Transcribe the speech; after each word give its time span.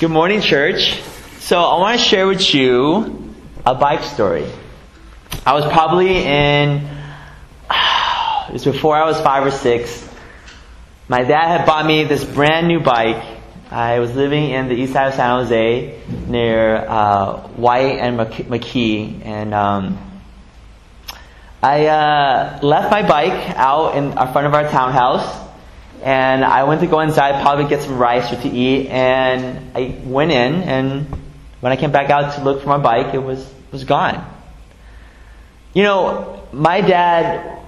Good 0.00 0.10
morning, 0.10 0.40
church. 0.40 0.98
So 1.40 1.60
I 1.60 1.78
want 1.78 2.00
to 2.00 2.06
share 2.06 2.26
with 2.26 2.54
you 2.54 3.34
a 3.66 3.74
bike 3.74 4.02
story. 4.02 4.50
I 5.44 5.52
was 5.52 5.70
probably 5.70 6.24
in, 6.24 6.88
it 8.48 8.52
was 8.54 8.64
before 8.64 8.96
I 8.96 9.04
was 9.04 9.20
five 9.20 9.46
or 9.46 9.50
six. 9.50 10.08
My 11.06 11.22
dad 11.22 11.58
had 11.58 11.66
bought 11.66 11.84
me 11.84 12.04
this 12.04 12.24
brand 12.24 12.66
new 12.66 12.80
bike. 12.80 13.22
I 13.70 13.98
was 13.98 14.16
living 14.16 14.48
in 14.48 14.68
the 14.68 14.74
east 14.74 14.94
side 14.94 15.08
of 15.08 15.14
San 15.16 15.44
Jose 15.44 16.00
near 16.26 16.76
uh, 16.76 17.48
White 17.48 17.98
and 17.98 18.18
McKee, 18.18 19.20
and 19.26 19.52
um, 19.52 19.98
I 21.62 21.88
uh, 21.88 22.58
left 22.62 22.90
my 22.90 23.06
bike 23.06 23.50
out 23.54 23.96
in 23.96 24.12
front 24.12 24.46
of 24.46 24.54
our 24.54 24.66
townhouse 24.70 25.49
and 26.02 26.44
I 26.44 26.64
went 26.64 26.80
to 26.80 26.86
go 26.86 27.00
inside, 27.00 27.42
probably 27.42 27.68
get 27.68 27.82
some 27.82 27.98
rice 27.98 28.32
or 28.32 28.40
to 28.40 28.48
eat, 28.48 28.88
and 28.88 29.76
I 29.76 30.00
went 30.04 30.30
in, 30.30 30.62
and 30.62 31.06
when 31.60 31.72
I 31.72 31.76
came 31.76 31.92
back 31.92 32.10
out 32.10 32.34
to 32.36 32.44
look 32.44 32.62
for 32.62 32.68
my 32.68 32.78
bike, 32.78 33.14
it 33.14 33.22
was 33.22 33.46
was 33.70 33.84
gone. 33.84 34.24
You 35.74 35.84
know, 35.84 36.48
my 36.52 36.80
dad, 36.80 37.58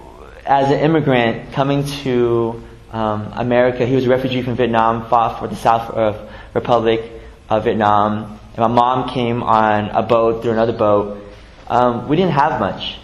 as 0.45 0.71
an 0.71 0.81
immigrant 0.81 1.53
coming 1.53 1.85
to 2.03 2.63
um, 2.91 3.33
America, 3.35 3.87
he 3.87 3.95
was 3.95 4.07
a 4.07 4.09
refugee 4.09 4.43
from 4.43 4.57
Vietnam, 4.57 5.09
fought 5.09 5.39
for 5.39 5.47
the 5.47 5.57
South 5.57 5.91
of 5.91 6.31
Republic 6.55 7.03
of 7.49 7.65
Vietnam, 7.65 8.39
and 8.55 8.59
my 8.59 8.67
mom 8.67 9.09
came 9.11 9.43
on 9.43 9.91
a 9.91 10.03
boat 10.03 10.43
through 10.43 10.53
another 10.53 10.73
boat. 10.73 11.23
Um, 11.69 12.09
we 12.09 12.17
didn't 12.17 12.33
have 12.33 12.59
much, 12.61 12.97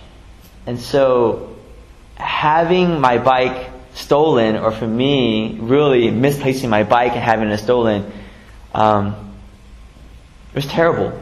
and 0.67 0.81
so 0.81 1.57
having 2.17 3.01
my 3.01 3.19
bike 3.19 3.68
stolen, 3.99 4.57
or 4.57 4.71
for 4.71 4.87
me, 4.87 5.59
really 5.61 6.11
misplacing 6.11 6.71
my 6.71 6.85
bike 6.85 7.13
and 7.13 7.21
having 7.21 7.49
it 7.49 7.59
stolen, 7.59 8.11
um, 8.75 9.35
it 10.53 10.57
was 10.57 10.67
terrible. 10.67 11.21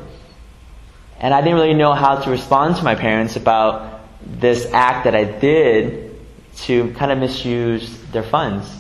And 1.19 1.33
I 1.33 1.41
didn't 1.41 1.55
really 1.55 1.75
know 1.75 1.95
how 1.95 2.17
to 2.17 2.31
respond 2.31 2.77
to 2.77 2.85
my 2.85 2.95
parents 2.95 3.37
about 3.37 4.01
this 4.25 4.67
act 4.73 5.05
that 5.05 5.15
I 5.15 5.25
did 5.25 6.19
to 6.57 6.93
kind 6.93 7.11
of 7.11 7.19
misuse 7.19 7.99
their 8.13 8.23
funds. 8.23 8.71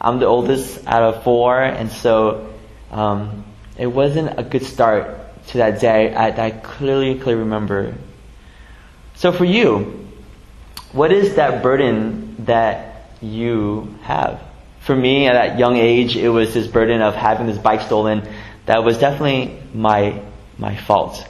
I'm 0.00 0.18
the 0.20 0.26
oldest 0.26 0.86
out 0.86 1.02
of 1.02 1.24
four, 1.24 1.60
and 1.60 1.90
so 1.90 2.54
um, 2.90 3.44
it 3.76 3.86
wasn't 3.86 4.38
a 4.38 4.42
good 4.42 4.64
start 4.64 5.18
to 5.48 5.58
that 5.58 5.80
day. 5.80 6.14
I, 6.14 6.46
I 6.46 6.50
clearly, 6.50 7.18
clearly 7.18 7.40
remember. 7.40 7.94
So 9.14 9.32
for 9.32 9.44
you, 9.44 10.06
what 10.92 11.12
is 11.12 11.36
that 11.36 11.62
burden 11.62 12.36
that 12.44 12.95
you 13.20 13.96
have. 14.02 14.42
For 14.80 14.94
me, 14.94 15.26
at 15.26 15.32
that 15.32 15.58
young 15.58 15.76
age, 15.76 16.16
it 16.16 16.28
was 16.28 16.54
this 16.54 16.66
burden 16.66 17.02
of 17.02 17.14
having 17.14 17.46
this 17.46 17.58
bike 17.58 17.82
stolen 17.82 18.28
that 18.66 18.84
was 18.84 18.98
definitely 18.98 19.58
my, 19.74 20.22
my 20.58 20.76
fault. 20.76 21.26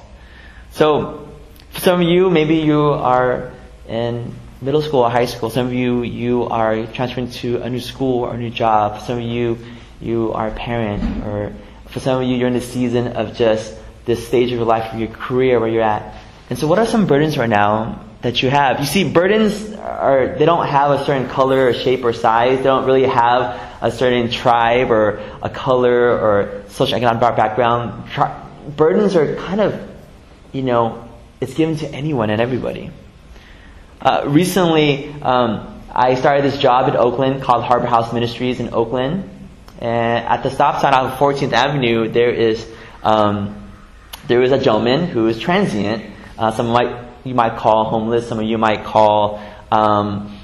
So, 0.72 1.28
for 1.70 1.80
some 1.80 2.00
of 2.00 2.08
you, 2.08 2.30
maybe 2.30 2.56
you 2.56 2.82
are 2.82 3.52
in 3.88 4.34
middle 4.60 4.82
school 4.82 5.00
or 5.00 5.10
high 5.10 5.26
school. 5.26 5.50
Some 5.50 5.66
of 5.66 5.72
you, 5.72 6.02
you 6.02 6.44
are 6.44 6.86
transferring 6.86 7.30
to 7.42 7.62
a 7.62 7.70
new 7.70 7.80
school 7.80 8.24
or 8.24 8.34
a 8.34 8.38
new 8.38 8.50
job. 8.50 9.02
Some 9.02 9.18
of 9.18 9.24
you, 9.24 9.58
you 10.00 10.32
are 10.32 10.48
a 10.48 10.54
parent. 10.54 11.24
Or 11.24 11.54
for 11.88 12.00
some 12.00 12.22
of 12.22 12.28
you, 12.28 12.36
you're 12.36 12.48
in 12.48 12.54
the 12.54 12.60
season 12.60 13.08
of 13.08 13.36
just 13.36 13.74
this 14.04 14.26
stage 14.26 14.50
of 14.52 14.58
your 14.58 14.66
life, 14.66 14.92
of 14.92 15.00
your 15.00 15.08
career, 15.08 15.60
where 15.60 15.68
you're 15.68 15.82
at. 15.82 16.14
And 16.48 16.58
so 16.58 16.66
what 16.66 16.78
are 16.78 16.86
some 16.86 17.06
burdens 17.06 17.36
right 17.36 17.48
now 17.48 18.06
that 18.26 18.42
you 18.42 18.50
have. 18.50 18.80
You 18.80 18.86
see, 18.86 19.10
burdens 19.10 19.72
are, 19.86 20.36
they 20.38 20.44
don't 20.44 20.66
have 20.66 20.90
a 20.90 21.04
certain 21.04 21.28
color 21.28 21.68
or 21.68 21.74
shape 21.74 22.04
or 22.04 22.12
size. 22.12 22.58
They 22.58 22.64
don't 22.64 22.86
really 22.86 23.06
have 23.06 23.60
a 23.80 23.90
certain 23.90 24.30
tribe 24.30 24.90
or 24.90 25.22
a 25.42 25.50
color 25.50 26.10
or 26.10 26.64
social 26.68 26.96
economic 26.96 27.20
background. 27.20 28.10
Burdens 28.76 29.14
are 29.16 29.36
kind 29.36 29.60
of, 29.60 29.80
you 30.52 30.62
know, 30.62 31.08
it's 31.40 31.54
given 31.54 31.76
to 31.76 31.88
anyone 31.88 32.30
and 32.30 32.40
everybody. 32.40 32.90
Uh, 34.00 34.24
recently, 34.26 35.12
um, 35.22 35.82
I 35.90 36.14
started 36.14 36.44
this 36.44 36.58
job 36.58 36.88
in 36.88 36.96
Oakland 36.96 37.42
called 37.42 37.64
Harbor 37.64 37.86
House 37.86 38.12
Ministries 38.12 38.60
in 38.60 38.74
Oakland. 38.74 39.30
And 39.78 40.24
at 40.26 40.42
the 40.42 40.50
stop 40.50 40.80
sign 40.80 40.94
on 40.94 41.12
14th 41.12 41.52
Avenue, 41.52 42.08
there 42.08 42.30
is, 42.30 42.66
um, 43.02 43.70
there 44.26 44.42
is 44.42 44.52
a 44.52 44.58
gentleman 44.58 45.06
who 45.06 45.26
is 45.28 45.38
transient. 45.38 46.04
Uh, 46.38 46.50
some 46.52 46.68
might 46.68 47.06
you 47.26 47.34
might 47.34 47.56
call 47.56 47.84
homeless, 47.84 48.28
some 48.28 48.38
of 48.38 48.44
you 48.44 48.56
might 48.56 48.84
call 48.84 49.42
um, 49.70 50.38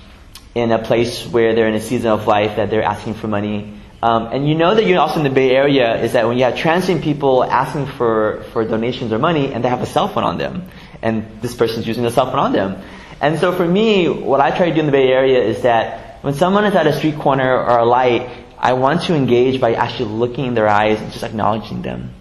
in 0.55 0.71
a 0.73 0.79
place 0.79 1.27
where 1.27 1.55
they're 1.55 1.69
in 1.69 1.75
a 1.75 1.81
season 1.81 2.11
of 2.11 2.27
life 2.27 2.57
that 2.57 2.71
they're 2.71 2.83
asking 2.83 3.15
for 3.15 3.29
money. 3.29 3.75
Um, 4.03 4.27
and 4.33 4.49
you 4.49 4.55
know 4.55 4.75
that 4.75 4.85
you're 4.85 4.99
also 4.99 5.19
in 5.19 5.25
the 5.25 5.31
Bay 5.31 5.51
Area 5.51 6.03
is 6.03 6.15
that 6.15 6.27
when 6.27 6.37
you 6.37 6.45
have 6.45 6.57
transient 6.57 7.03
people 7.03 7.45
asking 7.45 7.87
for, 7.87 8.45
for 8.53 8.65
donations 8.65 9.13
or 9.13 9.19
money 9.19 9.53
and 9.53 9.65
they 9.65 9.69
have 9.69 9.83
a 9.83 9.87
cell 9.87 10.09
phone 10.09 10.25
on 10.25 10.39
them, 10.39 10.69
and 11.01 11.41
this 11.41 11.55
person's 11.55 11.87
using 11.87 12.05
a 12.05 12.11
cell 12.11 12.27
phone 12.27 12.39
on 12.39 12.53
them. 12.53 12.83
And 13.21 13.39
so 13.39 13.53
for 13.53 13.67
me, 13.67 14.09
what 14.09 14.41
I 14.41 14.51
try 14.51 14.69
to 14.69 14.75
do 14.75 14.81
in 14.81 14.87
the 14.87 14.93
Bay 14.93 15.09
Area 15.09 15.41
is 15.43 15.63
that 15.63 16.19
when 16.25 16.35
someone 16.35 16.65
is 16.65 16.75
at 16.75 16.87
a 16.87 16.93
street 16.93 17.19
corner 17.19 17.57
or 17.57 17.79
a 17.79 17.85
light, 17.85 18.29
I 18.59 18.75
want 18.75 19.03
to 19.03 19.15
engage 19.15 19.61
by 19.61 19.75
actually 19.75 20.11
looking 20.11 20.47
in 20.47 20.55
their 20.55 20.69
eyes 20.69 21.01
and 21.01 21.11
just 21.13 21.25
acknowledging 21.25 21.83
them. 21.83 22.15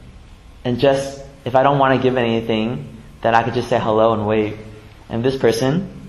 And 0.63 0.79
just, 0.79 1.23
if 1.45 1.55
I 1.55 1.63
don't 1.63 1.79
want 1.79 1.95
to 1.95 2.01
give 2.01 2.17
anything, 2.17 2.97
then 3.21 3.35
I 3.35 3.43
could 3.43 3.53
just 3.53 3.69
say 3.69 3.79
hello 3.79 4.13
and 4.13 4.27
wave. 4.27 4.59
And 5.09 5.23
this 5.23 5.37
person, 5.37 6.00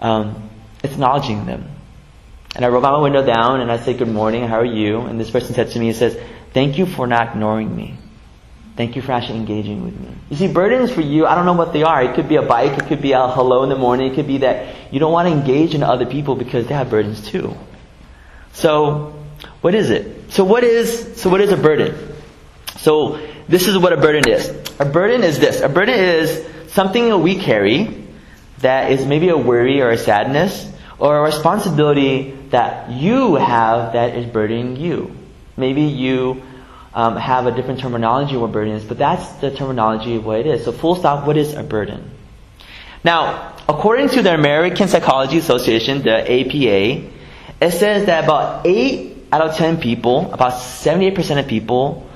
um, 0.00 0.50
acknowledging 0.82 1.46
them. 1.46 1.70
And 2.54 2.64
I 2.64 2.68
roll 2.68 2.80
my 2.80 2.98
window 2.98 3.24
down 3.24 3.60
and 3.60 3.70
I 3.70 3.78
say, 3.78 3.94
good 3.94 4.08
morning, 4.08 4.46
how 4.48 4.60
are 4.60 4.64
you? 4.64 5.00
And 5.00 5.20
this 5.20 5.30
person 5.30 5.54
said 5.54 5.70
to 5.72 5.78
me, 5.78 5.86
he 5.86 5.92
says, 5.92 6.18
thank 6.54 6.78
you 6.78 6.86
for 6.86 7.06
not 7.06 7.28
ignoring 7.28 7.74
me. 7.74 7.98
Thank 8.76 8.96
you 8.96 9.02
for 9.02 9.12
actually 9.12 9.38
engaging 9.38 9.84
with 9.84 9.98
me. 9.98 10.08
You 10.30 10.36
see, 10.36 10.48
burdens 10.48 10.90
for 10.90 11.00
you, 11.00 11.26
I 11.26 11.34
don't 11.34 11.46
know 11.46 11.54
what 11.54 11.72
they 11.72 11.82
are. 11.82 12.02
It 12.02 12.14
could 12.14 12.28
be 12.28 12.36
a 12.36 12.42
bike, 12.42 12.78
it 12.78 12.86
could 12.86 13.00
be 13.00 13.12
a 13.12 13.26
hello 13.28 13.62
in 13.62 13.70
the 13.70 13.76
morning, 13.76 14.12
it 14.12 14.14
could 14.14 14.26
be 14.26 14.38
that 14.38 14.92
you 14.92 15.00
don't 15.00 15.12
want 15.12 15.28
to 15.28 15.34
engage 15.34 15.74
in 15.74 15.82
other 15.82 16.04
people 16.04 16.34
because 16.34 16.66
they 16.66 16.74
have 16.74 16.90
burdens 16.90 17.26
too. 17.26 17.54
So, 18.52 19.14
what 19.60 19.74
is 19.74 19.90
it? 19.90 20.32
So 20.32 20.44
what 20.44 20.64
is, 20.64 21.20
so 21.20 21.30
what 21.30 21.40
is 21.40 21.52
a 21.52 21.56
burden? 21.56 22.14
So, 22.78 23.18
this 23.48 23.68
is 23.68 23.78
what 23.78 23.92
a 23.92 23.96
burden 23.96 24.28
is. 24.28 24.48
A 24.78 24.84
burden 24.84 25.22
is 25.22 25.38
this. 25.38 25.60
A 25.60 25.68
burden 25.68 25.94
is 25.94 26.44
something 26.72 27.08
that 27.08 27.18
we 27.18 27.36
carry 27.36 28.05
that 28.58 28.90
is 28.92 29.04
maybe 29.06 29.28
a 29.28 29.36
worry 29.36 29.80
or 29.80 29.90
a 29.90 29.98
sadness 29.98 30.72
or 30.98 31.18
a 31.18 31.22
responsibility 31.22 32.32
that 32.50 32.90
you 32.90 33.34
have 33.34 33.92
that 33.92 34.14
is 34.14 34.26
burdening 34.26 34.76
you. 34.76 35.14
Maybe 35.56 35.82
you 35.82 36.42
um, 36.94 37.16
have 37.16 37.46
a 37.46 37.52
different 37.52 37.80
terminology 37.80 38.34
of 38.34 38.40
what 38.40 38.52
burden 38.52 38.74
is, 38.74 38.84
but 38.84 38.98
that's 38.98 39.28
the 39.34 39.50
terminology 39.50 40.16
of 40.16 40.24
what 40.24 40.40
it 40.40 40.46
is. 40.46 40.64
So 40.64 40.72
full 40.72 40.96
stop, 40.96 41.26
what 41.26 41.36
is 41.36 41.54
a 41.54 41.62
burden? 41.62 42.10
Now, 43.04 43.54
according 43.68 44.08
to 44.10 44.22
the 44.22 44.34
American 44.34 44.88
Psychology 44.88 45.38
Association, 45.38 46.02
the 46.02 46.22
APA, 46.22 47.12
it 47.60 47.70
says 47.70 48.06
that 48.06 48.24
about 48.24 48.66
8 48.66 49.28
out 49.32 49.42
of 49.42 49.56
10 49.56 49.80
people, 49.80 50.32
about 50.32 50.54
78% 50.54 51.38
of 51.38 51.46
people, 51.46 52.08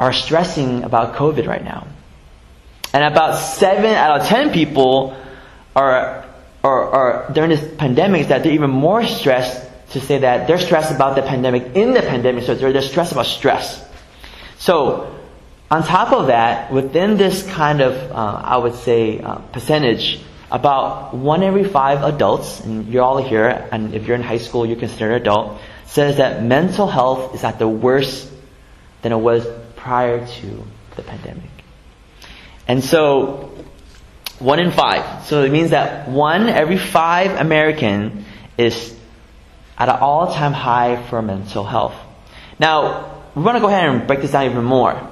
are 0.00 0.12
stressing 0.12 0.82
about 0.82 1.14
COVID 1.14 1.46
right 1.46 1.64
now. 1.64 1.86
And 2.92 3.04
about 3.04 3.36
7 3.36 3.84
out 3.84 4.20
of 4.20 4.26
10 4.26 4.52
people 4.52 5.16
are, 5.76 6.24
are, 6.64 6.90
are 6.90 7.32
during 7.32 7.50
this 7.50 7.64
pandemic 7.76 8.22
is 8.22 8.28
that 8.28 8.42
they're 8.42 8.52
even 8.52 8.70
more 8.70 9.06
stressed 9.06 9.62
to 9.90 10.00
say 10.00 10.18
that 10.18 10.48
they're 10.48 10.58
stressed 10.58 10.92
about 10.92 11.14
the 11.14 11.22
pandemic 11.22 11.76
in 11.76 11.92
the 11.92 12.02
pandemic, 12.02 12.44
so 12.44 12.54
they're, 12.54 12.72
they're 12.72 12.82
stressed 12.82 13.12
about 13.12 13.26
stress. 13.26 13.84
So, 14.58 15.14
on 15.70 15.84
top 15.84 16.12
of 16.12 16.28
that, 16.28 16.72
within 16.72 17.16
this 17.16 17.42
kind 17.46 17.80
of, 17.80 17.94
uh, 18.10 18.14
I 18.14 18.56
would 18.56 18.74
say, 18.74 19.20
uh, 19.20 19.38
percentage, 19.52 20.20
about 20.50 21.14
one 21.14 21.42
every 21.42 21.64
five 21.64 22.02
adults, 22.02 22.60
and 22.60 22.88
you're 22.88 23.02
all 23.02 23.22
here, 23.22 23.68
and 23.70 23.94
if 23.94 24.06
you're 24.06 24.16
in 24.16 24.22
high 24.22 24.38
school, 24.38 24.64
you're 24.64 24.78
considered 24.78 25.16
an 25.16 25.22
adult, 25.22 25.60
says 25.86 26.16
that 26.16 26.42
mental 26.42 26.86
health 26.86 27.34
is 27.34 27.44
at 27.44 27.58
the 27.58 27.68
worst 27.68 28.30
than 29.02 29.12
it 29.12 29.18
was 29.18 29.46
prior 29.76 30.26
to 30.26 30.64
the 30.96 31.02
pandemic. 31.02 31.50
And 32.68 32.82
so, 32.82 33.55
one 34.38 34.58
in 34.58 34.70
five. 34.70 35.26
So 35.26 35.42
it 35.44 35.50
means 35.50 35.70
that 35.70 36.08
one 36.08 36.48
every 36.48 36.78
five 36.78 37.40
American 37.40 38.24
is 38.58 38.94
at 39.78 39.88
an 39.88 39.96
all-time 39.96 40.52
high 40.52 41.02
for 41.08 41.20
mental 41.22 41.64
health. 41.64 41.94
Now, 42.58 43.22
we 43.34 43.42
want 43.42 43.56
to 43.56 43.60
go 43.60 43.68
ahead 43.68 43.88
and 43.88 44.06
break 44.06 44.22
this 44.22 44.32
down 44.32 44.46
even 44.46 44.64
more. 44.64 45.10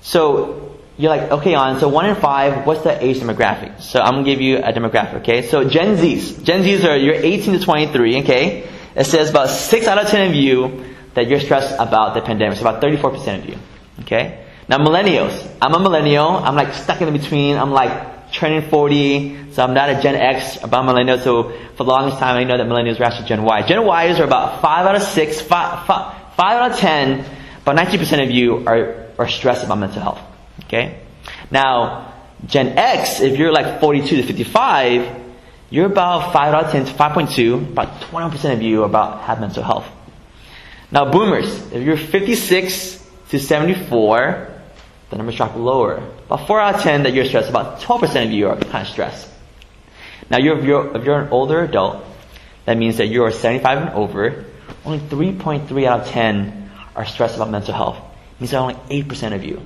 So, 0.00 0.78
you're 0.98 1.10
like, 1.10 1.30
okay, 1.30 1.54
on, 1.54 1.80
so 1.80 1.88
one 1.88 2.06
in 2.06 2.16
five, 2.16 2.66
what's 2.66 2.82
the 2.82 3.02
age 3.02 3.18
demographic? 3.18 3.80
So 3.80 4.00
I'm 4.00 4.12
gonna 4.12 4.24
give 4.24 4.40
you 4.40 4.58
a 4.58 4.72
demographic, 4.72 5.14
okay? 5.20 5.42
So 5.42 5.68
Gen 5.68 5.96
Zs. 5.96 6.42
Gen 6.44 6.62
Zs 6.62 6.84
are, 6.84 6.96
you're 6.96 7.14
18 7.14 7.58
to 7.58 7.64
23, 7.64 8.20
okay? 8.20 8.68
It 8.94 9.04
says 9.04 9.30
about 9.30 9.48
6 9.48 9.86
out 9.86 9.98
of 9.98 10.08
10 10.08 10.30
of 10.30 10.34
you 10.34 10.84
that 11.14 11.28
you're 11.28 11.40
stressed 11.40 11.74
about 11.78 12.14
the 12.14 12.20
pandemic. 12.20 12.58
So 12.58 12.62
about 12.68 12.82
34% 12.82 13.38
of 13.38 13.48
you. 13.48 13.58
Okay? 14.00 14.44
Now 14.68 14.78
millennials. 14.78 15.50
I'm 15.60 15.74
a 15.74 15.80
millennial. 15.80 16.28
I'm 16.28 16.54
like 16.54 16.74
stuck 16.74 17.00
in 17.00 17.12
the 17.12 17.18
between. 17.18 17.56
I'm 17.56 17.72
like 17.72 18.11
turning 18.32 18.68
40. 18.68 19.52
So 19.52 19.62
I'm 19.62 19.74
not 19.74 19.90
a 19.90 20.00
Gen 20.00 20.14
X 20.14 20.56
about 20.62 20.84
millennials. 20.84 21.22
So 21.22 21.50
for 21.76 21.84
the 21.84 21.90
longest 21.90 22.18
time 22.18 22.36
I 22.36 22.44
know 22.44 22.56
that 22.56 22.66
millennials 22.66 22.98
were 22.98 23.04
actually 23.04 23.28
Gen 23.28 23.42
Y. 23.42 23.62
Gen 23.62 23.80
Ys 23.80 24.20
are 24.20 24.24
about 24.24 24.60
5 24.60 24.86
out 24.86 24.94
of 24.96 25.02
6, 25.02 25.40
5, 25.40 25.86
5, 25.86 26.34
5 26.36 26.38
out 26.38 26.70
of 26.72 26.78
10 26.78 27.24
About 27.62 27.76
90% 27.76 28.24
of 28.24 28.30
you 28.30 28.66
are, 28.66 29.06
are 29.18 29.28
stressed 29.28 29.64
about 29.64 29.78
mental 29.78 30.02
health. 30.02 30.20
Okay? 30.64 31.00
Now, 31.50 32.12
Gen 32.46 32.76
X, 32.76 33.20
if 33.20 33.38
you're 33.38 33.52
like 33.52 33.80
42 33.80 34.16
to 34.16 34.22
55, 34.22 35.22
you're 35.70 35.86
about 35.86 36.32
5 36.32 36.54
out 36.54 36.64
of 36.64 36.72
10 36.72 36.86
to 36.86 36.92
5.2. 36.92 37.70
About 37.70 38.00
21% 38.02 38.52
of 38.52 38.62
you 38.62 38.82
about 38.82 39.22
have 39.22 39.40
mental 39.40 39.62
health. 39.62 39.86
Now, 40.90 41.10
boomers, 41.10 41.72
if 41.72 41.82
you're 41.82 41.96
56 41.96 43.08
to 43.30 43.38
74, 43.38 44.51
the 45.12 45.18
numbers 45.18 45.36
drop 45.36 45.54
lower. 45.54 46.02
About 46.26 46.46
4 46.46 46.60
out 46.60 46.74
of 46.76 46.80
10 46.80 47.02
that 47.02 47.12
you're 47.12 47.26
stressed. 47.26 47.50
About 47.50 47.80
12% 47.82 48.24
of 48.24 48.32
you 48.32 48.48
are 48.48 48.56
kind 48.56 48.86
of 48.86 48.90
stressed. 48.90 49.28
Now, 50.30 50.38
you're, 50.38 50.58
if, 50.58 50.64
you're, 50.64 50.96
if 50.96 51.04
you're 51.04 51.20
an 51.20 51.28
older 51.28 51.62
adult, 51.62 52.02
that 52.64 52.78
means 52.78 52.96
that 52.96 53.08
you're 53.08 53.30
75 53.30 53.78
and 53.78 53.90
over. 53.90 54.46
Only 54.86 55.00
3.3 55.00 55.86
out 55.86 56.00
of 56.00 56.08
10 56.08 56.70
are 56.96 57.04
stressed 57.04 57.36
about 57.36 57.50
mental 57.50 57.74
health. 57.74 57.98
It 57.98 58.40
means 58.40 58.52
that 58.52 58.56
only 58.56 58.74
8% 58.74 59.34
of 59.34 59.44
you. 59.44 59.60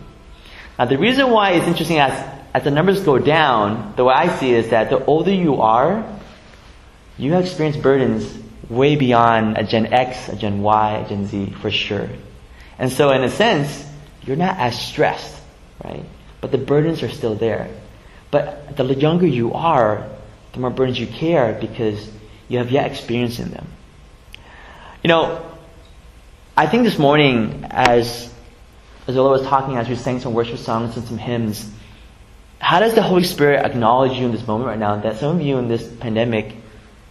Now, 0.76 0.86
the 0.86 0.98
reason 0.98 1.30
why 1.30 1.52
it's 1.52 1.68
interesting 1.68 1.98
as, 1.98 2.12
as 2.52 2.64
the 2.64 2.72
numbers 2.72 3.04
go 3.04 3.18
down, 3.18 3.94
the 3.96 4.04
way 4.04 4.14
I 4.14 4.36
see 4.38 4.52
it 4.52 4.64
is 4.64 4.70
that 4.70 4.90
the 4.90 5.04
older 5.04 5.30
you 5.30 5.60
are, 5.62 6.04
you 7.18 7.32
have 7.34 7.44
experienced 7.44 7.82
burdens 7.82 8.36
way 8.68 8.96
beyond 8.96 9.58
a 9.58 9.62
Gen 9.62 9.94
X, 9.94 10.28
a 10.28 10.34
Gen 10.34 10.60
Y, 10.60 10.96
a 10.96 11.08
Gen 11.08 11.26
Z, 11.26 11.54
for 11.62 11.70
sure. 11.70 12.08
And 12.80 12.90
so, 12.90 13.12
in 13.12 13.22
a 13.22 13.30
sense, 13.30 13.86
you're 14.26 14.36
not 14.36 14.58
as 14.58 14.78
stressed, 14.78 15.35
right? 15.86 16.04
But 16.40 16.50
the 16.52 16.58
burdens 16.58 17.02
are 17.02 17.08
still 17.08 17.34
there. 17.34 17.70
But 18.30 18.76
the 18.76 18.84
younger 18.94 19.26
you 19.26 19.54
are, 19.54 20.08
the 20.52 20.60
more 20.60 20.70
burdens 20.70 20.98
you 20.98 21.06
care 21.06 21.56
because 21.58 22.10
you 22.48 22.58
have 22.58 22.70
yet 22.70 22.90
experienced 22.90 23.38
in 23.38 23.50
them. 23.50 23.66
You 25.02 25.08
know, 25.08 25.56
I 26.56 26.66
think 26.66 26.84
this 26.84 26.98
morning, 26.98 27.64
as 27.70 28.32
as 29.06 29.14
Lord 29.14 29.40
was 29.40 29.48
talking, 29.48 29.76
as 29.76 29.88
we 29.88 29.94
sang 29.94 30.18
some 30.18 30.34
worship 30.34 30.58
songs 30.58 30.96
and 30.96 31.06
some 31.06 31.18
hymns, 31.18 31.70
how 32.58 32.80
does 32.80 32.94
the 32.94 33.02
Holy 33.02 33.22
Spirit 33.22 33.64
acknowledge 33.64 34.18
you 34.18 34.26
in 34.26 34.32
this 34.32 34.46
moment 34.46 34.66
right 34.66 34.78
now 34.78 34.96
that 34.96 35.18
some 35.18 35.36
of 35.36 35.42
you 35.42 35.58
in 35.58 35.68
this 35.68 35.86
pandemic, 35.86 36.56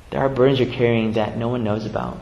there 0.09 0.19
are 0.19 0.27
burdens 0.27 0.59
you're 0.59 0.73
carrying 0.73 1.13
that 1.13 1.37
no 1.37 1.47
one 1.47 1.63
knows 1.63 1.85
about? 1.85 2.19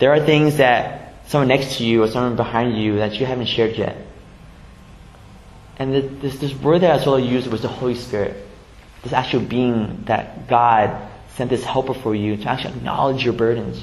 There 0.00 0.12
are 0.12 0.18
things 0.18 0.56
that 0.56 1.14
someone 1.28 1.48
next 1.48 1.76
to 1.76 1.84
you 1.84 2.02
or 2.02 2.08
someone 2.08 2.34
behind 2.34 2.76
you 2.76 2.96
that 2.96 3.14
you 3.14 3.26
haven't 3.26 3.46
shared 3.46 3.76
yet. 3.76 3.96
And 5.82 6.20
this, 6.20 6.38
this 6.38 6.54
word 6.54 6.82
that 6.82 7.00
I 7.00 7.02
saw 7.02 7.16
used 7.16 7.48
was 7.48 7.62
the 7.62 7.68
Holy 7.68 7.96
Spirit. 7.96 8.36
This 9.02 9.12
actual 9.12 9.40
being 9.40 10.04
that 10.04 10.46
God 10.46 11.08
sent 11.34 11.50
this 11.50 11.64
helper 11.64 11.92
for 11.92 12.14
you 12.14 12.36
to 12.36 12.48
actually 12.48 12.76
acknowledge 12.76 13.24
your 13.24 13.32
burdens, 13.32 13.82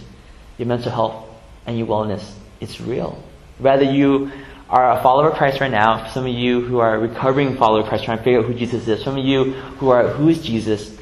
your 0.58 0.70
mental 0.70 0.94
health, 0.94 1.28
and 1.66 1.78
your 1.78 1.88
wellness. 1.88 2.24
It's 2.62 2.80
real. 2.80 3.22
Whether 3.58 3.84
you 3.84 4.32
are 4.70 4.98
a 4.98 5.04
follower 5.04 5.32
of 5.32 5.38
Christ 5.38 5.60
right 5.60 5.70
now, 5.70 6.08
some 6.12 6.26
of 6.26 6.32
you 6.32 6.62
who 6.62 6.80
are 6.80 6.98
recovering 6.98 7.58
follower 7.58 7.82
of 7.82 7.88
Christ 7.88 8.06
trying 8.06 8.20
to 8.20 8.24
figure 8.24 8.40
out 8.40 8.46
who 8.46 8.54
Jesus 8.54 8.88
is, 8.88 9.04
some 9.04 9.18
of 9.18 9.26
you 9.26 9.52
who 9.52 9.90
are, 9.90 10.08
who 10.08 10.30
is 10.30 10.42
Jesus, 10.42 10.98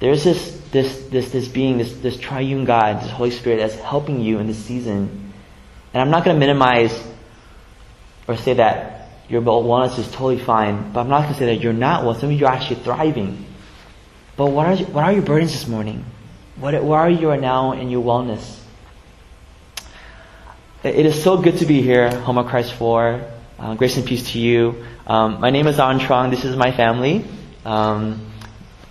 there's 0.00 0.24
this, 0.24 0.62
this, 0.72 1.08
this, 1.08 1.30
this 1.30 1.46
being, 1.46 1.76
this, 1.76 1.92
this 1.98 2.16
triune 2.16 2.64
God, 2.64 3.02
this 3.02 3.10
Holy 3.10 3.32
Spirit 3.32 3.58
that's 3.58 3.74
helping 3.74 4.22
you 4.22 4.38
in 4.38 4.46
this 4.46 4.64
season. 4.64 5.30
And 5.92 6.00
I'm 6.00 6.08
not 6.08 6.24
going 6.24 6.36
to 6.36 6.40
minimize 6.40 6.98
or 8.26 8.38
say 8.38 8.54
that 8.54 8.97
your 9.28 9.42
wellness 9.42 9.98
is 9.98 10.10
totally 10.10 10.38
fine, 10.38 10.92
but 10.92 11.00
I'm 11.00 11.08
not 11.08 11.22
going 11.22 11.34
to 11.34 11.38
say 11.38 11.46
that 11.46 11.62
you're 11.62 11.72
not 11.72 12.04
well. 12.04 12.14
Some 12.14 12.30
of 12.30 12.38
you 12.40 12.46
are 12.46 12.52
actually 12.52 12.80
thriving. 12.80 13.44
But 14.36 14.46
what 14.46 14.66
are, 14.66 14.76
what 14.86 15.04
are 15.04 15.12
your 15.12 15.22
burdens 15.22 15.52
this 15.52 15.66
morning? 15.66 16.04
What, 16.56 16.82
where 16.82 17.00
are 17.00 17.10
you 17.10 17.36
now 17.36 17.72
in 17.72 17.90
your 17.90 18.02
wellness? 18.02 18.58
It 20.82 21.04
is 21.04 21.22
so 21.22 21.36
good 21.36 21.58
to 21.58 21.66
be 21.66 21.82
here, 21.82 22.10
Home 22.20 22.38
of 22.38 22.46
Christ 22.46 22.72
4. 22.74 23.20
Uh, 23.58 23.74
grace 23.74 23.96
and 23.96 24.06
peace 24.06 24.32
to 24.32 24.38
you. 24.38 24.84
Um, 25.06 25.40
my 25.40 25.50
name 25.50 25.66
is 25.66 25.78
Ahn 25.78 25.98
Truong. 25.98 26.30
This 26.30 26.44
is 26.44 26.56
my 26.56 26.70
family. 26.70 27.24
Um, 27.64 28.30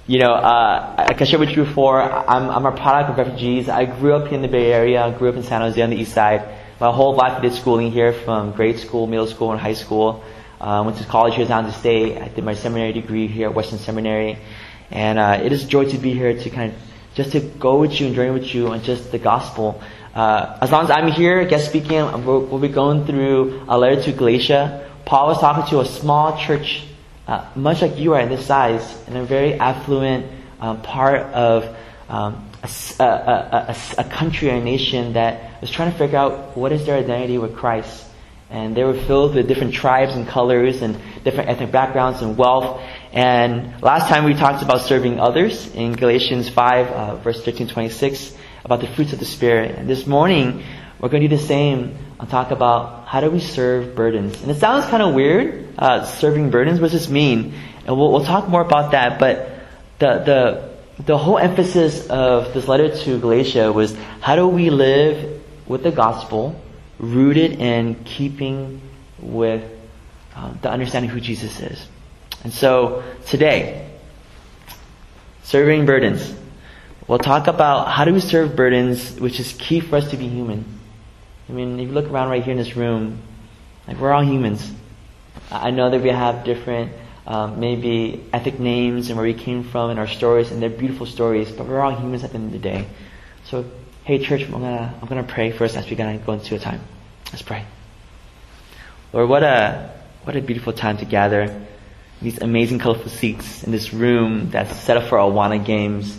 you 0.06 0.20
know, 0.20 0.34
uh, 0.34 1.06
I 1.10 1.24
shared 1.24 1.40
with 1.40 1.50
you 1.52 1.64
before, 1.64 2.02
I'm, 2.02 2.50
I'm 2.50 2.66
a 2.66 2.72
product 2.72 3.12
of 3.12 3.18
refugees. 3.18 3.70
I 3.70 3.86
grew 3.86 4.14
up 4.14 4.28
here 4.28 4.36
in 4.36 4.42
the 4.42 4.48
Bay 4.48 4.72
Area. 4.72 5.16
Grew 5.18 5.30
up 5.30 5.36
in 5.36 5.44
San 5.44 5.62
Jose 5.62 5.82
on 5.82 5.90
the 5.90 5.96
east 5.96 6.14
side. 6.14 6.57
My 6.80 6.92
whole 6.92 7.16
life 7.16 7.40
I 7.40 7.40
did 7.40 7.54
schooling 7.54 7.92
here 7.92 8.14
from 8.14 8.52
grade 8.52 8.78
school, 8.78 9.08
middle 9.08 9.26
school, 9.26 9.52
and 9.52 9.60
high 9.60 9.74
school. 9.74 10.24
Uh, 10.62 10.84
went 10.86 11.00
to 11.00 11.06
college 11.06 11.34
here 11.34 11.48
San 11.48 11.64
Jose 11.64 11.80
State. 11.80 12.22
I 12.22 12.28
did 12.28 12.44
my 12.44 12.54
seminary 12.54 12.94
degree 12.94 13.26
here 13.26 13.50
at 13.50 13.56
Western 13.56 13.80
Seminary. 13.80 14.38
And 14.92 15.18
uh, 15.18 15.42
it 15.44 15.52
is 15.52 15.64
a 15.64 15.68
joy 15.68 15.86
to 15.90 15.98
be 15.98 16.14
here 16.14 16.38
to 16.38 16.50
kind 16.52 16.72
of 16.72 16.80
just 17.16 17.32
to 17.32 17.40
go 17.40 17.80
with 17.80 18.00
you 18.00 18.06
and 18.06 18.16
journey 18.16 18.30
with 18.30 18.54
you 18.54 18.68
on 18.68 18.84
just 18.84 19.12
the 19.12 19.18
gospel. 19.18 19.82
Uh, 20.14 20.60
as 20.62 20.72
long 20.72 20.84
as 20.84 20.92
I'm 20.92 21.12
here, 21.12 21.44
guest 21.46 21.68
speaking, 21.68 21.98
we'll, 22.24 22.42
we'll, 22.42 22.60
be 22.60 22.68
going 22.68 23.08
through 23.08 23.64
a 23.68 23.76
letter 23.76 24.04
to 24.04 24.12
Galatia. 24.12 24.88
Paul 25.04 25.30
was 25.30 25.40
talking 25.40 25.68
to 25.72 25.80
a 25.80 25.86
small 25.86 26.38
church, 26.38 26.84
uh, 27.26 27.50
much 27.56 27.82
like 27.82 27.98
you 27.98 28.14
are 28.14 28.20
in 28.20 28.30
this 28.30 28.46
size, 28.46 28.86
in 29.08 29.18
a 29.18 29.26
very 29.26 29.56
affluent 29.56 30.28
um, 30.60 30.80
part 30.84 31.22
of 31.34 31.76
um, 32.08 32.47
a, 32.64 33.04
a, 33.04 33.06
a, 33.06 33.78
a, 34.00 34.04
country 34.04 34.50
or 34.50 34.56
a 34.56 34.62
nation 34.62 35.14
that 35.14 35.62
was 35.62 35.70
trying 35.70 35.92
to 35.92 35.98
figure 35.98 36.18
out 36.18 36.58
what 36.58 36.72
is 36.72 36.86
their 36.86 36.98
identity 36.98 37.38
with 37.38 37.56
Christ. 37.56 38.06
And 38.50 38.76
they 38.76 38.84
were 38.84 38.94
filled 38.94 39.36
with 39.36 39.48
different 39.48 39.74
tribes 39.74 40.16
and 40.16 40.28
colors 40.28 40.82
and 40.82 40.98
different 41.24 41.50
ethnic 41.50 41.72
backgrounds 41.72 42.22
and 42.22 42.38
wealth. 42.38 42.82
And 43.12 43.82
last 43.82 44.08
time 44.08 44.24
we 44.24 44.34
talked 44.34 44.64
about 44.64 44.82
serving 44.82 45.20
others 45.20 45.74
in 45.76 45.94
Galatians 45.94 46.48
5, 46.50 46.88
uh, 46.88 47.16
verse 47.18 47.44
13 47.44 47.68
26 47.68 48.36
about 48.64 48.82
the 48.82 48.88
fruits 48.88 49.14
of 49.14 49.20
the 49.20 49.26
Spirit. 49.26 49.76
And 49.76 49.90
this 49.90 50.08
morning, 50.08 50.64
we're 51.00 51.10
going 51.10 51.24
to 51.24 51.30
do 51.30 51.38
the 51.38 51.44
same. 51.44 51.98
I'll 52.20 52.28
talk 52.28 52.52
about 52.52 53.08
how 53.08 53.22
do 53.22 53.30
we 53.30 53.40
serve 53.40 53.96
burdens. 53.96 54.42
And 54.42 54.50
it 54.50 54.60
sounds 54.60 54.86
kind 54.86 55.04
of 55.04 55.14
weird, 55.14 55.74
uh, 55.78 56.06
serving 56.06 56.50
burdens. 56.50 56.80
What 56.80 56.92
does 56.92 57.02
this 57.02 57.10
mean? 57.10 57.54
And 57.86 57.98
we'll, 57.98 58.12
we'll 58.12 58.26
talk 58.26 58.48
more 58.50 58.62
about 58.62 58.92
that. 58.92 59.20
But 59.20 59.60
the, 60.00 60.24
the, 60.24 60.77
the 61.06 61.18
whole 61.18 61.38
emphasis 61.38 62.08
of 62.08 62.54
this 62.54 62.68
letter 62.68 62.96
to 63.04 63.20
Galatia 63.20 63.72
was 63.72 63.96
how 64.22 64.36
do 64.36 64.48
we 64.48 64.70
live 64.70 65.42
with 65.68 65.84
the 65.84 65.92
gospel 65.92 66.60
rooted 67.00 67.60
in 67.60 67.96
keeping 68.04 68.82
with 69.20 69.64
um, 70.36 70.58
the 70.62 70.70
understanding 70.70 71.10
who 71.10 71.20
Jesus 71.20 71.60
is. 71.60 71.88
And 72.44 72.54
so 72.54 73.04
today, 73.26 73.90
serving 75.44 75.86
burdens. 75.86 76.34
We'll 77.08 77.20
talk 77.20 77.48
about 77.48 77.88
how 77.88 78.06
do 78.06 78.14
we 78.14 78.20
serve 78.20 78.56
burdens, 78.56 79.20
which 79.20 79.40
is 79.40 79.54
key 79.54 79.80
for 79.80 79.96
us 79.96 80.12
to 80.12 80.18
be 80.18 80.28
human. 80.28 80.66
I 81.48 81.54
mean, 81.54 81.80
if 81.80 81.88
you 81.88 81.94
look 81.94 82.10
around 82.10 82.30
right 82.30 82.44
here 82.44 82.52
in 82.52 82.58
this 82.58 82.76
room, 82.76 83.22
like 83.88 83.98
we're 83.98 84.12
all 84.12 84.24
humans. 84.24 84.70
I 85.50 85.72
know 85.72 85.90
that 85.90 86.02
we 86.02 86.10
have 86.10 86.44
different, 86.44 86.92
um, 87.28 87.60
maybe 87.60 88.26
ethnic 88.34 88.60
names 88.60 89.10
and 89.10 89.18
where 89.18 89.26
we 89.26 89.34
came 89.34 89.64
from 89.64 89.92
and 89.92 90.00
our 90.00 90.08
stories, 90.08 90.52
and 90.52 90.62
they're 90.62 90.70
beautiful 90.70 91.06
stories, 91.06 91.52
but 91.52 91.68
we're 91.68 91.80
all 91.80 91.96
humans 91.96 92.24
at 92.24 92.32
the 92.32 92.38
end 92.38 92.48
of 92.48 92.54
the 92.54 92.60
day. 92.60 92.88
So, 93.46 93.66
hey, 94.04 94.18
church, 94.18 94.44
I'm 94.44 94.52
gonna 94.52 94.96
I'm 95.02 95.08
gonna 95.08 95.24
pray 95.24 95.52
first 95.52 95.76
as 95.76 95.90
we 95.90 95.96
gonna 95.96 96.18
go 96.18 96.34
into 96.34 96.56
a 96.56 96.60
time. 96.60 96.82
Let's 97.32 97.42
pray. 97.42 97.66
Lord, 99.14 99.30
what 99.30 99.44
a 99.44 99.92
what 100.24 100.36
a 100.36 100.42
beautiful 100.42 100.74
time 100.74 100.98
to 100.98 101.06
gather 101.06 101.68
these 102.22 102.42
amazing, 102.42 102.80
colorful 102.80 103.10
seats 103.10 103.64
in 103.64 103.72
this 103.72 103.94
room 103.94 104.50
that's 104.50 104.76
set 104.76 104.98
up 104.98 105.04
for 105.04 105.20
Awana 105.20 105.64
games 105.64 106.18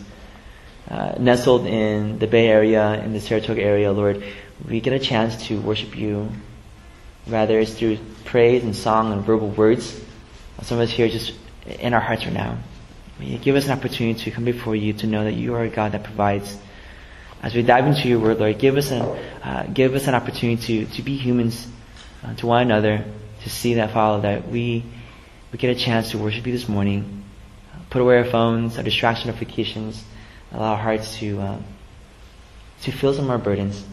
uh, 0.90 1.14
nestled 1.18 1.66
in 1.66 2.18
the 2.18 2.26
Bay 2.26 2.48
Area, 2.48 2.94
in 3.02 3.12
the 3.12 3.20
Saratoga 3.20 3.62
area, 3.62 3.92
Lord, 3.92 4.22
we 4.66 4.80
get 4.80 4.92
a 4.92 4.98
chance 4.98 5.46
to 5.48 5.60
worship 5.60 5.96
you. 5.96 6.30
Rather, 7.26 7.58
it's 7.60 7.74
through 7.74 7.98
praise 8.24 8.64
and 8.64 8.74
song 8.74 9.12
and 9.12 9.22
verbal 9.22 9.50
words. 9.50 10.00
Some 10.62 10.78
of 10.78 10.88
us 10.88 10.90
here 10.94 11.08
just 11.08 11.34
in 11.66 11.94
our 11.94 12.00
hearts 12.00 12.24
right 12.24 12.34
now. 12.34 12.58
May 13.18 13.26
you 13.26 13.38
give 13.38 13.56
us 13.56 13.66
an 13.66 13.72
opportunity 13.72 14.18
to 14.24 14.30
come 14.30 14.44
before 14.44 14.76
you 14.76 14.92
to 14.94 15.06
know 15.06 15.24
that 15.24 15.34
you 15.34 15.54
are 15.54 15.62
a 15.62 15.68
God 15.68 15.92
that 15.92 16.04
provides. 16.04 16.58
As 17.42 17.54
we 17.54 17.62
dive 17.62 17.86
into 17.86 18.08
your 18.08 18.18
word, 18.18 18.38
Lord, 18.38 18.58
give 18.58 18.76
us 18.76 18.90
an, 18.90 19.02
uh, 19.02 19.68
give 19.72 19.94
us 19.94 20.06
an 20.06 20.14
opportunity 20.14 20.84
to, 20.84 20.92
to 20.94 21.02
be 21.02 21.16
humans 21.16 21.66
uh, 22.24 22.34
to 22.34 22.46
one 22.46 22.62
another, 22.62 23.04
to 23.42 23.50
see 23.50 23.74
that, 23.74 23.92
Father, 23.92 24.22
that 24.22 24.48
we, 24.48 24.84
we 25.52 25.58
get 25.58 25.76
a 25.76 25.78
chance 25.78 26.10
to 26.10 26.18
worship 26.18 26.46
you 26.46 26.52
this 26.52 26.68
morning. 26.68 27.24
Put 27.90 28.02
away 28.02 28.18
our 28.18 28.24
phones, 28.24 28.76
our 28.76 28.82
distraction 28.82 29.28
notifications, 29.28 30.04
allow 30.52 30.72
our 30.72 30.76
hearts 30.76 31.16
to 31.18 31.40
uh, 31.40 31.58
to 32.82 32.92
feel 32.92 33.12
some 33.12 33.24
of 33.24 33.30
our 33.30 33.38
burdens, 33.38 33.84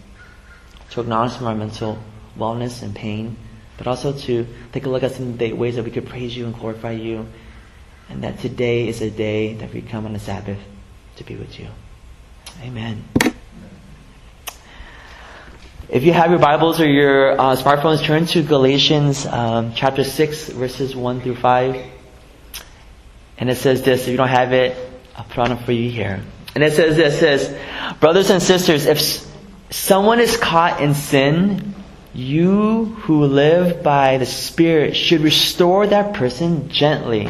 to 0.92 1.02
acknowledge 1.02 1.32
some 1.32 1.42
of 1.42 1.48
our 1.48 1.56
mental 1.56 1.98
wellness 2.38 2.84
and 2.84 2.96
pain, 2.96 3.36
but 3.78 3.88
also 3.88 4.14
to 4.14 4.48
take 4.72 4.86
a 4.86 4.90
look 4.90 5.04
at 5.04 5.12
some 5.12 5.38
ways 5.38 5.76
that 5.76 5.84
we 5.84 5.92
could 5.92 6.08
praise 6.08 6.36
you 6.36 6.46
and 6.46 6.56
glorify 6.56 6.92
you, 6.92 7.28
and 8.10 8.24
that 8.24 8.40
today 8.40 8.88
is 8.88 9.02
a 9.02 9.10
day 9.10 9.54
that 9.56 9.74
we 9.74 9.82
come 9.82 10.06
on 10.06 10.14
the 10.14 10.20
Sabbath 10.20 10.60
to 11.18 11.24
be 11.24 11.36
with 11.36 11.60
you. 11.60 11.68
Amen. 12.62 13.04
If 15.88 16.04
you 16.04 16.14
have 16.14 16.32
your 16.32 16.40
Bibles 16.40 16.82
or 16.82 16.88
your 16.88 17.40
uh, 17.40 17.56
smartphones, 17.56 18.04
turn 18.04 18.26
to 18.28 18.42
Galatians 18.42 19.26
um, 19.28 19.74
chapter 19.76 20.04
6, 20.04 20.50
verses 20.50 20.96
1 20.96 21.22
through 21.22 21.36
5. 21.36 21.86
And 23.38 23.50
it 23.52 23.58
says 23.58 23.84
this. 23.84 24.04
If 24.04 24.10
you 24.10 24.18
don't 24.18 24.28
have 24.28 24.52
it, 24.52 24.76
I'll 25.16 25.26
put 25.26 25.38
on 25.38 25.52
it 25.52 25.64
for 25.64 25.74
you 25.74 25.92
here. 25.92 26.24
And 26.56 26.64
it 26.64 26.74
says 26.74 26.96
this, 26.96 27.16
it 27.16 27.20
says, 27.20 28.00
brothers 28.00 28.32
and 28.32 28.42
sisters, 28.42 28.86
if 28.86 29.00
someone 29.70 30.20
is 30.20 30.38
caught 30.38 30.82
in 30.82 30.96
sin, 30.96 31.76
you 32.16 32.86
who 32.86 33.26
live 33.26 33.84
by 33.84 34.18
the 34.18 34.26
Spirit 34.26 34.96
should 34.96 35.22
restore 35.22 35.86
that 35.88 36.14
person 36.14 36.70
gently. 36.70 37.30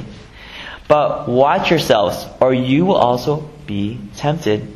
But 0.88 1.28
watch 1.28 1.72
yourselves, 1.72 2.24
or 2.40 2.54
you 2.54 2.86
will 2.86 2.96
also 2.96 3.50
be 3.66 4.00
tempted. 4.18 4.68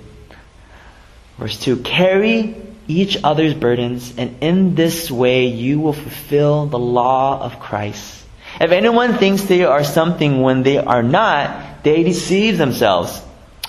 Verse 1.38 1.60
2 1.60 1.84
Carry 1.84 2.56
each 2.88 3.18
other's 3.24 3.54
burdens, 3.54 4.16
and 4.18 4.38
in 4.42 4.74
this 4.74 5.12
way 5.12 5.46
you 5.46 5.80
will 5.80 5.94
fulfill 5.94 6.66
the 6.66 6.80
law 6.80 7.40
of 7.40 7.60
Christ. 7.60 8.26
If 8.60 8.72
anyone 8.72 9.14
thinks 9.20 9.44
they 9.44 9.64
are 9.64 9.84
something 9.84 10.42
when 10.42 10.64
they 10.64 10.80
are 10.80 11.04
not, 11.04 11.84
they 11.84 12.04
deceive 12.04 12.58
themselves. 12.58 13.22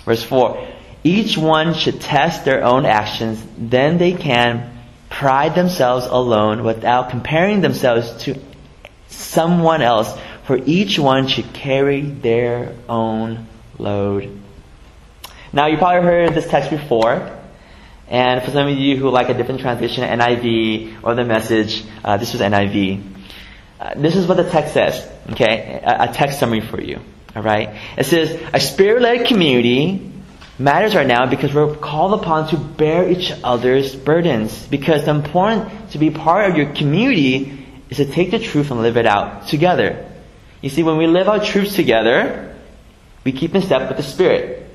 Verse 0.07 0.25
4 0.25 0.69
Each 1.05 1.37
one 1.37 1.75
should 1.75 2.01
test 2.01 2.47
their 2.47 2.65
own 2.65 2.87
actions, 2.87 3.45
then 3.59 3.99
they 3.99 4.15
can 4.15 4.80
pride 5.21 5.55
themselves 5.55 6.07
alone 6.07 6.65
without 6.65 7.11
comparing 7.11 7.61
themselves 7.61 8.11
to 8.25 8.35
someone 9.09 9.83
else, 9.83 10.11
for 10.47 10.57
each 10.65 10.99
one 10.99 11.29
should 11.29 11.53
carry 11.53 12.01
their 12.01 12.75
own 12.89 13.47
load. 13.79 14.41
Now, 15.53 15.67
you 15.67 15.77
probably 15.77 16.09
heard 16.09 16.33
this 16.33 16.49
text 16.49 16.71
before. 16.71 17.37
And 18.09 18.43
for 18.43 18.51
some 18.51 18.67
of 18.67 18.79
you 18.79 18.97
who 18.97 19.11
like 19.11 19.29
a 19.29 19.35
different 19.35 19.61
translation, 19.61 20.05
NIV 20.05 21.05
or 21.05 21.15
the 21.15 21.25
message, 21.25 21.85
uh, 22.03 22.17
this 22.17 22.33
was 22.33 22.41
NIV. 22.41 23.03
Uh, 23.79 23.95
this 23.97 24.17
is 24.17 24.27
what 24.27 24.39
the 24.39 24.49
text 24.49 24.73
says, 24.73 25.07
okay? 25.33 25.83
A, 25.85 26.05
a 26.05 26.13
text 26.15 26.41
summary 26.41 26.63
for 26.63 26.81
you, 26.81 26.99
alright? 27.37 27.77
It 27.99 28.07
says, 28.07 28.41
a 28.55 28.59
spirit-led 28.59 29.27
community 29.27 30.10
matters 30.61 30.95
right 30.95 31.07
now 31.07 31.27
because 31.27 31.55
we're 31.55 31.75
called 31.75 32.21
upon 32.21 32.49
to 32.51 32.57
bear 32.57 33.11
each 33.11 33.33
other's 33.43 33.97
burdens. 33.97 34.67
Because 34.67 35.05
the 35.05 35.11
important 35.11 35.91
to 35.93 35.99
be 35.99 36.11
part 36.11 36.51
of 36.51 36.57
your 36.57 36.73
community 36.75 37.67
is 37.89 37.97
to 37.97 38.07
take 38.07 38.31
the 38.31 38.39
truth 38.39 38.71
and 38.71 38.83
live 38.83 38.97
it 38.97 39.07
out 39.07 39.49
together. 39.49 40.07
You 40.61 40.69
see, 40.69 40.83
when 40.83 40.99
we 40.99 41.07
live 41.07 41.29
out 41.29 41.45
truths 41.45 41.75
together, 41.75 42.55
we 43.25 43.33
keep 43.33 43.55
in 43.55 43.63
step 43.63 43.89
with 43.89 43.97
the 43.97 44.03
Spirit. 44.03 44.71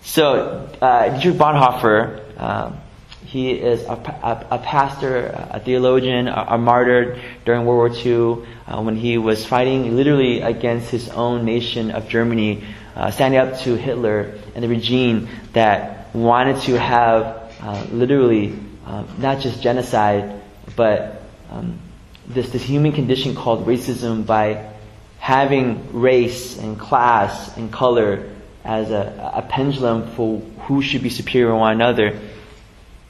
So, 0.00 0.68
uh, 0.80 1.08
Dietrich 1.10 1.36
Bonhoeffer, 1.36 2.40
um, 2.40 2.78
he 3.24 3.52
is 3.52 3.82
a, 3.84 3.92
a, 3.92 4.46
a, 4.56 4.58
pastor, 4.58 5.26
a 5.50 5.60
theologian, 5.60 6.28
a, 6.28 6.46
a, 6.50 6.58
martyr 6.58 7.20
during 7.44 7.64
World 7.64 7.92
War 7.92 8.36
II 8.36 8.46
uh, 8.66 8.82
when 8.82 8.96
he 8.96 9.16
was 9.16 9.46
fighting 9.46 9.96
literally 9.96 10.40
against 10.40 10.90
his 10.90 11.08
own 11.08 11.44
nation 11.44 11.92
of 11.92 12.08
Germany, 12.08 12.64
uh, 12.94 13.10
standing 13.10 13.40
up 13.40 13.58
to 13.60 13.74
Hitler 13.74 14.34
and 14.54 14.62
the 14.62 14.68
regime 14.68 15.28
that 15.52 16.14
wanted 16.14 16.60
to 16.62 16.78
have 16.78 17.52
uh, 17.60 17.86
literally 17.90 18.58
um, 18.86 19.08
not 19.18 19.40
just 19.40 19.62
genocide, 19.62 20.42
but 20.76 21.22
um, 21.50 21.78
this, 22.26 22.50
this 22.50 22.62
human 22.62 22.92
condition 22.92 23.34
called 23.34 23.66
racism 23.66 24.26
by 24.26 24.70
having 25.18 26.00
race 26.00 26.58
and 26.58 26.78
class 26.78 27.56
and 27.56 27.72
color 27.72 28.28
as 28.64 28.90
a, 28.90 29.32
a 29.34 29.42
pendulum 29.42 30.08
for 30.12 30.40
who 30.66 30.82
should 30.82 31.02
be 31.02 31.10
superior 31.10 31.50
to 31.50 31.56
one 31.56 31.74
another. 31.74 32.18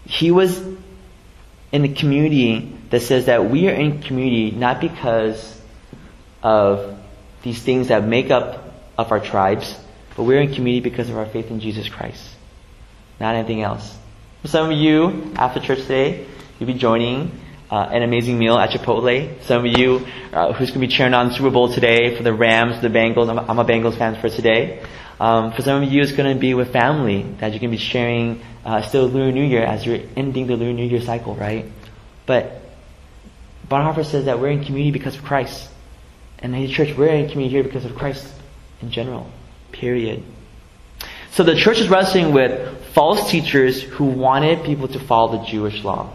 He 0.04 0.30
was 0.30 0.62
in 1.70 1.84
a 1.84 1.88
community 1.88 2.78
that 2.90 3.00
says 3.00 3.26
that 3.26 3.50
we 3.50 3.68
are 3.68 3.72
in 3.72 4.02
community 4.02 4.50
not 4.50 4.80
because 4.80 5.60
of 6.42 6.98
these 7.42 7.62
things 7.62 7.88
that 7.88 8.04
make 8.04 8.30
up 8.30 8.61
of 8.98 9.10
our 9.10 9.20
tribes, 9.20 9.76
but 10.16 10.24
we're 10.24 10.40
in 10.40 10.54
community 10.54 10.80
because 10.80 11.08
of 11.08 11.16
our 11.16 11.26
faith 11.26 11.50
in 11.50 11.60
Jesus 11.60 11.88
Christ. 11.88 12.22
Not 13.20 13.34
anything 13.34 13.62
else. 13.62 13.96
For 14.42 14.48
some 14.48 14.70
of 14.70 14.76
you, 14.76 15.32
after 15.36 15.60
church 15.60 15.82
today, 15.82 16.26
you'll 16.58 16.66
be 16.66 16.74
joining 16.74 17.30
uh, 17.70 17.88
an 17.90 18.02
amazing 18.02 18.38
meal 18.38 18.58
at 18.58 18.70
Chipotle. 18.70 19.42
Some 19.44 19.64
of 19.64 19.78
you 19.78 20.06
uh, 20.32 20.52
who's 20.52 20.70
going 20.70 20.80
to 20.80 20.86
be 20.86 20.92
cheering 20.92 21.14
on 21.14 21.32
Super 21.32 21.50
Bowl 21.50 21.72
today 21.72 22.16
for 22.16 22.22
the 22.22 22.34
Rams, 22.34 22.82
the 22.82 22.88
Bengals. 22.88 23.30
I'm, 23.30 23.38
I'm 23.38 23.58
a 23.58 23.64
Bengals 23.64 23.96
fan 23.96 24.20
for 24.20 24.28
today. 24.28 24.84
Um, 25.20 25.52
for 25.52 25.62
some 25.62 25.82
of 25.82 25.90
you, 25.90 26.02
it's 26.02 26.12
going 26.12 26.34
to 26.34 26.40
be 26.40 26.54
with 26.54 26.72
family 26.72 27.22
that 27.38 27.52
you're 27.52 27.60
going 27.60 27.70
to 27.70 27.76
be 27.76 27.78
sharing 27.78 28.42
uh, 28.64 28.82
still 28.82 29.06
Lunar 29.06 29.32
New 29.32 29.44
Year 29.44 29.62
as 29.62 29.86
you're 29.86 30.00
ending 30.16 30.48
the 30.48 30.56
Lunar 30.56 30.72
New 30.72 30.86
Year 30.86 31.00
cycle, 31.00 31.34
right? 31.36 31.66
But 32.26 32.60
Bonhoeffer 33.68 34.04
says 34.04 34.24
that 34.24 34.40
we're 34.40 34.50
in 34.50 34.64
community 34.64 34.90
because 34.90 35.14
of 35.14 35.22
Christ. 35.22 35.70
And 36.40 36.54
in 36.54 36.62
the 36.62 36.72
church, 36.72 36.96
we're 36.96 37.06
in 37.06 37.30
community 37.30 37.54
here 37.54 37.62
because 37.62 37.84
of 37.84 37.94
Christ 37.94 38.26
in 38.82 38.90
general. 38.90 39.30
Period. 39.70 40.22
So 41.30 41.44
the 41.44 41.56
church 41.56 41.78
is 41.78 41.88
wrestling 41.88 42.32
with 42.32 42.84
false 42.92 43.30
teachers 43.30 43.82
who 43.82 44.04
wanted 44.04 44.64
people 44.64 44.88
to 44.88 45.00
follow 45.00 45.38
the 45.38 45.46
Jewish 45.46 45.82
law. 45.82 46.10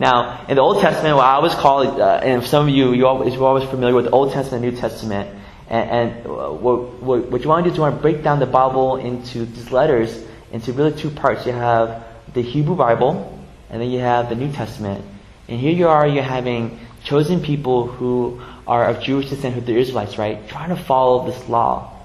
Now, 0.00 0.46
in 0.48 0.54
the 0.56 0.62
Old 0.62 0.80
Testament, 0.80 1.16
what 1.16 1.26
I 1.26 1.34
always 1.34 1.54
call 1.54 1.82
it, 1.82 2.00
uh, 2.00 2.20
and 2.22 2.44
some 2.44 2.68
of 2.68 2.74
you, 2.74 2.92
you're 2.92 3.08
always, 3.08 3.34
you're 3.34 3.44
always 3.44 3.68
familiar 3.68 3.94
with 3.94 4.06
the 4.06 4.12
Old 4.12 4.32
Testament 4.32 4.64
and 4.64 4.74
New 4.74 4.80
Testament, 4.80 5.28
and, 5.68 5.90
and 5.90 6.26
uh, 6.26 6.50
what, 6.50 7.02
what, 7.02 7.30
what, 7.30 7.42
you 7.42 7.48
want 7.48 7.64
to 7.64 7.70
do 7.70 7.72
is 7.72 7.76
you 7.76 7.82
want 7.82 7.96
to 7.96 8.00
break 8.00 8.22
down 8.22 8.38
the 8.38 8.46
Bible 8.46 8.96
into 8.96 9.44
these 9.44 9.70
letters 9.72 10.24
into 10.52 10.72
really 10.72 10.96
two 10.96 11.10
parts. 11.10 11.46
You 11.46 11.52
have 11.52 12.04
the 12.32 12.42
Hebrew 12.42 12.76
Bible, 12.76 13.38
and 13.68 13.82
then 13.82 13.90
you 13.90 13.98
have 13.98 14.28
the 14.28 14.34
New 14.34 14.52
Testament. 14.52 15.04
And 15.48 15.60
here 15.60 15.72
you 15.72 15.88
are, 15.88 16.06
you're 16.06 16.22
having 16.22 16.78
chosen 17.04 17.42
people 17.42 17.86
who 17.86 18.40
are 18.68 18.84
of 18.84 19.02
Jewish 19.02 19.30
descent, 19.30 19.54
who 19.54 19.60
are 19.62 19.64
the 19.64 19.76
Israelites, 19.76 20.18
right? 20.18 20.46
Trying 20.48 20.68
to 20.68 20.76
follow 20.76 21.26
this 21.26 21.48
law. 21.48 21.96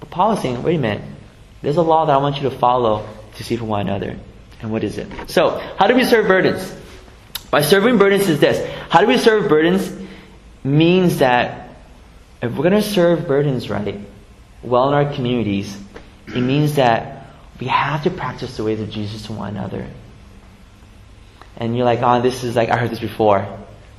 But 0.00 0.10
Paul 0.10 0.32
is 0.32 0.40
saying, 0.40 0.62
wait 0.62 0.76
a 0.76 0.78
minute, 0.78 1.02
there's 1.60 1.76
a 1.76 1.82
law 1.82 2.06
that 2.06 2.12
I 2.12 2.18
want 2.18 2.36
you 2.36 2.48
to 2.48 2.56
follow 2.56 3.06
to 3.34 3.44
see 3.44 3.56
for 3.56 3.64
one 3.64 3.88
another. 3.88 4.16
And 4.62 4.70
what 4.70 4.84
is 4.84 4.96
it? 4.96 5.08
So, 5.28 5.58
how 5.76 5.88
do 5.88 5.94
we 5.94 6.04
serve 6.04 6.28
burdens? 6.28 6.74
By 7.50 7.62
serving 7.62 7.98
burdens 7.98 8.28
is 8.28 8.40
this. 8.40 8.64
How 8.88 9.00
do 9.00 9.06
we 9.06 9.18
serve 9.18 9.48
burdens? 9.48 9.92
Means 10.62 11.18
that 11.18 11.76
if 12.40 12.52
we're 12.52 12.68
going 12.68 12.72
to 12.72 12.82
serve 12.82 13.26
burdens 13.26 13.68
right, 13.68 13.98
well 14.62 14.88
in 14.88 14.94
our 14.94 15.12
communities, 15.12 15.76
it 16.28 16.40
means 16.40 16.76
that 16.76 17.26
we 17.60 17.66
have 17.66 18.04
to 18.04 18.10
practice 18.10 18.56
the 18.56 18.64
ways 18.64 18.80
of 18.80 18.90
Jesus 18.90 19.26
to 19.26 19.32
one 19.32 19.56
another. 19.56 19.86
And 21.56 21.76
you're 21.76 21.84
like, 21.84 22.00
oh, 22.02 22.22
this 22.22 22.44
is 22.44 22.56
like, 22.56 22.70
I 22.70 22.76
heard 22.76 22.90
this 22.90 23.00
before. 23.00 23.46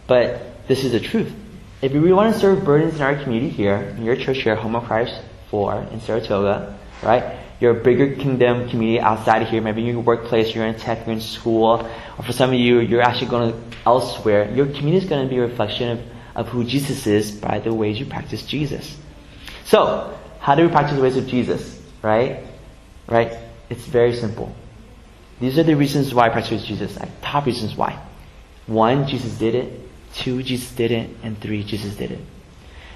But 0.08 0.68
this 0.68 0.84
is 0.84 0.92
the 0.92 1.00
truth. 1.00 1.34
If 1.82 1.92
we 1.92 2.00
really 2.00 2.14
want 2.14 2.34
to 2.34 2.40
serve 2.40 2.64
burdens 2.64 2.96
in 2.96 3.02
our 3.02 3.16
community 3.16 3.50
here, 3.50 3.78
in 3.98 4.04
your 4.04 4.16
church 4.16 4.38
here, 4.38 4.56
Home 4.56 4.76
of 4.76 4.86
Christ 4.86 5.14
4 5.52 5.90
in 5.92 6.02
Saratoga, 6.02 6.78
right? 7.04 7.40
You're 7.60 7.80
a 7.80 7.84
bigger 7.84 8.16
kingdom 8.16 8.70
community 8.70 9.00
outside 9.00 9.42
of 9.42 9.50
here. 9.50 9.62
Maybe 9.62 9.82
your 9.82 10.00
workplace, 10.00 10.54
you're 10.54 10.66
in 10.66 10.76
tech, 10.76 11.06
you're 11.06 11.16
in 11.16 11.22
school. 11.22 11.88
Or 12.18 12.24
for 12.24 12.34
some 12.34 12.50
of 12.50 12.56
you, 12.56 12.80
you're 12.80 13.02
actually 13.02 13.28
going 13.28 13.72
elsewhere. 13.86 14.52
Your 14.54 14.66
community 14.66 14.98
is 14.98 15.06
going 15.06 15.24
to 15.24 15.30
be 15.30 15.38
a 15.38 15.42
reflection 15.42 15.90
of 15.92 16.00
of 16.36 16.50
who 16.50 16.64
Jesus 16.64 17.08
is 17.08 17.32
by 17.32 17.60
the 17.60 17.74
ways 17.74 18.00
you 18.00 18.06
practice 18.06 18.46
Jesus. 18.46 18.98
So, 19.64 20.18
how 20.40 20.56
do 20.56 20.64
we 20.64 20.70
practice 20.70 20.98
the 20.98 21.02
ways 21.02 21.18
of 21.18 21.28
Jesus? 21.28 21.82
Right? 22.02 22.44
Right? 23.08 23.38
It's 23.70 23.86
very 23.86 24.14
simple. 24.14 24.54
These 25.40 25.58
are 25.58 25.64
the 25.64 25.76
reasons 25.76 26.14
why 26.14 26.28
I 26.28 26.30
practice 26.30 26.66
Jesus. 26.66 27.00
Like, 27.00 27.10
top 27.22 27.46
reasons 27.46 27.76
why. 27.76 28.02
One, 28.68 29.08
Jesus 29.08 29.38
did 29.38 29.56
it. 29.56 29.82
Two, 30.18 30.42
Jesus 30.44 30.72
did 30.72 30.92
it. 30.92 31.10
And 31.24 31.40
three, 31.40 31.64
Jesus 31.64 31.96
did 31.96 32.12
it. 32.12 32.22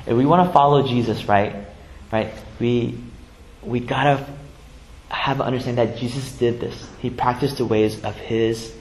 If 0.07 0.15
we 0.15 0.25
want 0.25 0.47
to 0.47 0.53
follow 0.53 0.87
Jesus, 0.87 1.25
right? 1.25 1.55
Right? 2.11 2.33
We, 2.59 2.97
we 3.61 3.79
gotta 3.79 4.25
have 5.09 5.41
understand 5.41 5.77
that 5.77 5.97
Jesus 5.97 6.31
did 6.33 6.59
this. 6.59 6.87
He 6.99 7.09
practiced 7.09 7.57
the 7.57 7.65
ways 7.65 8.03
of 8.03 8.15
his, 8.15 8.73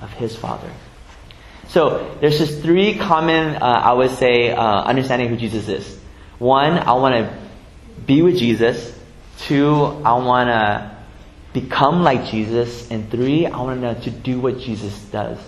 of 0.00 0.12
his 0.12 0.36
Father. 0.36 0.70
So 1.68 2.16
there's 2.20 2.38
just 2.38 2.62
three 2.62 2.96
common, 2.96 3.56
uh, 3.56 3.58
I 3.60 3.92
would 3.92 4.10
say, 4.12 4.50
uh, 4.50 4.82
understanding 4.82 5.28
who 5.28 5.36
Jesus 5.36 5.68
is. 5.68 5.98
One, 6.38 6.78
I 6.78 6.92
want 6.92 7.14
to 7.14 7.38
be 8.06 8.22
with 8.22 8.36
Jesus. 8.36 8.96
Two, 9.38 9.84
I 10.04 10.14
want 10.14 10.48
to 10.48 10.96
become 11.52 12.02
like 12.02 12.26
Jesus. 12.26 12.90
And 12.90 13.10
three, 13.10 13.46
I 13.46 13.58
want 13.60 13.80
to 13.80 13.94
know 13.94 14.00
to 14.02 14.10
do 14.10 14.38
what 14.38 14.58
Jesus 14.58 14.96
does. 15.06 15.38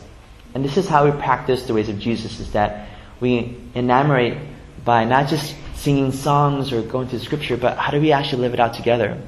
And 0.58 0.64
this 0.64 0.76
is 0.76 0.88
how 0.88 1.04
we 1.04 1.12
practice 1.12 1.68
the 1.68 1.72
ways 1.72 1.88
of 1.88 2.00
Jesus: 2.00 2.40
is 2.40 2.50
that 2.50 2.88
we 3.20 3.56
enamorate 3.76 4.36
by 4.84 5.04
not 5.04 5.28
just 5.28 5.54
singing 5.76 6.10
songs 6.10 6.72
or 6.72 6.82
going 6.82 7.06
to 7.10 7.20
scripture, 7.20 7.56
but 7.56 7.78
how 7.78 7.92
do 7.92 8.00
we 8.00 8.10
actually 8.10 8.42
live 8.42 8.54
it 8.54 8.58
out 8.58 8.74
together? 8.74 9.22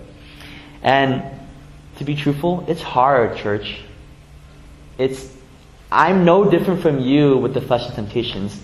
And 0.82 1.22
to 1.99 2.04
be 2.04 2.16
truthful, 2.16 2.64
it's 2.66 2.82
hard, 2.82 3.37
church. 3.37 3.78
It's 4.99 5.32
I'm 5.92 6.25
no 6.25 6.50
different 6.50 6.82
from 6.82 6.99
you 6.99 7.37
with 7.37 7.54
the 7.54 7.60
flesh 7.60 7.87
and 7.87 7.94
temptations. 7.94 8.60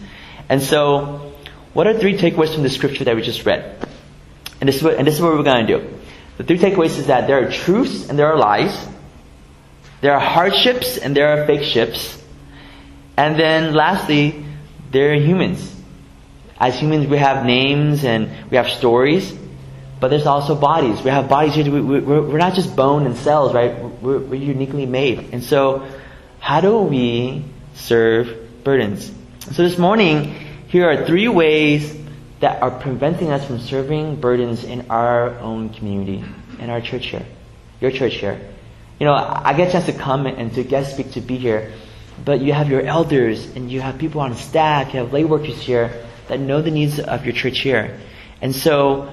And 0.49 0.61
so, 0.61 1.35
what 1.73 1.87
are 1.87 1.96
three 1.96 2.18
takeaways 2.18 2.52
from 2.52 2.64
the 2.64 2.70
scripture 2.70 3.04
that 3.04 3.14
we 3.14 3.23
just 3.23 3.46
read? 3.46 3.87
And 4.61 4.66
this 4.66 4.75
is 4.75 4.82
what, 4.82 4.94
and 4.94 5.06
this 5.06 5.14
is 5.14 5.20
what 5.20 5.37
we're 5.37 5.44
going 5.44 5.68
to 5.68 5.78
do. 5.78 5.99
The 6.38 6.42
three 6.42 6.58
takeaways 6.58 6.99
is 6.99 7.06
that 7.06 7.28
there 7.28 7.46
are 7.46 7.52
truths 7.52 8.08
and 8.08 8.18
there 8.18 8.26
are 8.26 8.37
lies. 8.37 8.88
There 10.00 10.12
are 10.14 10.20
hardships 10.20 10.99
and 10.99 11.16
there 11.16 11.28
are 11.28 11.46
fake 11.46 11.62
ships. 11.62 12.20
And 13.16 13.38
then 13.38 13.75
lastly, 13.75 14.44
there 14.90 15.12
are 15.12 15.20
humans. 15.20 15.75
As 16.58 16.78
humans, 16.78 17.06
we 17.06 17.18
have 17.18 17.44
names 17.44 18.04
and 18.04 18.30
we 18.50 18.56
have 18.56 18.68
stories, 18.68 19.35
but 20.00 20.08
there's 20.08 20.26
also 20.26 20.54
bodies. 20.54 21.02
We 21.02 21.11
have 21.11 21.28
bodies 21.28 21.54
here. 21.54 21.70
We're 21.70 22.38
not 22.38 22.54
just 22.54 22.75
bone 22.76 23.06
and 23.06 23.16
cells, 23.16 23.54
right? 23.54 23.78
We're, 24.02 24.18
we're 24.18 24.35
uniquely 24.42 24.87
made. 24.87 25.30
And 25.32 25.42
so, 25.42 25.87
how 26.40 26.61
do 26.61 26.78
we 26.78 27.44
serve 27.76 28.64
burdens. 28.64 29.12
So 29.52 29.62
this 29.62 29.78
morning, 29.78 30.35
here 30.68 30.90
are 30.90 31.06
three 31.06 31.28
ways 31.28 31.96
that 32.40 32.62
are 32.62 32.70
preventing 32.70 33.30
us 33.30 33.46
from 33.46 33.61
serving 33.61 34.16
burdens 34.20 34.64
in 34.64 34.90
our 34.90 35.38
own 35.38 35.70
community, 35.70 36.25
in 36.58 36.70
our 36.70 36.80
church 36.80 37.06
here, 37.06 37.25
your 37.80 37.90
church 37.90 38.14
here. 38.14 38.40
You 38.99 39.06
know, 39.06 39.14
I 39.14 39.54
get 39.56 39.68
a 39.68 39.73
chance 39.73 39.87
to 39.87 39.92
come 39.92 40.26
and 40.26 40.52
to 40.54 40.64
guest 40.64 40.94
speak 40.94 41.12
to 41.12 41.20
be 41.20 41.37
here, 41.37 41.73
but 42.25 42.40
you 42.40 42.52
have 42.52 42.68
your 42.68 42.82
elders 42.82 43.44
and 43.54 43.70
you 43.70 43.80
have 43.80 43.99
people 43.99 44.20
on 44.20 44.35
staff, 44.37 44.92
you 44.92 45.00
have 45.00 45.12
lay 45.12 45.25
workers 45.25 45.61
here 45.61 46.04
that 46.28 46.40
know 46.40 46.62
the 46.62 46.70
needs 46.70 46.99
of 46.99 47.25
your 47.25 47.35
church 47.35 47.61
here. 47.61 47.99
And 48.40 48.54
so, 48.54 49.12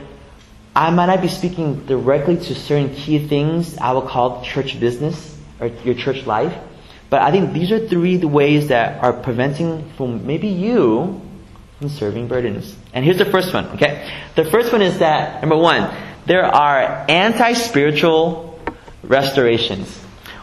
I 0.76 0.90
might 0.90 1.06
not 1.06 1.22
be 1.22 1.28
speaking 1.28 1.86
directly 1.86 2.36
to 2.36 2.56
certain 2.56 2.96
key 2.96 3.28
things 3.28 3.78
I 3.78 3.92
will 3.92 4.02
call 4.02 4.44
church 4.44 4.80
business 4.80 5.38
or 5.60 5.68
your 5.68 5.94
church 5.94 6.26
life, 6.26 6.58
but 7.12 7.22
I 7.22 7.30
think 7.30 7.54
these 7.54 7.72
are 7.72 7.88
three 7.88 8.18
the 8.18 8.28
ways 8.28 8.70
that 8.70 9.04
are 9.04 9.14
preventing 9.14 9.88
from 9.98 10.26
maybe 10.26 10.48
you 10.48 11.22
from 11.78 11.90
serving 11.90 12.28
burdens. 12.28 12.76
And 12.92 13.06
here's 13.06 13.20
the 13.20 13.26
first 13.26 13.54
one, 13.54 13.66
okay? 13.76 14.12
The 14.36 14.46
first 14.46 14.72
one 14.72 14.82
is 14.82 14.98
that, 14.98 15.42
number 15.42 15.58
one, 15.58 15.94
there 16.26 16.46
are 16.46 17.06
anti-spiritual 17.08 18.60
restorations. 19.04 19.96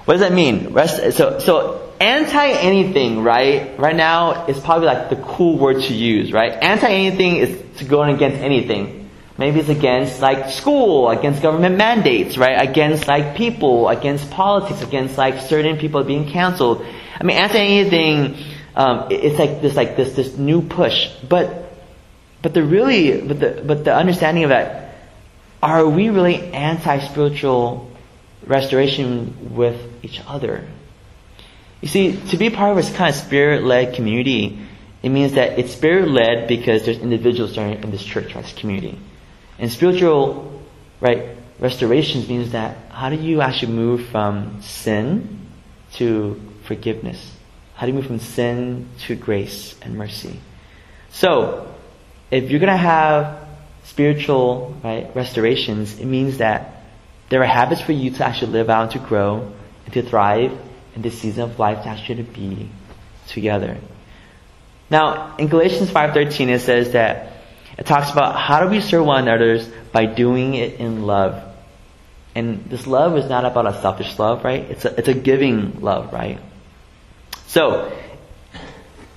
What 0.05 0.15
does 0.15 0.21
that 0.21 0.33
mean? 0.33 0.73
Rest, 0.73 1.17
so, 1.17 1.41
so 1.41 1.90
anti 2.01 2.49
anything, 2.49 3.23
right? 3.23 3.79
Right 3.79 3.95
now 3.95 4.47
is 4.47 4.59
probably 4.59 4.87
like 4.87 5.11
the 5.11 5.17
cool 5.17 5.59
word 5.59 5.83
to 5.83 5.95
use, 5.95 6.33
right? 6.33 6.53
Anti 6.53 6.89
anything 6.89 7.37
is 7.37 7.79
to 7.79 7.85
go 7.85 8.03
against 8.03 8.39
anything. 8.39 9.11
Maybe 9.37 9.61
it's 9.61 9.69
against 9.69 10.21
like 10.21 10.51
school, 10.51 11.09
against 11.09 11.41
government 11.41 11.77
mandates, 11.77 12.37
right? 12.37 12.69
Against 12.69 13.07
like 13.07 13.37
people, 13.37 13.89
against 13.89 14.31
politics, 14.31 14.83
against 14.83 15.17
like 15.17 15.41
certain 15.41 15.79
people 15.79 16.03
being 16.05 16.29
canceled. 16.29 16.85
I 17.19 17.25
mean, 17.25 17.37
anti 17.37 17.59
anything, 17.59 18.37
um, 18.75 19.07
it's 19.11 19.39
like 19.39 19.63
this, 19.63 19.77
like 19.77 19.97
this, 19.97 20.15
this 20.15 20.37
new 20.37 20.63
push. 20.63 21.11
But, 21.29 21.73
but 22.43 22.55
the 22.55 22.63
really, 22.63 23.21
but 23.21 23.41
the, 23.41 23.63
but 23.65 23.85
the 23.85 23.95
understanding 23.95 24.45
of 24.45 24.51
that, 24.51 24.95
are 25.63 25.87
we 25.87 26.09
really 26.09 26.53
anti-spiritual 26.53 27.91
restoration 28.47 29.55
with 29.55 29.79
each 30.03 30.21
other? 30.27 30.67
You 31.81 31.89
see, 31.89 32.17
to 32.29 32.37
be 32.37 32.51
part 32.51 32.71
of 32.71 32.77
this 32.77 32.95
kind 32.95 33.09
of 33.09 33.15
spirit-led 33.15 33.95
community, 33.95 34.59
it 35.03 35.09
means 35.09 35.33
that 35.33 35.59
it's 35.59 35.73
spirit-led 35.73 36.47
because 36.47 36.85
there's 36.85 36.99
individuals 36.99 37.57
in 37.57 37.91
this 37.91 38.05
church, 38.05 38.35
right, 38.35 38.45
this 38.45 38.53
community. 38.53 38.99
And 39.59 39.73
spiritual, 39.73 40.63
right, 41.01 41.37
restorations 41.59 42.29
means 42.29 42.53
that 42.53 42.77
how 42.91 43.09
do 43.09 43.17
you 43.17 43.41
actually 43.41 43.73
move 43.73 44.07
from 44.09 44.61
sin 44.61 45.47
to 45.95 46.41
forgiveness? 46.65 47.35
How 47.75 47.87
do 47.87 47.93
you 47.93 47.99
move 47.99 48.07
from 48.07 48.21
sin 48.21 48.89
to 49.07 49.17
grace 49.17 49.75
and 49.81 49.97
mercy? 49.97 50.39
So, 51.11 51.75
if 52.31 52.51
you're 52.51 52.61
gonna 52.61 52.77
have 52.77 53.49
spiritual, 53.85 54.77
right, 54.85 55.11
restorations, 55.17 55.99
it 55.99 56.05
means 56.05 56.39
that 56.39 56.85
there 57.31 57.41
are 57.41 57.47
habits 57.47 57.81
for 57.81 57.93
you 57.93 58.11
to 58.11 58.25
actually 58.25 58.53
live 58.53 58.69
out, 58.69 58.91
to 58.91 58.99
grow, 58.99 59.51
and 59.87 59.95
to 59.95 60.03
thrive 60.03 60.59
in 61.01 61.03
this 61.03 61.19
season 61.19 61.45
of 61.45 61.59
life 61.59 61.83
to 61.85 61.89
actually 61.89 62.23
be 62.23 62.69
together. 63.27 63.79
Now, 64.91 65.35
in 65.39 65.49
Galatians 65.49 65.89
5.13 65.89 66.49
it 66.49 66.61
says 66.61 66.93
that 66.93 67.33
it 67.79 67.87
talks 67.87 68.11
about 68.11 68.37
how 68.37 68.61
do 68.63 68.69
we 68.69 68.83
serve 68.83 69.07
one 69.07 69.27
another 69.27 69.65
by 69.93 70.05
doing 70.05 70.55
it 70.55 70.75
in 70.75 71.07
love. 71.07 71.43
And 72.35 72.67
this 72.67 72.87
love 72.87 73.17
is 73.17 73.31
not 73.31 73.47
about 73.47 73.67
a 73.67 73.81
selfish 73.81 74.19
love, 74.19 74.45
right? 74.45 74.63
It's 74.71 74.85
a, 74.85 74.99
it's 74.99 75.09
a 75.09 75.15
giving 75.15 75.81
love, 75.81 76.13
right? 76.13 76.39
So, 77.47 77.91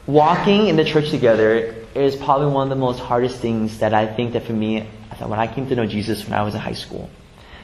walking 0.07 0.67
in 0.67 0.77
the 0.77 0.85
church 0.85 1.09
together 1.09 1.75
is 1.95 2.15
probably 2.15 2.47
one 2.47 2.63
of 2.63 2.69
the 2.69 2.79
most 2.79 2.99
hardest 2.99 3.39
things 3.39 3.79
that 3.79 3.93
I 3.93 4.07
think 4.07 4.33
that 4.33 4.43
for 4.43 4.53
me, 4.53 4.87
when 5.19 5.39
I 5.39 5.47
came 5.47 5.67
to 5.67 5.75
know 5.75 5.85
Jesus 5.85 6.23
when 6.23 6.33
I 6.33 6.43
was 6.43 6.55
in 6.55 6.61
high 6.61 6.73
school. 6.73 7.09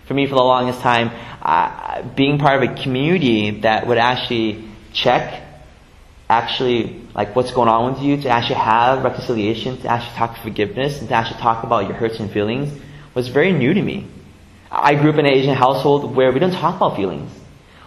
For 0.09 0.15
me, 0.15 0.25
for 0.25 0.33
the 0.33 0.41
longest 0.41 0.81
time, 0.81 1.11
uh, 1.39 2.01
being 2.15 2.39
part 2.39 2.63
of 2.63 2.67
a 2.67 2.81
community 2.81 3.51
that 3.61 3.85
would 3.85 3.99
actually 3.99 4.67
check 4.91 5.43
actually 6.27 6.99
like 7.13 7.35
what's 7.35 7.51
going 7.51 7.69
on 7.69 7.93
with 7.93 8.01
you, 8.01 8.19
to 8.23 8.27
actually 8.27 8.55
have 8.55 9.03
reconciliation, 9.03 9.79
to 9.81 9.87
actually 9.87 10.15
talk 10.15 10.37
forgiveness, 10.37 10.99
and 10.99 11.09
to 11.09 11.13
actually 11.13 11.39
talk 11.39 11.63
about 11.63 11.85
your 11.85 11.93
hurts 11.93 12.19
and 12.19 12.31
feelings 12.31 12.73
was 13.13 13.27
very 13.27 13.51
new 13.51 13.71
to 13.71 13.81
me. 13.83 14.07
I 14.71 14.95
grew 14.95 15.11
up 15.11 15.19
in 15.19 15.27
an 15.27 15.31
Asian 15.31 15.53
household 15.53 16.15
where 16.15 16.31
we 16.31 16.39
don't 16.39 16.53
talk 16.53 16.77
about 16.77 16.95
feelings, 16.95 17.31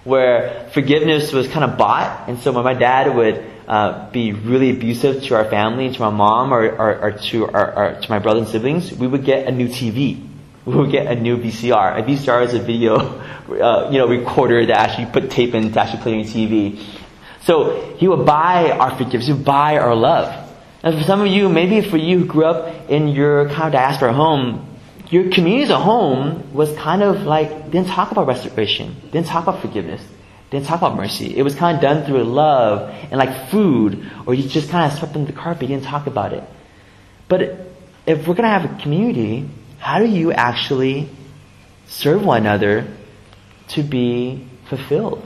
where 0.05 0.71
forgiveness 0.73 1.33
was 1.33 1.49
kind 1.49 1.65
of 1.69 1.77
bought, 1.77 2.29
and 2.29 2.39
so 2.39 2.53
when 2.53 2.63
my 2.63 2.75
dad 2.75 3.17
would 3.17 3.45
uh, 3.67 4.09
be 4.13 4.33
really 4.33 4.71
abusive 4.71 5.25
to 5.25 5.35
our 5.35 5.51
family, 5.51 5.93
to 5.93 6.01
my 6.01 6.11
mom, 6.11 6.55
or, 6.55 6.71
or, 6.71 7.01
or 7.01 7.11
to 7.11 7.47
or 7.47 7.99
to 8.01 8.11
my 8.11 8.21
brother 8.21 8.39
and 8.39 8.49
siblings, 8.49 8.93
we 8.93 9.09
would 9.09 9.25
get 9.25 9.49
a 9.49 9.51
new 9.51 9.67
TV. 9.67 10.29
We 10.65 10.77
would 10.77 10.91
get 10.91 11.07
a 11.07 11.15
new 11.15 11.37
VCR. 11.37 11.99
A 11.99 12.03
VCR 12.03 12.47
is 12.47 12.55
a 12.55 12.61
video, 12.61 12.97
uh, 13.49 13.89
you 13.91 13.99
know, 13.99 14.07
recorder 14.07 14.65
that 14.67 14.77
actually 14.77 15.07
put 15.07 15.31
tape 15.31 15.55
in 15.55 15.73
to 15.73 15.81
actually 15.81 16.03
play 16.03 16.13
on 16.13 16.19
your 16.21 16.29
TV. 16.29 16.83
So 17.43 17.97
he 17.97 18.07
would 18.07 18.25
buy 18.25 18.71
our 18.71 18.97
forgiveness, 18.97 19.27
he 19.27 19.33
would 19.33 19.45
buy 19.45 19.79
our 19.79 19.95
love. 19.95 20.51
And 20.85 20.99
for 20.99 21.05
some 21.05 21.21
of 21.21 21.27
you, 21.27 21.49
maybe 21.49 21.81
for 21.89 21.97
you 21.97 22.21
who 22.21 22.25
grew 22.25 22.45
up 22.45 22.91
in 22.91 23.09
your 23.09 23.49
kind 23.49 23.65
of 23.65 23.73
diaspora 23.73 24.13
home, 24.13 24.69
your 25.11 25.31
community 25.31 25.65
as 25.65 25.71
a 25.71 25.79
home 25.79 26.55
was 26.55 26.75
kind 26.77 27.03
of 27.03 27.23
like, 27.23 27.71
didn't 27.71 27.89
talk 27.89 28.13
about 28.13 28.27
restoration, 28.27 28.97
didn't 29.11 29.27
talk 29.27 29.43
about 29.47 29.61
forgiveness, 29.61 30.03
didn't 30.51 30.67
talk 30.67 30.79
about 30.79 30.97
mercy. 30.97 31.37
It 31.37 31.43
was 31.43 31.55
kind 31.55 31.77
of 31.77 31.83
done 31.83 32.07
through 32.07 32.25
love 32.25 32.91
and 32.91 33.13
like 33.13 33.51
food, 33.51 34.11
or 34.27 34.35
you 34.35 34.49
just 34.49 34.71
kind 34.71 34.91
of 34.91 34.99
swept 34.99 35.15
under 35.15 35.31
the 35.31 35.39
carpet, 35.39 35.63
you 35.63 35.77
didn't 35.77 35.85
talk 35.85 36.07
about 36.07 36.33
it. 36.33 36.45
But 37.29 37.43
if 38.07 38.27
we're 38.27 38.35
going 38.35 38.45
to 38.45 38.49
have 38.49 38.65
a 38.65 38.83
community, 38.83 39.49
how 39.83 39.99
do 39.99 40.07
you 40.07 40.33
actually 40.33 41.09
serve 41.87 42.25
one 42.25 42.43
another 42.43 42.87
to 43.69 43.83
be 43.83 44.47
fulfilled? 44.69 45.23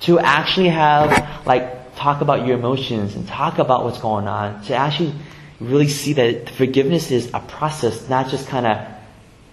to 0.00 0.18
actually 0.18 0.68
have, 0.68 1.46
like, 1.46 1.96
talk 1.96 2.22
about 2.22 2.46
your 2.46 2.58
emotions 2.58 3.14
and 3.14 3.28
talk 3.28 3.58
about 3.58 3.84
what's 3.84 4.00
going 4.00 4.26
on, 4.26 4.62
to 4.64 4.74
actually 4.74 5.14
really 5.60 5.88
see 5.88 6.14
that 6.14 6.48
forgiveness 6.48 7.10
is 7.10 7.30
a 7.34 7.40
process, 7.40 8.08
not 8.08 8.28
just 8.28 8.48
kind 8.48 8.66
of, 8.66 8.88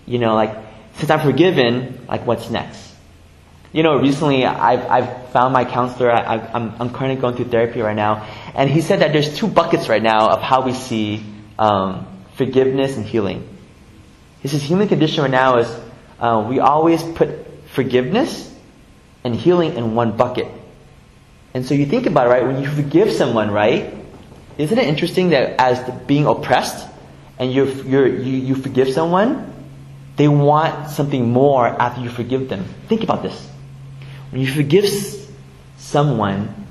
you 0.05 0.19
know, 0.19 0.35
like, 0.35 0.55
since 0.95 1.11
I'm 1.11 1.19
forgiven, 1.19 2.05
like, 2.07 2.25
what's 2.25 2.49
next? 2.49 2.85
You 3.73 3.83
know, 3.83 3.97
recently 3.99 4.45
I've, 4.45 4.85
I've 4.89 5.31
found 5.31 5.53
my 5.53 5.65
counselor, 5.65 6.09
I, 6.09 6.37
am 6.53 6.73
I'm 6.79 6.89
currently 6.91 7.19
going 7.19 7.35
through 7.35 7.49
therapy 7.49 7.81
right 7.81 7.95
now, 7.95 8.25
and 8.55 8.69
he 8.69 8.79
said 8.79 9.01
that 9.01 9.11
there's 9.11 9.37
two 9.37 9.47
buckets 9.47 9.89
right 9.89 10.01
now 10.01 10.29
of 10.29 10.41
how 10.41 10.61
we 10.61 10.73
see 10.73 11.23
um, 11.59 12.07
forgiveness 12.35 12.95
and 12.95 13.05
healing. 13.05 13.56
He 14.47 14.51
says 14.51 14.63
human 14.63 14.87
condition 14.87 15.23
right 15.23 15.29
now 15.29 15.57
is 15.57 15.67
uh, 16.21 16.45
we 16.47 16.61
always 16.61 17.03
put 17.03 17.29
forgiveness 17.71 18.49
and 19.25 19.35
healing 19.35 19.75
in 19.75 19.93
one 19.93 20.15
bucket. 20.15 20.47
And 21.53 21.65
so 21.65 21.73
you 21.73 21.85
think 21.85 22.05
about 22.05 22.27
it, 22.27 22.29
right? 22.29 22.47
When 22.47 22.63
you 22.63 22.69
forgive 22.69 23.11
someone, 23.11 23.51
right? 23.51 23.93
Isn't 24.57 24.77
it 24.77 24.87
interesting 24.87 25.31
that 25.31 25.59
as 25.59 25.83
being 26.05 26.27
oppressed 26.27 26.87
and 27.37 27.51
you're, 27.51 27.67
you're, 27.67 28.07
you, 28.07 28.37
you 28.37 28.55
forgive 28.55 28.93
someone, 28.93 29.53
they 30.15 30.29
want 30.29 30.91
something 30.91 31.29
more 31.29 31.67
after 31.67 31.99
you 31.99 32.09
forgive 32.09 32.47
them. 32.47 32.63
Think 32.87 33.03
about 33.03 33.23
this. 33.23 33.49
When 34.31 34.39
you 34.39 34.47
forgive 34.49 34.85
someone, 35.75 36.67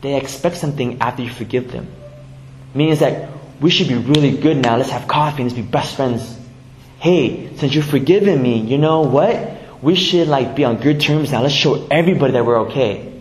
they 0.00 0.14
expect 0.14 0.58
something 0.58 1.00
after 1.00 1.24
you 1.24 1.30
forgive 1.30 1.72
them. 1.72 1.88
Meaning 2.72 2.94
that 2.98 3.30
we 3.60 3.70
should 3.70 3.88
be 3.88 3.96
really 3.96 4.36
good 4.36 4.58
now. 4.58 4.76
Let's 4.76 4.90
have 4.90 5.08
coffee 5.08 5.42
and 5.42 5.50
let's 5.50 5.60
be 5.60 5.68
best 5.68 5.96
friends. 5.96 6.35
Hey, 6.98 7.54
since 7.56 7.74
you've 7.74 7.84
forgiven 7.86 8.42
me, 8.42 8.58
you 8.58 8.78
know 8.78 9.02
what? 9.02 9.56
we 9.82 9.94
should 9.94 10.28
like 10.28 10.54
be 10.54 10.64
on 10.64 10.76
good 10.76 11.00
terms 11.00 11.32
now. 11.32 11.42
Let's 11.42 11.54
show 11.54 11.86
everybody 11.90 12.32
that 12.32 12.44
we're 12.44 12.60
okay. 12.62 13.12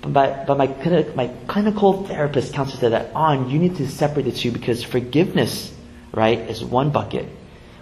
But 0.00 0.10
my, 0.10 0.44
but 0.44 0.58
my, 0.58 0.66
my 1.14 1.28
clinical 1.46 2.04
therapist 2.06 2.54
counselor 2.54 2.80
said 2.80 2.92
that 2.92 3.14
on, 3.14 3.50
you 3.50 3.58
need 3.58 3.76
to 3.76 3.88
separate 3.88 4.24
the 4.24 4.32
two 4.32 4.50
because 4.50 4.82
forgiveness, 4.82 5.74
right, 6.12 6.38
is 6.38 6.64
one 6.64 6.90
bucket. 6.90 7.28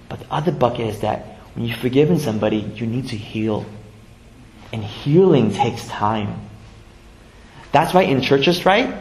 But 0.09 0.21
the 0.21 0.33
other 0.33 0.53
bucket 0.53 0.89
is 0.89 1.01
that 1.01 1.39
when 1.55 1.67
you've 1.67 1.79
forgiven 1.79 2.19
somebody, 2.19 2.59
you 2.59 2.87
need 2.87 3.09
to 3.09 3.17
heal. 3.17 3.65
And 4.73 4.83
healing 4.83 5.53
takes 5.53 5.87
time. 5.87 6.41
That's 7.73 7.95
why 7.95 8.03
in 8.03 8.21
churches, 8.21 8.67
right? 8.67 8.95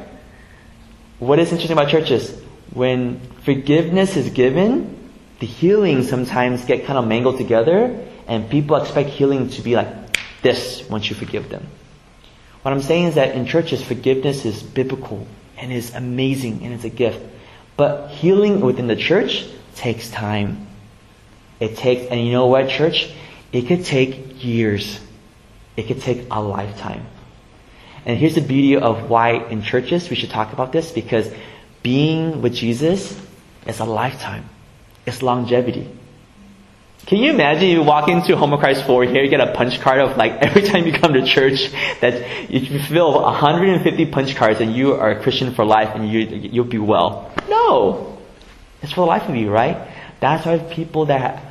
What 1.20 1.40
is 1.40 1.52
interesting 1.52 1.78
about 1.78 1.90
churches? 1.90 2.42
When 2.74 3.20
forgiveness 3.44 4.16
is 4.16 4.30
given, 4.30 4.95
the 5.40 5.46
healing 5.46 6.04
sometimes 6.04 6.66
get 6.66 6.86
kind 6.86 6.98
of 6.98 7.08
mangled 7.08 7.38
together 7.38 8.06
and 8.28 8.50
people 8.50 8.78
expect 8.78 9.10
healing 9.10 9.50
to 9.50 9.62
be 9.62 9.76
like 9.76 9.88
this 10.42 10.88
once 10.90 11.10
you 11.10 11.16
forgive 11.16 11.50
them. 11.50 11.66
What 12.62 12.74
I'm 12.74 12.82
saying 12.82 13.06
is 13.06 13.16
that 13.16 13.36
in 13.36 13.46
churches, 13.46 13.84
forgiveness 13.84 14.46
is 14.46 14.64
biblical 14.64 15.28
and 15.58 15.72
is 15.72 15.94
amazing 15.94 16.64
and 16.64 16.74
it's 16.74 16.84
a 16.84 16.90
gift. 16.90 17.20
But 17.78 18.10
healing 18.10 18.62
within 18.62 18.88
the 18.88 18.96
church 18.96 19.46
takes 19.76 20.10
time. 20.10 20.68
It 21.60 21.78
takes, 21.78 22.10
and 22.10 22.26
you 22.26 22.32
know 22.32 22.48
what, 22.48 22.70
church? 22.70 23.12
It 23.52 23.68
could 23.68 23.86
take 23.86 24.44
years. 24.44 25.00
It 25.78 25.88
could 25.88 26.02
take 26.02 26.28
a 26.32 26.42
lifetime. 26.42 27.06
And 28.06 28.18
here's 28.18 28.36
the 28.36 28.42
beauty 28.42 28.78
of 28.78 29.10
why 29.10 29.32
in 29.50 29.62
churches 29.62 30.10
we 30.10 30.16
should 30.16 30.30
talk 30.30 30.54
about 30.54 30.72
this 30.72 30.92
because 30.92 31.32
being 31.84 32.42
with 32.42 32.54
Jesus 32.54 33.20
is 33.66 33.80
a 33.80 33.86
lifetime. 33.86 34.50
It's 35.06 35.22
longevity. 35.22 35.90
Can 37.06 37.20
you 37.20 37.32
imagine 37.32 37.70
you 37.70 37.84
walk 37.84 38.10
into 38.10 38.36
Home 38.36 38.54
of 38.54 38.60
Christ 38.60 38.86
4 38.86 39.04
here, 39.04 39.24
you 39.24 39.30
get 39.30 39.40
a 39.40 39.54
punch 39.54 39.80
card 39.80 40.00
of 40.00 40.18
like 40.18 40.32
every 40.42 40.64
time 40.64 40.88
you 40.88 40.94
come 40.94 41.14
to 41.14 41.24
church 41.26 41.72
that 42.02 42.50
you 42.50 42.80
fill 42.80 43.22
150 43.22 44.06
punch 44.08 44.36
cards 44.36 44.60
and 44.60 44.76
you 44.76 44.94
are 44.94 45.12
a 45.12 45.22
Christian 45.22 45.54
for 45.54 45.66
life 45.66 45.90
and 45.94 46.10
you, 46.10 46.22
you'll 46.22 46.66
be 46.66 46.80
well. 46.80 47.32
No! 47.48 48.18
It's 48.82 48.92
for 48.92 49.02
the 49.02 49.08
life 49.08 49.30
of 49.30 49.36
you, 49.36 49.52
right? 49.52 49.88
That's 50.20 50.46
why 50.46 50.58
people 50.58 51.06
that 51.08 51.44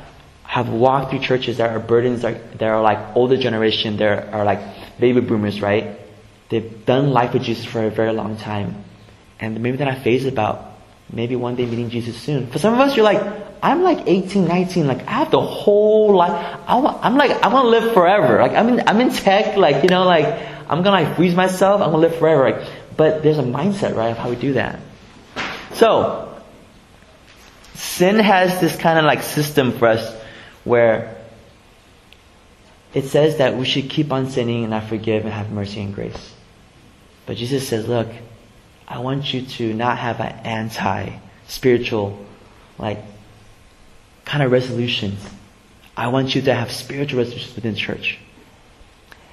have 0.43 0.69
walked 0.69 1.11
through 1.11 1.19
churches 1.19 1.57
that 1.57 1.69
are 1.69 1.79
burdens 1.79 2.21
that 2.21 2.61
are 2.61 2.81
like 2.81 3.15
older 3.15 3.37
generation, 3.37 3.97
that 3.97 4.33
are 4.33 4.43
like 4.43 4.59
baby 4.99 5.21
boomers, 5.21 5.61
right? 5.61 5.97
They've 6.49 6.85
done 6.85 7.11
life 7.11 7.33
with 7.33 7.43
Jesus 7.43 7.65
for 7.65 7.83
a 7.83 7.89
very 7.89 8.13
long 8.13 8.37
time. 8.37 8.83
And 9.39 9.61
maybe 9.61 9.77
they're 9.77 9.91
not 9.91 10.03
phased 10.03 10.27
about 10.27 10.71
maybe 11.11 11.35
one 11.35 11.55
day 11.55 11.65
meeting 11.65 11.89
Jesus 11.89 12.17
soon. 12.17 12.47
For 12.47 12.59
some 12.59 12.73
of 12.73 12.79
us, 12.79 12.95
you're 12.95 13.05
like, 13.05 13.44
I'm 13.65 13.81
like 13.81 14.03
18, 14.05 14.47
19, 14.47 14.85
like 14.85 15.07
I 15.07 15.13
have 15.13 15.31
the 15.31 15.41
whole 15.41 16.15
life. 16.15 16.59
I 16.67 16.75
want, 16.77 17.03
I'm 17.03 17.17
like, 17.17 17.31
I 17.31 17.47
want 17.47 17.65
to 17.65 17.69
live 17.69 17.93
forever. 17.95 18.37
Like 18.39 18.51
I'm 18.51 18.69
in, 18.69 18.87
I'm 18.87 19.01
in 19.01 19.09
tech, 19.09 19.57
like, 19.57 19.81
you 19.81 19.89
know, 19.89 20.03
like 20.03 20.27
I'm 20.69 20.83
gonna 20.83 21.03
like 21.03 21.15
freeze 21.15 21.33
myself, 21.33 21.81
I'm 21.81 21.89
gonna 21.89 21.97
live 21.97 22.15
forever. 22.17 22.51
Like, 22.51 22.69
but 22.95 23.23
there's 23.23 23.39
a 23.39 23.43
mindset, 23.43 23.95
right, 23.95 24.09
of 24.09 24.19
how 24.19 24.29
we 24.29 24.35
do 24.35 24.53
that. 24.53 24.79
So, 25.73 26.39
sin 27.73 28.19
has 28.19 28.61
this 28.61 28.75
kind 28.75 28.99
of 28.99 29.05
like 29.05 29.23
system 29.23 29.71
for 29.71 29.87
us 29.87 30.15
where 30.63 31.17
it 32.93 33.05
says 33.05 33.37
that 33.37 33.57
we 33.57 33.65
should 33.65 33.89
keep 33.89 34.13
on 34.13 34.29
sinning 34.29 34.61
and 34.61 34.69
not 34.69 34.83
forgive 34.83 35.23
and 35.23 35.33
have 35.33 35.49
mercy 35.49 35.81
and 35.81 35.95
grace. 35.95 36.35
But 37.25 37.37
Jesus 37.37 37.67
says, 37.67 37.87
look, 37.87 38.09
I 38.87 38.99
want 38.99 39.33
you 39.33 39.41
to 39.41 39.73
not 39.73 39.97
have 39.97 40.19
an 40.19 40.33
anti-spiritual, 40.45 42.23
like, 42.77 42.99
kind 44.25 44.43
of 44.43 44.51
resolutions. 44.51 45.19
I 45.95 46.07
want 46.09 46.35
you 46.35 46.41
to 46.43 46.53
have 46.53 46.71
spiritual 46.71 47.19
resolutions 47.19 47.55
within 47.55 47.75
church. 47.75 48.17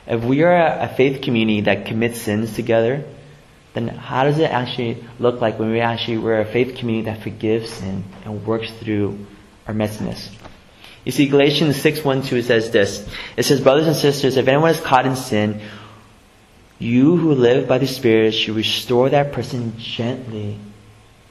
If 0.07 0.23
we 0.23 0.43
are 0.43 0.55
a 0.55 0.89
faith 0.89 1.23
community 1.23 1.63
that 1.63 1.87
commits 1.87 2.21
sins 2.21 2.55
together, 2.55 3.05
then 3.75 3.89
how 3.89 4.25
does 4.25 4.39
it 4.39 4.51
actually 4.51 5.03
look 5.19 5.41
like 5.41 5.59
when 5.59 5.73
we 5.73 5.81
actually 5.81 6.19
we're 6.19 6.41
a 6.41 6.45
faith 6.45 6.77
community 6.77 7.11
that 7.11 7.23
forgives 7.23 7.71
sin 7.71 8.05
and 8.25 8.47
works 8.47 8.71
through 8.71 9.19
our 9.67 9.75
messiness? 9.75 10.29
You 11.05 11.11
see, 11.11 11.27
Galatians 11.27 11.81
6, 11.81 12.05
1, 12.05 12.23
2 12.23 12.43
says 12.43 12.71
this. 12.71 13.09
It 13.37 13.45
says, 13.45 13.61
Brothers 13.61 13.89
and 13.89 13.97
sisters, 13.97 14.37
if 14.37 14.47
anyone 14.47 14.71
is 14.71 14.81
caught 14.81 15.07
in 15.07 15.17
sin, 15.17 15.61
you 16.79 17.17
who 17.17 17.35
live 17.35 17.67
by 17.67 17.79
the 17.79 17.87
Spirit 17.87 18.33
should 18.33 18.55
restore 18.55 19.09
that 19.11 19.33
person 19.33 19.79
gently. 19.79 20.59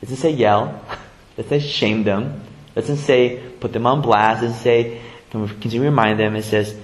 It 0.02 0.06
doesn't 0.06 0.18
say 0.18 0.32
yell. 0.32 0.84
It 1.38 1.44
doesn't 1.44 1.62
say 1.62 1.68
shame 1.68 2.04
them. 2.04 2.44
Doesn't 2.76 2.98
say 2.98 3.42
put 3.60 3.74
them 3.74 3.86
on 3.86 4.02
blast. 4.02 4.42
Doesn't 4.42 4.60
say 4.60 5.02
continue 5.30 5.80
to 5.80 5.86
remind 5.86 6.20
them. 6.20 6.36
It 6.36 6.44
says 6.44 6.76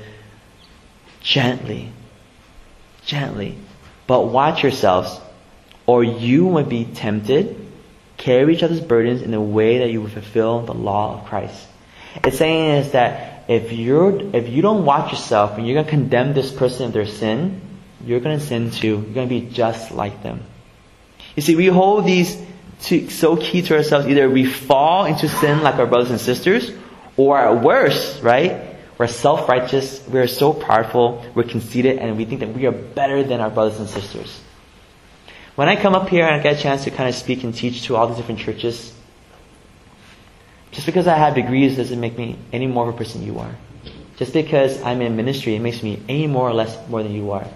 gently. 1.21 1.89
Gently. 3.06 3.58
But 4.06 4.28
watch 4.28 4.63
yourselves, 4.63 5.19
or 5.86 6.04
you 6.04 6.50
might 6.50 6.69
be 6.69 6.86
tempted. 6.86 7.65
Carry 8.17 8.56
each 8.56 8.63
other's 8.63 8.82
burdens 8.82 9.21
in 9.21 9.34
a 9.34 9.41
way 9.41 9.80
that 9.80 9.91
you 9.91 10.02
will 10.02 10.10
fulfill 10.10 10.62
the 10.62 10.73
law 10.73 11.19
of 11.19 11.26
Christ. 11.26 11.67
It's 12.23 12.38
saying 12.38 12.84
is 12.84 12.91
that 12.93 13.45
if 13.47 13.71
you're 13.71 14.36
if 14.36 14.50
you 14.50 14.62
don't 14.62 14.86
watch 14.86 15.12
yourself 15.12 15.58
and 15.58 15.67
you're 15.67 15.76
gonna 15.76 15.89
condemn 15.89 16.34
this 16.34 16.52
person 16.52 16.88
of 16.88 16.93
their 16.93 17.06
sin, 17.06 17.62
you're 18.04 18.19
gonna 18.19 18.39
sin 18.39 18.71
too. 18.71 19.04
You're 19.06 19.13
gonna 19.13 19.28
be 19.28 19.41
just 19.41 19.91
like 19.91 20.23
them. 20.23 20.43
You 21.36 21.43
see, 21.43 21.56
we 21.56 21.67
hold 21.67 22.06
these 22.06 22.41
to, 22.83 23.09
so 23.09 23.35
key 23.37 23.61
to 23.63 23.75
ourselves. 23.75 24.07
Either 24.07 24.29
we 24.29 24.45
fall 24.45 25.05
into 25.05 25.27
sin 25.27 25.61
like 25.61 25.75
our 25.75 25.85
brothers 25.85 26.11
and 26.11 26.19
sisters, 26.19 26.71
or 27.15 27.55
worse, 27.55 28.19
right? 28.21 28.75
We're 28.97 29.07
self-righteous, 29.07 30.07
we're 30.07 30.27
so 30.27 30.53
prideful, 30.53 31.25
we're 31.35 31.43
conceited, 31.43 31.99
and 31.99 32.17
we 32.17 32.25
think 32.25 32.39
that 32.39 32.53
we 32.53 32.65
are 32.65 32.71
better 32.71 33.23
than 33.23 33.41
our 33.41 33.49
brothers 33.49 33.79
and 33.79 33.87
sisters. 33.87 34.41
When 35.55 35.67
I 35.67 35.75
come 35.75 35.95
up 35.95 36.09
here 36.09 36.25
and 36.25 36.35
I 36.35 36.43
get 36.43 36.59
a 36.59 36.61
chance 36.61 36.83
to 36.83 36.91
kind 36.91 37.09
of 37.09 37.15
speak 37.15 37.43
and 37.43 37.53
teach 37.53 37.83
to 37.83 37.95
all 37.95 38.07
these 38.07 38.17
different 38.17 38.39
churches, 38.39 38.93
just 40.71 40.85
because 40.85 41.07
I 41.07 41.15
have 41.15 41.35
degrees 41.35 41.77
doesn't 41.77 41.99
make 41.99 42.17
me 42.17 42.37
any 42.51 42.67
more 42.67 42.89
of 42.89 42.95
a 42.95 42.97
person 42.97 43.23
you 43.23 43.39
are. 43.39 43.55
Just 44.17 44.33
because 44.33 44.81
I'm 44.81 45.01
in 45.01 45.15
ministry, 45.15 45.55
it 45.55 45.59
makes 45.59 45.81
me 45.81 46.01
any 46.09 46.27
more 46.27 46.49
or 46.49 46.53
less 46.53 46.75
more 46.89 47.03
than 47.03 47.13
you 47.13 47.31
are. 47.31 47.47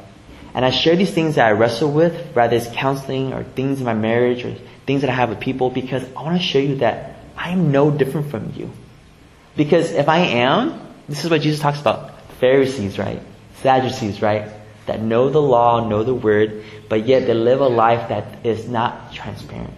And 0.54 0.66
I 0.66 0.72
share 0.72 0.96
these 0.96 1.12
things 1.12 1.36
that 1.36 1.48
I 1.48 1.52
wrestle 1.52 1.92
with, 1.92 2.36
whether 2.36 2.56
it's 2.56 2.68
counseling 2.74 3.34
or 3.34 3.44
things 3.44 3.80
in 3.80 3.86
my 3.86 3.94
marriage 3.94 4.46
or 4.46 4.56
things 4.92 5.02
that 5.02 5.10
I 5.10 5.14
have 5.14 5.30
with 5.30 5.40
people, 5.40 5.70
because 5.70 6.04
I 6.18 6.22
want 6.22 6.40
to 6.40 6.46
show 6.46 6.60
you 6.60 6.76
that 6.78 7.16
I 7.38 7.52
am 7.52 7.72
no 7.72 7.92
different 7.92 8.30
from 8.30 8.52
you. 8.58 8.70
Because 9.56 9.92
if 9.92 10.10
I 10.10 10.20
am, 10.20 10.86
this 11.08 11.24
is 11.24 11.32
what 11.32 11.40
Jesus 11.40 11.62
talks 11.62 11.80
about. 11.80 12.20
Pharisees, 12.42 13.00
right? 13.00 13.22
Sadducees, 13.62 14.22
right? 14.22 14.52
That 14.88 15.02
know 15.02 15.30
the 15.30 15.42
law, 15.42 15.88
know 15.88 16.04
the 16.04 16.14
word, 16.14 16.66
but 16.90 17.08
yet 17.08 17.26
they 17.26 17.34
live 17.34 17.62
a 17.62 17.70
life 17.70 18.10
that 18.10 18.46
is 18.46 18.68
not 18.68 19.14
transparent. 19.14 19.74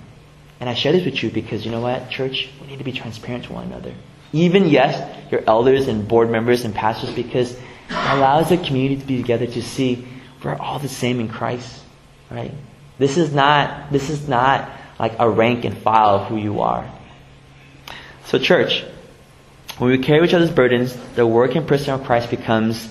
And 0.59 0.67
I 0.67 0.73
share 0.73 0.93
this 0.93 1.05
with 1.05 1.21
you 1.21 1.29
because 1.29 1.63
you 1.63 1.71
know 1.71 1.81
what, 1.81 2.09
church, 2.09 2.49
we 2.59 2.67
need 2.67 2.79
to 2.79 2.83
be 2.83 2.91
transparent 2.91 3.45
to 3.45 3.53
one 3.53 3.67
another. 3.67 3.93
Even, 4.31 4.67
yes, 4.67 4.97
your 5.29 5.43
elders 5.45 5.87
and 5.87 6.07
board 6.07 6.31
members 6.31 6.65
and 6.65 6.73
pastors, 6.73 7.13
because 7.13 7.51
it 7.53 7.59
allows 7.89 8.49
the 8.49 8.57
community 8.57 8.99
to 8.99 9.05
be 9.05 9.17
together 9.17 9.45
to 9.45 9.61
see 9.61 10.07
we're 10.43 10.55
all 10.55 10.79
the 10.79 10.89
same 10.89 11.19
in 11.19 11.29
Christ, 11.29 11.83
right? 12.31 12.51
This 12.97 13.17
is 13.17 13.31
not, 13.33 13.91
this 13.91 14.09
is 14.09 14.27
not 14.27 14.69
like 14.99 15.15
a 15.19 15.29
rank 15.29 15.65
and 15.65 15.77
file 15.77 16.15
of 16.15 16.27
who 16.27 16.37
you 16.37 16.61
are. 16.61 16.89
So 18.25 18.39
church, 18.39 18.83
when 19.77 19.91
we 19.91 19.97
carry 19.97 20.27
each 20.27 20.33
other's 20.33 20.51
burdens, 20.51 20.95
the 21.15 21.25
work 21.25 21.55
and 21.55 21.67
person 21.67 21.93
of 21.93 22.03
Christ 22.03 22.29
becomes 22.29 22.89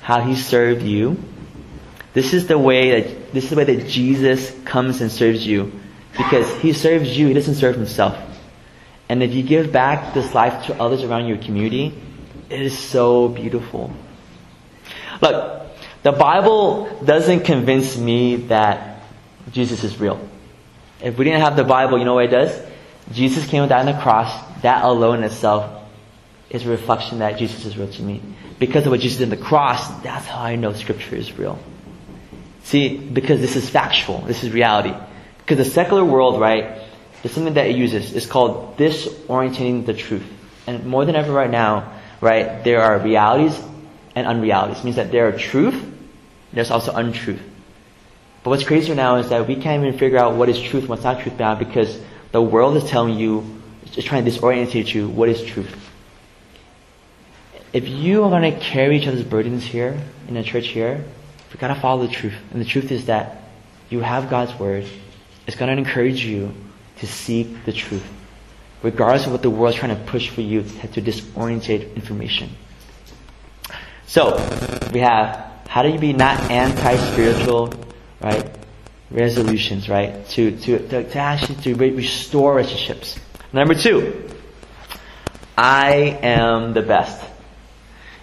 how 0.00 0.22
he 0.22 0.36
served 0.36 0.82
you. 0.82 1.22
This 2.14 2.32
is 2.32 2.46
the 2.46 2.58
way 2.58 3.00
that, 3.00 3.32
this 3.32 3.44
is 3.44 3.50
the 3.50 3.56
way 3.56 3.64
that 3.64 3.86
Jesus 3.86 4.54
comes 4.64 5.00
and 5.00 5.12
serves 5.12 5.46
you 5.46 5.72
because 6.16 6.52
he 6.56 6.72
serves 6.72 7.16
you, 7.16 7.28
he 7.28 7.34
doesn't 7.34 7.54
serve 7.54 7.76
himself. 7.76 8.18
And 9.08 9.22
if 9.22 9.32
you 9.32 9.42
give 9.42 9.72
back 9.72 10.14
this 10.14 10.34
life 10.34 10.66
to 10.66 10.80
others 10.80 11.02
around 11.04 11.26
your 11.26 11.38
community, 11.38 11.94
it 12.50 12.60
is 12.60 12.76
so 12.76 13.28
beautiful. 13.28 13.92
Look, 15.20 15.62
the 16.02 16.12
Bible 16.12 16.88
doesn't 17.04 17.44
convince 17.44 17.96
me 17.96 18.36
that 18.48 19.02
Jesus 19.52 19.84
is 19.84 19.98
real. 19.98 20.20
If 21.02 21.16
we 21.16 21.24
didn't 21.24 21.40
have 21.40 21.56
the 21.56 21.64
Bible, 21.64 21.98
you 21.98 22.04
know 22.04 22.14
what 22.14 22.24
it 22.24 22.30
does? 22.30 22.60
Jesus 23.12 23.46
came 23.46 23.62
and 23.62 23.72
on 23.72 23.86
the 23.86 23.94
cross. 23.94 24.32
That 24.62 24.84
alone 24.84 25.18
in 25.18 25.24
itself 25.24 25.84
is 26.50 26.66
a 26.66 26.68
reflection 26.68 27.20
that 27.20 27.38
Jesus 27.38 27.64
is 27.64 27.76
real 27.76 27.88
to 27.88 28.02
me. 28.02 28.20
Because 28.58 28.84
of 28.86 28.90
what 28.90 29.00
Jesus 29.00 29.18
did 29.18 29.32
on 29.32 29.38
the 29.38 29.44
cross, 29.44 29.88
that's 30.02 30.26
how 30.26 30.40
I 30.40 30.56
know 30.56 30.72
Scripture 30.72 31.16
is 31.16 31.36
real. 31.38 31.58
See, 32.64 32.98
because 32.98 33.40
this 33.40 33.56
is 33.56 33.70
factual. 33.70 34.18
This 34.22 34.42
is 34.42 34.50
reality. 34.50 34.94
Because 35.38 35.58
the 35.58 35.64
secular 35.64 36.04
world, 36.04 36.40
right, 36.40 36.82
there's 37.22 37.32
something 37.32 37.54
that 37.54 37.66
it 37.66 37.76
uses. 37.76 38.14
It's 38.14 38.26
called 38.26 38.76
disorienting 38.76 39.86
the 39.86 39.94
truth. 39.94 40.26
And 40.66 40.84
more 40.84 41.04
than 41.04 41.16
ever 41.16 41.32
right 41.32 41.50
now, 41.50 41.94
right, 42.20 42.62
there 42.64 42.82
are 42.82 42.98
realities 42.98 43.58
and 44.14 44.26
unrealities. 44.26 44.80
It 44.80 44.84
means 44.84 44.96
that 44.96 45.12
there 45.12 45.28
are 45.28 45.32
truth, 45.32 45.82
there's 46.52 46.70
also 46.70 46.92
untruth. 46.94 47.40
But 48.48 48.52
what's 48.52 48.64
crazier 48.64 48.94
now 48.94 49.16
is 49.16 49.28
that 49.28 49.46
we 49.46 49.56
can't 49.56 49.84
even 49.84 49.98
figure 49.98 50.16
out 50.16 50.34
what 50.36 50.48
is 50.48 50.58
truth 50.58 50.84
and 50.84 50.88
what's 50.88 51.04
not 51.04 51.20
truth 51.20 51.38
now 51.38 51.54
because 51.54 52.00
the 52.32 52.40
world 52.40 52.78
is 52.78 52.84
telling 52.84 53.18
you, 53.18 53.44
it's 53.84 54.06
trying 54.06 54.24
to 54.24 54.30
disorientate 54.30 54.94
you, 54.94 55.06
what 55.06 55.28
is 55.28 55.44
truth. 55.44 55.70
If 57.74 57.86
you 57.86 58.24
are 58.24 58.30
going 58.30 58.50
to 58.50 58.58
carry 58.58 58.98
each 58.98 59.06
other's 59.06 59.22
burdens 59.22 59.64
here, 59.64 60.00
in 60.28 60.32
the 60.32 60.42
church 60.42 60.68
here, 60.68 61.04
we 61.52 61.58
gotta 61.58 61.78
follow 61.78 62.06
the 62.06 62.10
truth. 62.10 62.32
And 62.50 62.58
the 62.58 62.64
truth 62.64 62.90
is 62.90 63.04
that 63.04 63.42
you 63.90 64.00
have 64.00 64.30
God's 64.30 64.58
Word, 64.58 64.86
it's 65.46 65.58
going 65.58 65.70
to 65.70 65.76
encourage 65.76 66.24
you 66.24 66.54
to 67.00 67.06
seek 67.06 67.66
the 67.66 67.72
truth, 67.74 68.08
regardless 68.82 69.26
of 69.26 69.32
what 69.32 69.42
the 69.42 69.50
world's 69.50 69.76
trying 69.76 69.94
to 69.94 70.02
push 70.04 70.30
for 70.30 70.40
you 70.40 70.62
to 70.62 71.02
disorientate 71.02 71.94
information. 71.96 72.48
So, 74.06 74.36
we 74.90 75.00
have 75.00 75.44
how 75.68 75.82
do 75.82 75.90
you 75.90 75.98
be 75.98 76.14
not 76.14 76.50
anti-spiritual, 76.50 77.87
right? 78.20 78.50
Resolutions, 79.10 79.88
right? 79.88 80.26
To, 80.30 80.50
to, 80.50 80.78
to, 80.88 81.04
to 81.04 81.18
actually 81.18 81.56
to 81.62 81.74
restore 81.74 82.54
relationships. 82.54 83.18
Number 83.52 83.74
two, 83.74 84.28
I 85.56 86.18
am 86.22 86.74
the 86.74 86.82
best. 86.82 87.24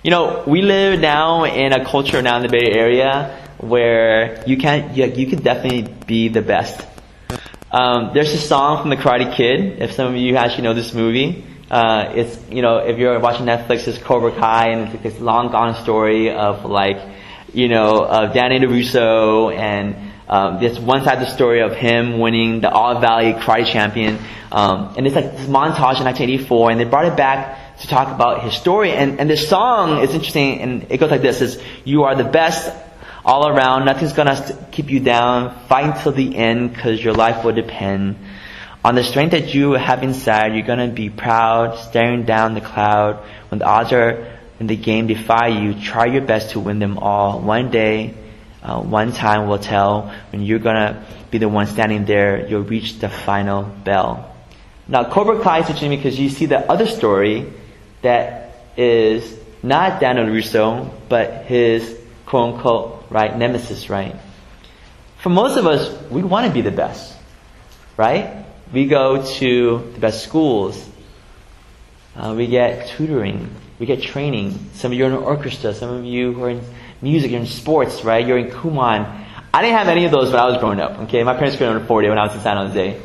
You 0.04 0.12
know, 0.12 0.44
we 0.46 0.62
live 0.62 1.00
now 1.00 1.46
in 1.46 1.74
a 1.74 1.84
culture 1.84 2.22
now 2.22 2.38
in 2.38 2.44
the 2.44 2.50
Bay 2.50 2.72
Area 2.72 3.42
where 3.58 4.44
you 4.46 4.58
can't, 4.58 4.96
you, 4.96 5.06
you 5.06 5.28
can 5.28 5.42
definitely 5.42 5.92
be 6.06 6.28
the 6.28 6.42
best. 6.42 6.86
Um, 7.72 8.12
there's 8.14 8.34
a 8.34 8.38
song 8.38 8.82
from 8.82 8.90
the 8.90 8.96
Karate 8.96 9.36
Kid. 9.36 9.82
If 9.82 9.94
some 9.94 10.08
of 10.08 10.16
you 10.16 10.38
actually 10.38 10.64
know 10.64 10.74
this 10.74 10.94
movie, 10.94 11.44
uh, 11.70 12.14
it's 12.16 12.40
you 12.50 12.62
know 12.62 12.78
if 12.78 12.98
you're 12.98 13.20
watching 13.20 13.46
Netflix, 13.46 13.88
it's 13.88 13.98
Cobra 13.98 14.32
Kai, 14.32 14.70
and 14.70 14.94
it's 14.94 15.04
this 15.04 15.20
long 15.20 15.52
gone 15.52 15.76
story 15.84 16.32
of 16.32 16.64
like 16.64 16.98
you 17.56 17.70
know, 17.70 18.04
of 18.06 18.34
Danny 18.34 18.60
LaRusso 18.60 19.56
and 19.56 20.14
um, 20.28 20.60
this 20.60 20.80
one 20.80 21.04
side 21.04 21.20
of 21.20 21.28
the 21.28 21.34
story 21.34 21.62
of 21.62 21.74
him 21.76 22.20
winning 22.20 22.62
the 22.62 22.70
All 22.70 23.00
Valley 23.00 23.34
Karate 23.34 23.66
Champion. 23.66 24.20
Um, 24.52 24.96
and 24.98 25.06
it's 25.06 25.16
like 25.16 25.32
this 25.32 25.48
montage 25.48 26.00
in 26.00 26.06
1984, 26.06 26.72
and 26.72 26.80
they 26.80 26.84
brought 26.84 27.06
it 27.06 27.16
back 27.16 27.78
to 27.80 27.88
talk 27.88 28.14
about 28.14 28.44
his 28.44 28.54
story. 28.56 28.92
And, 28.92 29.20
and 29.20 29.30
this 29.30 29.48
song 29.48 30.00
is 30.00 30.14
interesting, 30.14 30.62
and 30.62 30.88
it 30.90 30.98
goes 30.98 31.12
like 31.12 31.22
this: 31.22 31.42
"Is 31.42 31.62
you 31.84 32.04
are 32.04 32.16
the 32.16 32.24
best 32.24 32.74
all 33.26 33.48
around. 33.48 33.86
Nothing's 33.86 34.14
gonna 34.14 34.68
keep 34.72 34.90
you 34.90 35.00
down. 35.00 35.56
Fight 35.68 36.02
till 36.04 36.12
the 36.12 36.36
end, 36.36 36.76
cause 36.76 37.04
your 37.04 37.14
life 37.14 37.44
will 37.44 37.54
depend 37.54 38.18
on 38.84 38.94
the 38.96 39.04
strength 39.04 39.32
that 39.32 39.54
you 39.54 39.72
have 39.74 40.04
inside. 40.04 40.54
You're 40.54 40.66
gonna 40.66 40.88
be 40.88 41.10
proud, 41.10 41.78
staring 41.80 42.24
down 42.24 42.54
the 42.54 42.62
cloud 42.62 43.24
when 43.50 43.60
the 43.60 43.66
odds 43.66 43.92
are 43.92 44.35
in 44.60 44.68
the 44.68 44.76
game 44.76 45.08
defy 45.08 45.48
you. 45.48 45.74
Try 45.74 46.06
your 46.06 46.22
best 46.22 46.52
to 46.52 46.60
win 46.60 46.80
them 46.80 46.98
all. 46.98 47.40
One 47.40 47.72
day." 47.72 48.14
Uh, 48.66 48.82
one 48.82 49.12
time 49.12 49.48
will 49.48 49.60
tell 49.60 50.12
when 50.32 50.42
you're 50.42 50.58
gonna 50.58 51.06
be 51.30 51.38
the 51.38 51.48
one 51.48 51.68
standing 51.68 52.06
there, 52.06 52.48
you'll 52.48 52.64
reach 52.64 52.98
the 52.98 53.08
final 53.08 53.62
bell. 53.62 54.36
Now, 54.88 55.04
Cobra 55.04 55.40
Kai 55.40 55.60
is 55.60 55.66
interesting 55.66 55.92
because 55.92 56.20
you 56.20 56.30
see 56.30 56.48
the 56.48 56.68
other 56.72 56.88
story 56.88 57.54
that 58.02 58.56
is 58.76 59.38
not 59.62 60.00
Daniel 60.00 60.26
Russo, 60.26 60.92
but 61.10 61.46
his 61.46 61.96
quote 62.26 62.56
unquote, 62.56 63.06
right, 63.12 63.38
nemesis, 63.38 63.88
right? 63.88 64.16
For 65.18 65.30
most 65.30 65.58
of 65.58 65.68
us, 65.68 65.92
we 66.10 66.24
want 66.24 66.48
to 66.48 66.52
be 66.54 66.62
the 66.62 66.72
best, 66.72 67.16
right? 67.98 68.46
We 68.74 68.88
go 68.88 69.24
to 69.40 69.92
the 69.94 70.00
best 70.00 70.24
schools. 70.24 70.90
Uh, 72.16 72.34
we 72.36 72.48
get 72.48 72.88
tutoring. 72.90 73.50
We 73.80 73.86
get 73.86 74.02
training. 74.02 74.58
Some 74.74 74.92
of 74.92 74.98
you 74.98 75.06
are 75.06 75.08
in 75.08 75.14
an 75.14 75.24
orchestra. 75.24 75.74
Some 75.74 75.90
of 75.90 76.06
you 76.06 76.34
who 76.34 76.44
are 76.44 76.50
in 76.50 76.62
music, 77.02 77.32
you're 77.32 77.42
in 77.42 77.48
sports, 77.48 78.04
right? 78.04 78.26
You're 78.26 78.38
in 78.38 78.50
Kumon. 78.50 79.26
I 79.54 79.62
didn't 79.62 79.78
have 79.78 79.88
any 79.88 80.06
of 80.06 80.12
those 80.12 80.32
when 80.32 80.40
I 80.40 80.46
was 80.46 80.58
growing 80.58 80.80
up, 80.80 81.00
okay? 81.02 81.24
My 81.24 81.34
parents 81.34 81.58
couldn't 81.58 81.78
afford 81.78 82.06
it 82.06 82.10
when 82.10 82.18
I 82.18 82.26
was 82.26 82.36
in 82.36 82.42
San 82.42 82.58
Jose. 82.58 83.02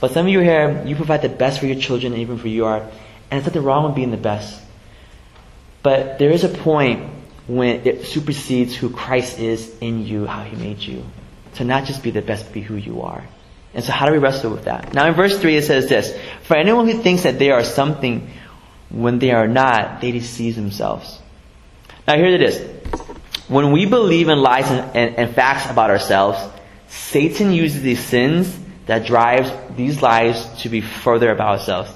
But 0.00 0.12
some 0.12 0.26
of 0.26 0.32
you 0.32 0.40
here, 0.40 0.82
you 0.86 0.96
provide 0.96 1.22
the 1.22 1.28
best 1.28 1.60
for 1.60 1.66
your 1.66 1.76
children 1.76 2.12
and 2.12 2.22
even 2.22 2.38
for 2.38 2.48
you 2.48 2.66
are. 2.66 2.80
And 2.80 3.38
it's 3.38 3.46
nothing 3.46 3.62
wrong 3.62 3.84
with 3.86 3.94
being 3.94 4.10
the 4.10 4.16
best. 4.16 4.60
But 5.82 6.18
there 6.18 6.30
is 6.30 6.44
a 6.44 6.48
point 6.48 7.10
when 7.46 7.86
it 7.86 8.06
supersedes 8.06 8.74
who 8.74 8.90
Christ 8.90 9.38
is 9.38 9.74
in 9.80 10.06
you, 10.06 10.26
how 10.26 10.42
he 10.44 10.56
made 10.56 10.80
you. 10.80 11.04
To 11.54 11.64
not 11.64 11.84
just 11.84 12.02
be 12.02 12.10
the 12.10 12.22
best, 12.22 12.46
but 12.46 12.54
be 12.54 12.60
who 12.60 12.76
you 12.76 13.02
are. 13.02 13.24
And 13.74 13.84
so 13.84 13.92
how 13.92 14.06
do 14.06 14.12
we 14.12 14.18
wrestle 14.18 14.50
with 14.50 14.64
that? 14.64 14.94
Now 14.94 15.06
in 15.06 15.14
verse 15.14 15.38
3 15.38 15.56
it 15.56 15.64
says 15.64 15.88
this, 15.88 16.16
For 16.44 16.56
anyone 16.56 16.88
who 16.88 17.02
thinks 17.02 17.24
that 17.24 17.38
they 17.38 17.50
are 17.50 17.64
something 17.64 18.30
when 18.94 19.18
they 19.18 19.32
are 19.32 19.48
not, 19.48 20.00
they 20.00 20.12
deceive 20.12 20.54
themselves. 20.54 21.20
Now 22.06 22.16
here 22.16 22.26
it 22.26 22.42
is. 22.42 22.58
When 23.48 23.72
we 23.72 23.86
believe 23.86 24.28
in 24.28 24.40
lies 24.40 24.70
and, 24.70 24.96
and, 24.96 25.16
and 25.16 25.34
facts 25.34 25.70
about 25.70 25.90
ourselves, 25.90 26.38
Satan 26.88 27.52
uses 27.52 27.82
these 27.82 28.00
sins 28.00 28.56
that 28.86 29.06
drives 29.06 29.50
these 29.76 30.00
lies 30.00 30.62
to 30.62 30.68
be 30.68 30.80
further 30.80 31.30
about 31.30 31.58
ourselves. 31.58 31.90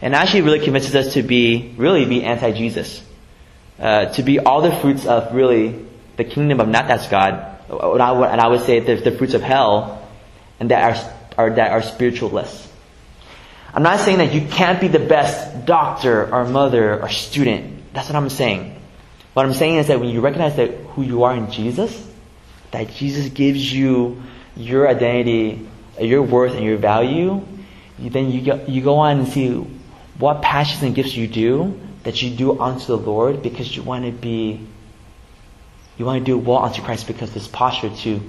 And 0.00 0.14
actually 0.14 0.42
really 0.42 0.60
convinces 0.60 0.94
us 0.94 1.14
to 1.14 1.22
be, 1.22 1.74
really 1.76 2.04
be 2.04 2.22
anti-Jesus. 2.24 3.02
Uh, 3.78 4.06
to 4.12 4.22
be 4.22 4.38
all 4.38 4.60
the 4.60 4.74
fruits 4.76 5.06
of 5.06 5.34
really 5.34 5.84
the 6.16 6.24
kingdom 6.24 6.60
of 6.60 6.68
not 6.68 6.86
that's 6.86 7.08
God, 7.08 7.58
and 7.68 8.02
I 8.02 8.12
would, 8.12 8.28
and 8.28 8.40
I 8.40 8.48
would 8.48 8.64
say 8.64 8.80
the, 8.80 8.96
the 8.96 9.12
fruits 9.12 9.34
of 9.34 9.42
hell, 9.42 10.06
and 10.60 10.70
that 10.70 11.06
are, 11.36 11.46
are, 11.46 11.50
that 11.50 11.70
are 11.72 11.80
spiritualless. 11.80 12.68
I'm 13.74 13.82
not 13.82 14.00
saying 14.00 14.18
that 14.18 14.34
you 14.34 14.42
can't 14.42 14.80
be 14.80 14.88
the 14.88 14.98
best 14.98 15.64
doctor 15.64 16.32
or 16.32 16.44
mother 16.44 17.00
or 17.00 17.08
student. 17.08 17.94
That's 17.94 18.08
what 18.08 18.16
I'm 18.16 18.28
saying. 18.28 18.78
What 19.32 19.46
I'm 19.46 19.54
saying 19.54 19.76
is 19.76 19.86
that 19.86 19.98
when 19.98 20.10
you 20.10 20.20
recognize 20.20 20.56
that 20.56 20.70
who 20.70 21.02
you 21.02 21.22
are 21.22 21.34
in 21.34 21.50
Jesus, 21.50 22.06
that 22.70 22.90
Jesus 22.90 23.28
gives 23.28 23.72
you 23.72 24.22
your 24.56 24.88
identity, 24.88 25.66
your 25.98 26.22
worth, 26.22 26.52
and 26.52 26.64
your 26.64 26.76
value, 26.76 27.42
then 27.98 28.30
you 28.30 28.42
go, 28.42 28.64
you 28.66 28.82
go 28.82 28.96
on 28.98 29.20
and 29.20 29.28
see 29.28 29.54
what 30.18 30.42
passions 30.42 30.82
and 30.82 30.94
gifts 30.94 31.16
you 31.16 31.26
do 31.26 31.80
that 32.02 32.20
you 32.20 32.30
do 32.30 32.60
unto 32.60 32.86
the 32.86 32.98
Lord 32.98 33.42
because 33.42 33.74
you 33.74 33.82
want 33.82 34.04
to 34.04 34.12
be, 34.12 34.60
you 35.96 36.04
want 36.04 36.24
to 36.24 36.24
do 36.24 36.36
well 36.36 36.64
unto 36.64 36.82
Christ 36.82 37.06
because 37.06 37.32
this 37.32 37.48
posture 37.48 37.90
to 37.90 38.20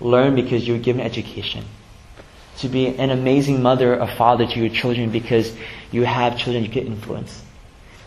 learn 0.00 0.34
because 0.34 0.66
you're 0.66 0.78
given 0.78 1.00
education. 1.00 1.64
To 2.60 2.68
be 2.68 2.88
an 2.88 3.10
amazing 3.10 3.62
mother 3.62 4.00
or 4.00 4.06
father 4.06 4.46
to 4.46 4.58
your 4.58 4.68
children 4.68 5.10
because 5.10 5.54
you 5.90 6.04
have 6.04 6.38
children 6.38 6.64
you 6.64 6.70
can 6.70 6.86
influence 6.86 7.42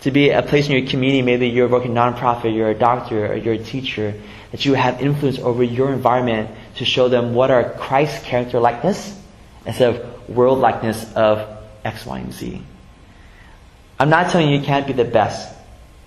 to 0.04 0.12
be 0.12 0.32
a 0.32 0.42
place 0.42 0.68
in 0.68 0.74
your 0.74 0.86
community, 0.86 1.22
maybe 1.22 1.48
you're 1.48 1.70
working 1.70 1.94
nonprofit, 1.94 2.54
you're 2.54 2.70
a 2.70 2.78
doctor, 2.78 3.26
or 3.26 3.36
you're 3.36 3.54
a 3.54 3.64
teacher, 3.64 4.14
that 4.52 4.66
you 4.66 4.74
have 4.74 5.02
influence 5.02 5.40
over 5.40 5.64
your 5.64 5.94
environment 5.94 6.50
to 6.76 6.84
show 6.84 7.08
them 7.08 7.34
what 7.34 7.50
are 7.50 7.70
Christ's 7.70 8.22
character 8.26 8.60
likeness 8.60 9.18
instead 9.66 9.96
of 9.96 10.30
world 10.30 10.60
likeness 10.60 11.14
of 11.14 11.48
X, 11.86 12.06
Y, 12.06 12.20
and 12.20 12.34
Z. 12.34 12.62
I'm 13.98 14.10
not 14.10 14.30
telling 14.30 14.50
you 14.50 14.58
you 14.58 14.66
can't 14.66 14.86
be 14.86 14.92
the 14.92 15.06
best, 15.06 15.56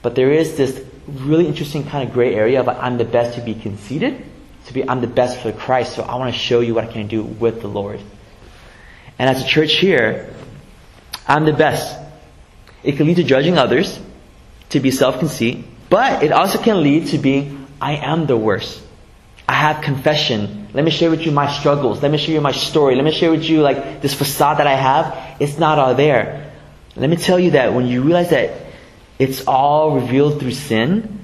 but 0.02 0.14
there 0.14 0.30
is 0.30 0.58
this 0.58 0.84
really 1.08 1.46
interesting 1.46 1.86
kind 1.86 2.06
of 2.06 2.12
gray 2.12 2.34
area 2.34 2.60
of 2.60 2.68
I'm 2.68 2.98
the 2.98 3.06
best 3.06 3.38
to 3.38 3.40
be 3.40 3.54
conceited, 3.54 4.22
to 4.66 4.74
be 4.74 4.86
I'm 4.86 5.00
the 5.00 5.06
best 5.06 5.40
for 5.40 5.52
Christ, 5.52 5.96
so 5.96 6.02
I 6.02 6.16
want 6.16 6.34
to 6.34 6.38
show 6.38 6.60
you 6.60 6.74
what 6.74 6.84
I 6.84 6.92
can 6.92 7.06
do 7.06 7.22
with 7.22 7.62
the 7.62 7.68
Lord. 7.68 8.00
And 9.18 9.28
as 9.30 9.42
a 9.42 9.46
church 9.46 9.74
here, 9.74 10.34
I'm 11.26 11.44
the 11.44 11.52
best. 11.52 11.98
It 12.82 12.96
can 12.96 13.06
lead 13.06 13.16
to 13.16 13.24
judging 13.24 13.58
others, 13.58 13.98
to 14.70 14.80
be 14.80 14.90
self-conceit, 14.90 15.64
but 15.88 16.22
it 16.22 16.32
also 16.32 16.58
can 16.62 16.82
lead 16.82 17.08
to 17.08 17.18
being, 17.18 17.66
I 17.80 17.96
am 17.96 18.26
the 18.26 18.36
worst. 18.36 18.82
I 19.48 19.54
have 19.54 19.82
confession. 19.82 20.68
Let 20.74 20.84
me 20.84 20.90
share 20.90 21.10
with 21.10 21.24
you 21.24 21.32
my 21.32 21.50
struggles. 21.50 22.02
Let 22.02 22.10
me 22.10 22.18
share 22.18 22.34
you 22.34 22.40
my 22.40 22.52
story. 22.52 22.96
Let 22.96 23.04
me 23.04 23.12
share 23.12 23.30
with 23.30 23.44
you 23.44 23.62
like 23.62 24.02
this 24.02 24.12
facade 24.12 24.58
that 24.58 24.66
I 24.66 24.74
have. 24.74 25.40
It's 25.40 25.58
not 25.58 25.78
all 25.78 25.94
there. 25.94 26.52
Let 26.96 27.08
me 27.08 27.16
tell 27.16 27.38
you 27.38 27.52
that 27.52 27.72
when 27.74 27.86
you 27.86 28.02
realize 28.02 28.30
that 28.30 28.52
it's 29.18 29.46
all 29.46 29.92
revealed 29.92 30.40
through 30.40 30.52
sin, 30.52 31.20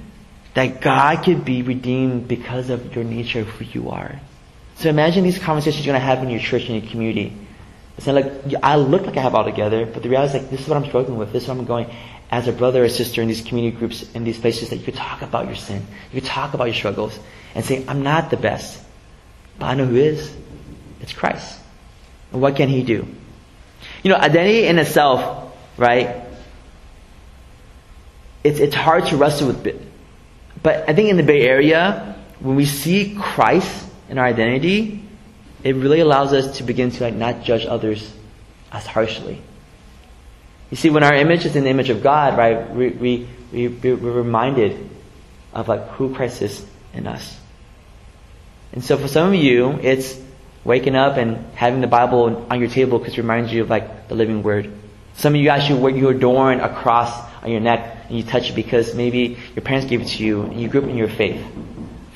that 0.54 0.80
God 0.80 1.24
could 1.24 1.44
be 1.44 1.62
redeemed 1.62 2.28
because 2.28 2.70
of 2.70 2.94
your 2.94 3.04
nature 3.04 3.40
of 3.40 3.48
who 3.48 3.64
you 3.64 3.90
are. 3.90 4.20
So 4.76 4.88
imagine 4.88 5.24
these 5.24 5.38
conversations 5.38 5.84
you're 5.84 5.92
going 5.92 6.00
to 6.00 6.06
have 6.06 6.22
in 6.22 6.30
your 6.30 6.40
church 6.40 6.68
and 6.68 6.82
your 6.82 6.90
community. 6.90 7.36
It's 7.96 8.06
not 8.06 8.14
like 8.14 8.54
I 8.62 8.76
look 8.76 9.06
like 9.06 9.16
I 9.16 9.20
have 9.20 9.34
all 9.34 9.44
together, 9.44 9.86
but 9.86 10.02
the 10.02 10.08
reality 10.08 10.36
is 10.36 10.42
like 10.42 10.50
this 10.50 10.60
is 10.60 10.68
what 10.68 10.76
I'm 10.76 10.86
struggling 10.86 11.18
with. 11.18 11.32
This 11.32 11.42
is 11.42 11.48
what 11.48 11.58
I'm 11.58 11.64
going 11.64 11.94
as 12.30 12.48
a 12.48 12.52
brother 12.52 12.82
or 12.82 12.88
sister 12.88 13.20
in 13.20 13.28
these 13.28 13.42
community 13.42 13.76
groups 13.76 14.10
in 14.14 14.24
these 14.24 14.38
places 14.38 14.70
that 14.70 14.76
you 14.76 14.84
could 14.84 14.94
talk 14.94 15.20
about 15.20 15.46
your 15.46 15.54
sin, 15.54 15.86
you 16.10 16.20
could 16.20 16.28
talk 16.28 16.54
about 16.54 16.64
your 16.64 16.74
struggles, 16.74 17.18
and 17.54 17.64
say, 17.64 17.84
"I'm 17.86 18.02
not 18.02 18.30
the 18.30 18.38
best, 18.38 18.82
but 19.58 19.66
I 19.66 19.74
know 19.74 19.84
who 19.84 19.96
is. 19.96 20.34
It's 21.02 21.12
Christ. 21.12 21.58
And 22.32 22.40
what 22.40 22.56
can 22.56 22.68
He 22.68 22.82
do?" 22.82 23.06
You 24.02 24.10
know, 24.10 24.16
identity 24.16 24.66
in 24.66 24.78
itself, 24.78 25.52
right? 25.76 26.22
It's 28.42 28.58
it's 28.58 28.74
hard 28.74 29.06
to 29.06 29.16
wrestle 29.16 29.48
with, 29.48 29.62
but 30.62 30.88
I 30.88 30.94
think 30.94 31.10
in 31.10 31.18
the 31.18 31.22
Bay 31.22 31.42
Area, 31.42 32.16
when 32.40 32.56
we 32.56 32.64
see 32.64 33.14
Christ 33.14 33.86
in 34.08 34.16
our 34.16 34.24
identity, 34.24 35.01
it 35.64 35.76
really 35.76 36.00
allows 36.00 36.32
us 36.32 36.58
to 36.58 36.64
begin 36.64 36.90
to 36.90 37.04
like 37.04 37.14
not 37.14 37.42
judge 37.42 37.66
others 37.66 38.12
as 38.70 38.86
harshly. 38.86 39.40
You 40.70 40.76
see, 40.76 40.90
when 40.90 41.04
our 41.04 41.14
image 41.14 41.44
is 41.44 41.54
in 41.54 41.64
the 41.64 41.70
image 41.70 41.90
of 41.90 42.02
God, 42.02 42.38
right, 42.38 42.70
we, 42.70 42.88
we, 42.88 43.28
we, 43.52 43.68
we're 43.68 43.94
reminded 43.94 44.88
of 45.52 45.68
like 45.68 45.86
who 45.90 46.14
Christ 46.14 46.42
is 46.42 46.64
in 46.94 47.06
us. 47.06 47.38
And 48.72 48.82
so 48.82 48.96
for 48.96 49.06
some 49.06 49.28
of 49.28 49.34
you, 49.34 49.78
it's 49.82 50.18
waking 50.64 50.94
up 50.94 51.18
and 51.18 51.44
having 51.54 51.80
the 51.80 51.86
Bible 51.86 52.46
on 52.48 52.60
your 52.60 52.70
table 52.70 52.98
because 52.98 53.14
it 53.14 53.18
reminds 53.18 53.52
you 53.52 53.62
of 53.62 53.70
like 53.70 54.08
the 54.08 54.14
living 54.14 54.42
word. 54.42 54.72
Some 55.16 55.34
of 55.34 55.40
you 55.40 55.50
actually 55.50 55.80
wear 55.80 55.94
you 55.94 56.08
adorn 56.08 56.60
a 56.60 56.74
cross 56.74 57.12
on 57.42 57.50
your 57.50 57.60
neck 57.60 58.06
and 58.08 58.16
you 58.16 58.22
touch 58.22 58.50
it 58.50 58.54
because 58.54 58.94
maybe 58.94 59.36
your 59.54 59.62
parents 59.62 59.86
gave 59.88 60.00
it 60.00 60.08
to 60.08 60.24
you 60.24 60.42
and 60.42 60.60
you 60.60 60.68
grew 60.68 60.82
up 60.82 60.88
in 60.88 60.96
your 60.96 61.08
faith. 61.08 61.44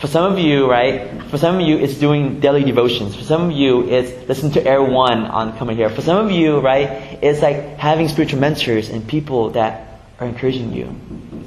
For 0.07 0.12
some 0.12 0.33
of 0.33 0.38
you, 0.38 0.71
right, 0.71 1.21
for 1.31 1.37
some 1.37 1.57
of 1.57 1.62
you, 1.62 1.79
it's 1.79 1.95
doing 1.95 2.38
daily 2.38 2.62
devotions. 2.62 3.16
For 3.16 3.25
some 3.25 3.51
of 3.51 3.51
you, 3.51 3.88
it's 3.88 4.29
listening 4.29 4.53
to 4.53 4.64
Air 4.64 4.81
One 4.81 5.25
on 5.25 5.59
coming 5.59 5.77
here. 5.77 5.90
For 5.90 6.01
some 6.01 6.25
of 6.25 6.31
you, 6.31 6.61
right, 6.61 7.19
it's 7.25 7.42
like 7.42 7.77
having 7.77 8.07
spiritual 8.07 8.38
mentors 8.38 8.88
and 8.88 9.09
people 9.09 9.51
that 9.51 9.99
are 10.21 10.29
encouraging 10.29 10.73
you. 10.73 10.95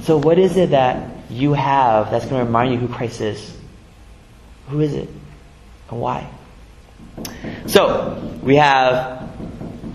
So 0.02 0.18
what 0.18 0.38
is 0.38 0.58
it 0.58 0.72
that 0.72 1.10
you 1.30 1.54
have 1.54 2.10
that's 2.10 2.26
going 2.26 2.38
to 2.38 2.44
remind 2.44 2.74
you 2.74 2.78
who 2.78 2.88
Christ 2.88 3.22
is? 3.22 3.56
Who 4.68 4.80
is 4.80 4.92
it? 4.92 5.08
And 5.88 5.98
why? 5.98 6.30
So, 7.64 8.38
we 8.42 8.56
have 8.56 9.26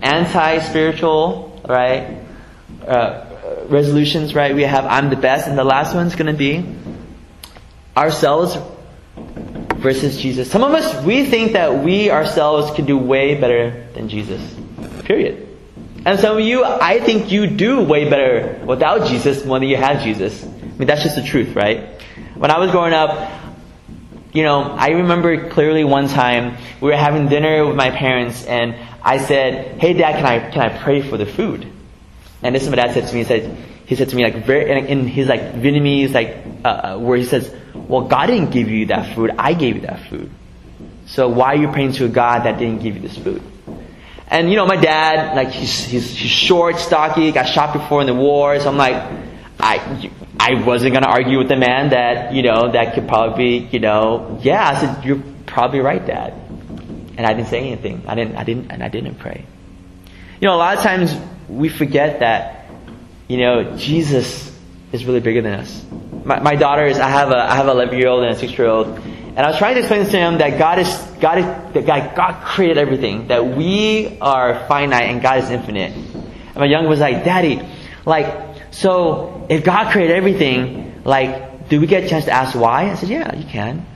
anti-spiritual, 0.02 1.62
right, 1.68 2.18
uh, 2.84 3.26
resolutions, 3.68 4.34
right? 4.34 4.56
We 4.56 4.62
have 4.62 4.86
I'm 4.86 5.08
the 5.08 5.14
best, 5.14 5.46
and 5.46 5.56
the 5.56 5.62
last 5.62 5.94
one's 5.94 6.16
going 6.16 6.32
to 6.32 6.36
be 6.36 6.75
ourselves 7.96 8.58
versus 9.76 10.18
Jesus. 10.18 10.50
Some 10.50 10.62
of 10.62 10.72
us, 10.72 11.04
we 11.04 11.24
think 11.24 11.52
that 11.52 11.82
we 11.82 12.10
ourselves 12.10 12.70
can 12.76 12.84
do 12.84 12.98
way 12.98 13.40
better 13.40 13.86
than 13.94 14.08
Jesus. 14.08 14.42
Period. 15.04 15.48
And 16.04 16.20
some 16.20 16.38
of 16.38 16.44
you, 16.44 16.64
I 16.64 17.00
think 17.00 17.30
you 17.32 17.46
do 17.46 17.82
way 17.82 18.08
better 18.08 18.62
without 18.64 19.08
Jesus 19.08 19.44
more 19.44 19.58
than 19.58 19.68
you 19.68 19.76
have 19.76 20.02
Jesus. 20.02 20.44
I 20.44 20.48
mean, 20.78 20.86
that's 20.86 21.02
just 21.02 21.16
the 21.16 21.22
truth, 21.22 21.56
right? 21.56 22.00
When 22.36 22.50
I 22.50 22.58
was 22.58 22.70
growing 22.70 22.92
up, 22.92 23.32
You 24.36 24.42
know, 24.42 24.60
I 24.60 24.88
remember 24.88 25.48
clearly 25.48 25.82
one 25.84 26.08
time 26.08 26.58
we 26.82 26.90
were 26.90 26.96
having 26.96 27.26
dinner 27.28 27.64
with 27.66 27.74
my 27.74 27.88
parents 27.90 28.44
and 28.44 28.76
I 29.02 29.16
said, 29.16 29.80
"Hey 29.80 29.94
dad, 29.94 30.16
can 30.16 30.26
I 30.26 30.50
can 30.50 30.60
I 30.60 30.76
pray 30.76 31.00
for 31.00 31.16
the 31.16 31.24
food?" 31.24 31.64
And 32.42 32.54
this 32.54 32.62
is 32.64 32.68
what 32.68 32.76
my 32.76 32.84
dad 32.84 32.92
said 32.92 33.08
to 33.08 33.14
me. 33.14 33.20
He 33.20 33.24
said, 33.24 33.56
he 33.86 33.94
said 33.96 34.10
to 34.10 34.16
me 34.16 34.24
like 34.24 34.44
very 34.44 34.68
in 34.90 35.08
his 35.08 35.26
like 35.28 35.54
Vietnamese 35.54 36.12
like 36.12 36.36
uh, 36.64 36.68
uh, 36.68 36.98
where 36.98 37.16
he 37.16 37.24
says, 37.24 37.48
"Well, 37.88 38.02
God 38.02 38.26
didn't 38.26 38.50
give 38.50 38.68
you 38.68 38.86
that 38.86 39.14
food. 39.14 39.30
I 39.38 39.54
gave 39.54 39.76
you 39.76 39.82
that 39.82 40.08
food. 40.08 40.30
So 41.06 41.28
why 41.28 41.54
are 41.54 41.56
you 41.56 41.68
praying 41.68 41.92
to 41.92 42.06
a 42.06 42.08
God 42.08 42.44
that 42.44 42.58
didn't 42.58 42.82
give 42.82 42.96
you 42.96 43.02
this 43.02 43.16
food?" 43.16 43.42
And 44.28 44.50
you 44.50 44.56
know, 44.56 44.66
my 44.66 44.76
dad 44.76 45.36
like 45.36 45.50
he's 45.50 45.84
he's, 45.84 46.10
he's 46.10 46.30
short, 46.30 46.78
stocky, 46.78 47.30
got 47.30 47.44
shot 47.44 47.72
before 47.72 48.00
in 48.00 48.06
the 48.06 48.14
war. 48.14 48.58
So 48.58 48.68
I'm 48.68 48.76
like, 48.76 48.96
I 49.60 50.10
I 50.38 50.64
wasn't 50.64 50.94
gonna 50.94 51.06
argue 51.06 51.38
with 51.38 51.48
the 51.48 51.56
man 51.56 51.90
that 51.90 52.34
you 52.34 52.42
know 52.42 52.72
that 52.72 52.94
could 52.94 53.06
probably 53.06 53.60
be 53.60 53.68
you 53.70 53.80
know 53.80 54.40
yeah. 54.42 54.68
I 54.68 54.80
said 54.80 55.04
you're 55.04 55.22
probably 55.46 55.80
right, 55.80 56.04
Dad. 56.04 56.34
And 57.16 57.24
I 57.24 57.32
didn't 57.32 57.48
say 57.48 57.60
anything. 57.60 58.02
I 58.06 58.14
didn't 58.14 58.36
I 58.36 58.44
didn't 58.44 58.72
and 58.72 58.82
I 58.82 58.88
didn't 58.88 59.14
pray. 59.16 59.44
You 60.40 60.48
know, 60.48 60.54
a 60.54 60.58
lot 60.58 60.76
of 60.76 60.82
times 60.82 61.16
we 61.48 61.68
forget 61.68 62.20
that 62.20 62.66
you 63.28 63.38
know 63.38 63.76
Jesus 63.76 64.52
is 64.92 65.04
really 65.04 65.20
bigger 65.20 65.40
than 65.40 65.54
us. 65.54 65.84
My, 66.26 66.40
my 66.40 66.56
daughters, 66.56 66.98
I 66.98 67.08
have 67.08 67.30
a 67.30 67.36
I 67.36 67.54
have 67.54 67.68
a 67.68 67.70
11 67.70 67.96
year 67.98 68.08
old 68.08 68.24
and 68.24 68.34
a 68.34 68.38
6 68.38 68.58
year 68.58 68.66
old, 68.66 68.88
and 68.88 69.38
I 69.38 69.48
was 69.48 69.58
trying 69.58 69.74
to 69.74 69.80
explain 69.80 70.04
to 70.04 70.10
them 70.10 70.38
that 70.38 70.58
God 70.58 70.80
is 70.80 70.88
God 71.20 71.38
is 71.38 71.44
that 71.74 71.86
God, 71.86 72.16
God 72.16 72.44
created 72.44 72.78
everything. 72.78 73.28
That 73.28 73.56
we 73.56 74.18
are 74.20 74.66
finite 74.66 75.04
and 75.04 75.22
God 75.22 75.44
is 75.44 75.50
infinite. 75.50 75.92
And 75.92 76.56
my 76.56 76.66
young 76.66 76.88
was 76.88 77.00
like, 77.00 77.24
Daddy, 77.24 77.62
like 78.04 78.26
so 78.72 79.46
if 79.48 79.64
God 79.64 79.92
created 79.92 80.16
everything, 80.16 81.02
like, 81.04 81.68
do 81.68 81.80
we 81.80 81.86
get 81.86 82.04
a 82.04 82.08
chance 82.08 82.24
to 82.26 82.32
ask 82.32 82.54
why? 82.54 82.90
I 82.90 82.94
said, 82.94 83.08
yeah, 83.08 83.34
you 83.34 83.46
can. 83.46 83.86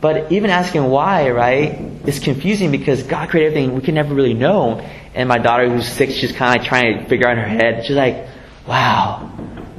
But 0.00 0.32
even 0.32 0.50
asking 0.50 0.84
why, 0.84 1.30
right, 1.30 1.78
is 2.06 2.18
confusing 2.18 2.70
because 2.70 3.02
God 3.02 3.28
created 3.28 3.52
everything 3.52 3.74
we 3.74 3.82
can 3.82 3.94
never 3.94 4.14
really 4.14 4.34
know. 4.34 4.80
And 5.14 5.28
my 5.28 5.38
daughter 5.38 5.68
who's 5.68 5.88
six, 5.88 6.14
she's 6.14 6.32
kind 6.32 6.56
of 6.56 6.62
like 6.62 6.68
trying 6.68 6.98
to 6.98 7.08
figure 7.08 7.26
out 7.28 7.38
in 7.38 7.44
her 7.44 7.48
head. 7.48 7.86
She's 7.86 7.96
like, 7.96 8.26
wow, 8.66 9.30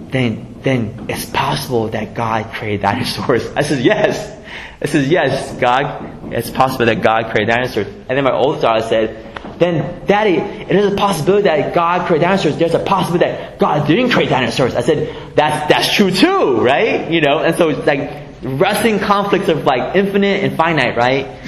then, 0.10 0.45
then 0.66 1.06
it's 1.08 1.26
possible 1.30 1.90
that 1.90 2.16
God 2.16 2.52
created 2.54 2.82
dinosaurs. 2.82 3.46
I 3.56 3.62
said, 3.62 3.84
yes. 3.86 4.34
I 4.82 4.88
said, 4.88 5.06
yes, 5.06 5.56
God, 5.60 6.34
it's 6.34 6.50
possible 6.50 6.88
that 6.88 7.02
God 7.02 7.32
created 7.32 7.54
dinosaurs. 7.54 7.88
And 7.88 8.10
then 8.10 8.24
my 8.24 8.34
oldest 8.34 8.64
daughter 8.64 8.82
said, 8.82 9.60
then, 9.60 10.06
Daddy, 10.06 10.38
it 10.38 10.76
is 10.76 10.92
a 10.92 10.96
possibility 10.96 11.44
that 11.44 11.74
God 11.74 12.08
created 12.08 12.26
dinosaurs. 12.26 12.58
There's 12.58 12.74
a 12.74 12.84
possibility 12.84 13.26
that 13.26 13.60
God 13.60 13.88
didn't 13.88 14.10
create 14.10 14.30
dinosaurs. 14.30 14.76
I 14.76 14.82
said, 14.82 15.36
that's, 15.36 15.70
that's 15.70 15.96
true 15.96 16.12
too, 16.12 16.60
right? 16.62 17.10
You 17.10 17.22
know, 17.22 17.40
and 17.40 17.56
so 17.56 17.70
it's 17.70 17.86
like 17.86 18.26
wrestling 18.42 19.00
conflicts 19.00 19.48
of 19.48 19.66
like 19.66 19.96
infinite 19.96 20.44
and 20.44 20.58
finite, 20.58 20.98
right? 20.98 21.40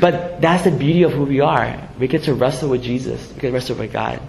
But 0.00 0.40
that's 0.40 0.64
the 0.64 0.72
beauty 0.72 1.04
of 1.04 1.12
who 1.12 1.24
we 1.24 1.40
are. 1.40 1.88
We 2.00 2.08
get 2.08 2.24
to 2.24 2.34
wrestle 2.34 2.70
with 2.70 2.82
Jesus. 2.82 3.28
We 3.34 3.40
get 3.40 3.48
to 3.48 3.52
wrestle 3.52 3.76
with 3.76 3.92
God. 3.92 4.20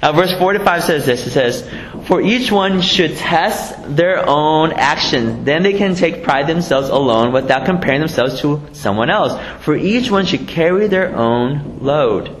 Now, 0.00 0.12
verse 0.12 0.32
4 0.32 0.52
to 0.52 0.60
5 0.60 0.84
says 0.84 1.06
this. 1.06 1.26
It 1.26 1.30
says, 1.30 1.68
For 2.06 2.20
each 2.20 2.52
one 2.52 2.82
should 2.82 3.16
test 3.16 3.96
their 3.96 4.28
own 4.28 4.72
actions. 4.72 5.44
Then 5.44 5.64
they 5.64 5.72
can 5.72 5.96
take 5.96 6.22
pride 6.22 6.46
themselves 6.46 6.88
alone 6.88 7.32
without 7.32 7.66
comparing 7.66 8.00
themselves 8.00 8.40
to 8.42 8.62
someone 8.72 9.10
else. 9.10 9.32
For 9.64 9.74
each 9.74 10.08
one 10.08 10.24
should 10.24 10.46
carry 10.46 10.86
their 10.86 11.16
own 11.16 11.80
load. 11.80 12.34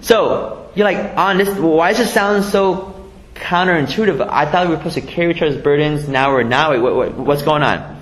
So, 0.00 0.70
you're 0.76 0.84
like, 0.84 1.16
on 1.16 1.38
this, 1.38 1.58
why 1.58 1.92
does 1.92 2.08
it 2.08 2.12
sound 2.12 2.44
so 2.44 3.10
counterintuitive? 3.34 4.28
I 4.30 4.48
thought 4.48 4.68
we 4.68 4.74
were 4.74 4.78
supposed 4.78 4.94
to 4.94 5.00
carry 5.00 5.32
each 5.32 5.42
other's 5.42 5.60
burdens. 5.60 6.08
Now 6.08 6.32
we're 6.32 6.44
not. 6.44 6.80
What, 6.80 6.94
what, 6.94 7.14
what's 7.14 7.42
going 7.42 7.64
on? 7.64 8.00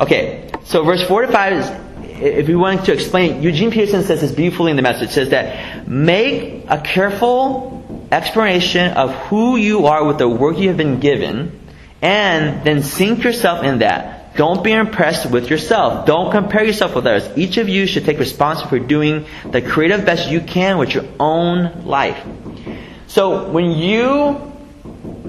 Okay, 0.00 0.50
so 0.64 0.82
verse 0.82 1.06
4 1.06 1.26
to 1.26 1.32
5 1.32 1.52
is 1.52 1.86
if 2.18 2.48
we 2.48 2.56
want 2.56 2.86
to 2.86 2.92
explain, 2.92 3.42
Eugene 3.42 3.70
Peterson 3.70 4.02
says 4.02 4.20
this 4.20 4.32
beautifully 4.32 4.70
in 4.70 4.76
the 4.76 4.82
message. 4.82 5.10
Says 5.10 5.30
that 5.30 5.75
make 5.86 6.64
a 6.68 6.80
careful 6.80 8.06
explanation 8.10 8.92
of 8.92 9.14
who 9.26 9.56
you 9.56 9.86
are 9.86 10.04
with 10.04 10.18
the 10.18 10.28
work 10.28 10.58
you 10.58 10.68
have 10.68 10.76
been 10.76 11.00
given, 11.00 11.60
and 12.02 12.64
then 12.64 12.82
sink 12.82 13.24
yourself 13.24 13.64
in 13.64 13.78
that. 13.78 14.36
Don't 14.36 14.62
be 14.62 14.72
impressed 14.72 15.30
with 15.30 15.48
yourself. 15.48 16.04
Don't 16.04 16.30
compare 16.30 16.62
yourself 16.62 16.94
with 16.94 17.06
others. 17.06 17.26
Each 17.38 17.56
of 17.56 17.70
you 17.70 17.86
should 17.86 18.04
take 18.04 18.18
responsibility 18.18 18.82
for 18.82 18.86
doing 18.86 19.26
the 19.50 19.62
creative 19.62 20.04
best 20.04 20.30
you 20.30 20.42
can 20.42 20.76
with 20.76 20.92
your 20.92 21.06
own 21.18 21.86
life. 21.86 22.22
So 23.06 23.48
when 23.50 23.70
you 23.72 24.52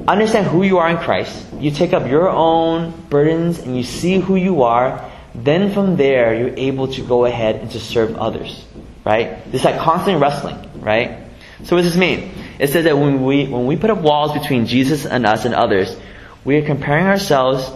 understand 0.07 0.47
who 0.47 0.63
you 0.63 0.79
are 0.79 0.89
in 0.89 0.97
Christ, 0.97 1.45
you 1.57 1.71
take 1.71 1.93
up 1.93 2.09
your 2.09 2.27
own 2.27 2.91
burdens 3.09 3.59
and 3.59 3.77
you 3.77 3.83
see 3.83 4.19
who 4.19 4.35
you 4.35 4.63
are, 4.63 5.09
then 5.33 5.71
from 5.71 5.95
there, 5.95 6.35
you're 6.35 6.57
able 6.57 6.89
to 6.89 7.01
go 7.01 7.23
ahead 7.23 7.55
and 7.55 7.71
to 7.71 7.79
serve 7.79 8.17
others. 8.17 8.66
Right? 9.07 9.49
This 9.53 9.63
like 9.63 9.79
constant 9.79 10.19
wrestling, 10.19 10.81
right? 10.81 11.23
So 11.63 11.77
what 11.77 11.83
does 11.83 11.93
this 11.93 11.97
mean? 11.97 12.29
It 12.59 12.67
says 12.71 12.83
that 12.83 12.97
when 12.97 13.23
we, 13.23 13.47
when 13.47 13.65
we 13.65 13.77
put 13.77 13.89
up 13.89 13.99
walls 13.99 14.37
between 14.37 14.65
Jesus 14.65 15.05
and 15.05 15.25
us 15.25 15.45
and 15.45 15.55
others, 15.55 15.95
we 16.43 16.57
are 16.57 16.65
comparing 16.65 17.05
ourselves 17.05 17.71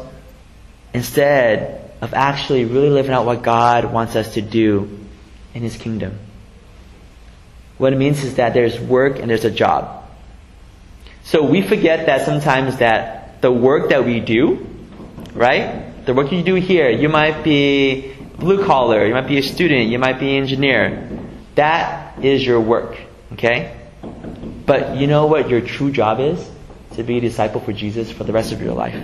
instead 0.93 1.93
of 2.01 2.13
actually 2.13 2.65
really 2.65 2.89
living 2.89 3.13
out 3.13 3.25
what 3.25 3.43
God 3.43 3.93
wants 3.93 4.17
us 4.17 4.33
to 4.33 4.41
do 4.41 4.99
in 5.53 5.61
His 5.61 5.77
kingdom. 5.77 6.19
What 7.77 7.93
it 7.93 7.95
means 7.95 8.25
is 8.25 8.35
that 8.35 8.53
there's 8.53 8.77
work 8.77 9.17
and 9.17 9.29
there's 9.29 9.45
a 9.45 9.51
job. 9.51 10.03
So 11.23 11.45
we 11.45 11.61
forget 11.61 12.07
that 12.07 12.25
sometimes 12.25 12.79
that 12.79 13.41
the 13.41 13.53
work 13.53 13.91
that 13.91 14.03
we 14.03 14.19
do, 14.19 14.67
right? 15.33 16.05
The 16.05 16.13
work 16.13 16.33
you 16.33 16.43
do 16.43 16.55
here, 16.55 16.89
you 16.89 17.07
might 17.07 17.41
be 17.41 18.17
blue 18.37 18.65
collar, 18.65 19.05
you 19.07 19.13
might 19.13 19.29
be 19.29 19.37
a 19.37 19.43
student, 19.43 19.87
you 19.87 19.97
might 19.97 20.19
be 20.19 20.35
an 20.35 20.43
engineer. 20.43 21.20
That 21.55 22.23
is 22.23 22.45
your 22.45 22.59
work, 22.59 22.97
okay? 23.33 23.77
But 24.65 24.97
you 24.97 25.07
know 25.07 25.25
what 25.25 25.49
your 25.49 25.61
true 25.61 25.91
job 25.91 26.19
is? 26.19 26.49
To 26.95 27.03
be 27.03 27.17
a 27.17 27.21
disciple 27.21 27.61
for 27.61 27.73
Jesus 27.73 28.11
for 28.11 28.23
the 28.23 28.33
rest 28.33 28.51
of 28.51 28.61
your 28.61 28.73
life. 28.73 28.95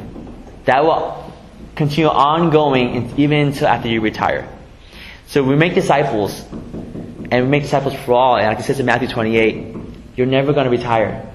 That 0.66 0.84
will 0.84 1.34
continue 1.76 2.10
ongoing 2.10 3.14
even 3.18 3.48
until 3.48 3.68
after 3.68 3.88
you 3.88 4.02
retire. 4.02 4.48
So 5.28 5.44
we 5.44 5.56
make 5.56 5.76
disciples, 5.76 6.42
and 6.52 7.32
we 7.32 7.48
make 7.48 7.64
disciples 7.64 7.94
for 7.94 8.14
all, 8.14 8.38
and 8.38 8.48
like 8.48 8.60
it 8.60 8.64
says 8.64 8.80
in 8.80 8.86
Matthew 8.86 9.10
28, 9.10 9.76
you're 10.16 10.26
never 10.26 10.54
going 10.54 10.66
to 10.66 10.72
retire. 10.72 11.32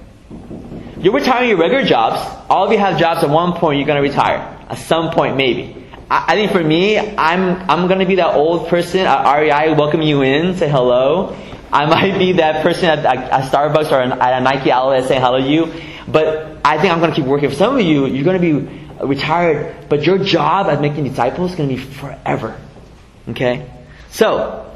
You're 0.99 1.13
retiring 1.13 1.49
your 1.49 1.59
regular 1.59 1.85
jobs. 1.85 2.19
All 2.49 2.65
of 2.65 2.71
you 2.71 2.77
have 2.77 2.99
jobs 2.99 3.23
at 3.23 3.29
one 3.29 3.53
point, 3.53 3.77
you're 3.77 3.87
going 3.87 4.01
to 4.01 4.09
retire. 4.09 4.39
At 4.69 4.77
some 4.79 5.11
point, 5.11 5.37
maybe. 5.37 5.82
I, 6.13 6.25
I 6.27 6.35
think 6.35 6.51
for 6.51 6.63
me, 6.63 6.99
I'm, 6.99 7.69
I'm 7.69 7.87
gonna 7.87 8.05
be 8.05 8.15
that 8.15 8.35
old 8.35 8.67
person 8.67 9.07
uh, 9.07 9.23
at 9.25 9.39
REI 9.39 9.73
welcome 9.73 10.03
you 10.03 10.21
in, 10.21 10.55
say 10.55 10.69
hello. 10.69 11.35
I 11.71 11.87
might 11.87 12.19
be 12.19 12.33
that 12.33 12.61
person 12.61 12.85
at, 12.85 12.99
at 13.03 13.51
Starbucks 13.51 13.91
or 13.91 13.99
at 13.99 14.39
a 14.39 14.41
Nike 14.41 14.71
outlet 14.71 15.07
saying 15.07 15.21
hello 15.21 15.39
to 15.39 15.47
you. 15.47 15.73
But 16.07 16.59
I 16.63 16.77
think 16.77 16.93
I'm 16.93 16.99
gonna 16.99 17.15
keep 17.15 17.25
working. 17.25 17.49
For 17.49 17.55
some 17.55 17.75
of 17.75 17.81
you, 17.81 18.05
you're 18.05 18.25
gonna 18.25 18.37
be 18.37 18.53
retired, 19.03 19.89
but 19.89 20.05
your 20.05 20.19
job 20.19 20.67
as 20.67 20.79
making 20.79 21.03
disciples 21.03 21.51
is 21.51 21.57
gonna 21.57 21.69
be 21.69 21.77
forever. 21.77 22.61
Okay? 23.29 23.67
So, 24.11 24.71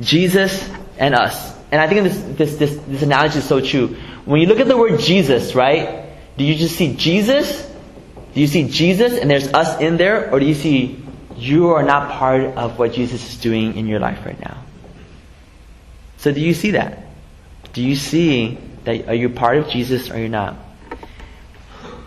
Jesus 0.00 0.66
and 0.96 1.14
us. 1.14 1.54
And 1.70 1.78
I 1.78 1.88
think 1.88 2.04
this, 2.04 2.22
this, 2.38 2.56
this, 2.56 2.76
this 2.86 3.02
analogy 3.02 3.40
is 3.40 3.44
so 3.44 3.60
true. 3.60 3.88
When 4.24 4.40
you 4.40 4.46
look 4.46 4.60
at 4.60 4.68
the 4.68 4.78
word 4.78 4.98
Jesus, 4.98 5.54
right? 5.54 6.06
Do 6.38 6.44
you 6.44 6.54
just 6.54 6.76
see 6.76 6.94
Jesus 6.94 7.67
do 8.38 8.42
you 8.42 8.46
see 8.46 8.68
Jesus 8.68 9.18
and 9.18 9.28
there's 9.28 9.48
us 9.48 9.80
in 9.80 9.96
there, 9.96 10.32
or 10.32 10.38
do 10.38 10.46
you 10.46 10.54
see 10.54 11.02
you 11.36 11.70
are 11.70 11.82
not 11.82 12.12
part 12.12 12.42
of 12.42 12.78
what 12.78 12.92
Jesus 12.92 13.28
is 13.28 13.36
doing 13.40 13.76
in 13.76 13.88
your 13.88 13.98
life 13.98 14.24
right 14.24 14.38
now? 14.38 14.62
So 16.18 16.30
do 16.30 16.40
you 16.40 16.54
see 16.54 16.70
that? 16.70 17.02
Do 17.72 17.82
you 17.82 17.96
see 17.96 18.56
that 18.84 19.08
are 19.08 19.14
you 19.14 19.28
part 19.28 19.56
of 19.56 19.68
Jesus 19.68 20.08
or 20.08 20.20
you're 20.20 20.28
not? 20.28 20.54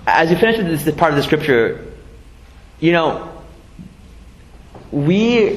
As 0.07 0.31
you 0.31 0.37
finish 0.37 0.55
with 0.55 0.67
this, 0.67 0.95
part 0.95 1.11
of 1.11 1.17
the 1.17 1.23
scripture, 1.23 1.93
you 2.79 2.93
know, 2.93 3.43
we 4.89 5.55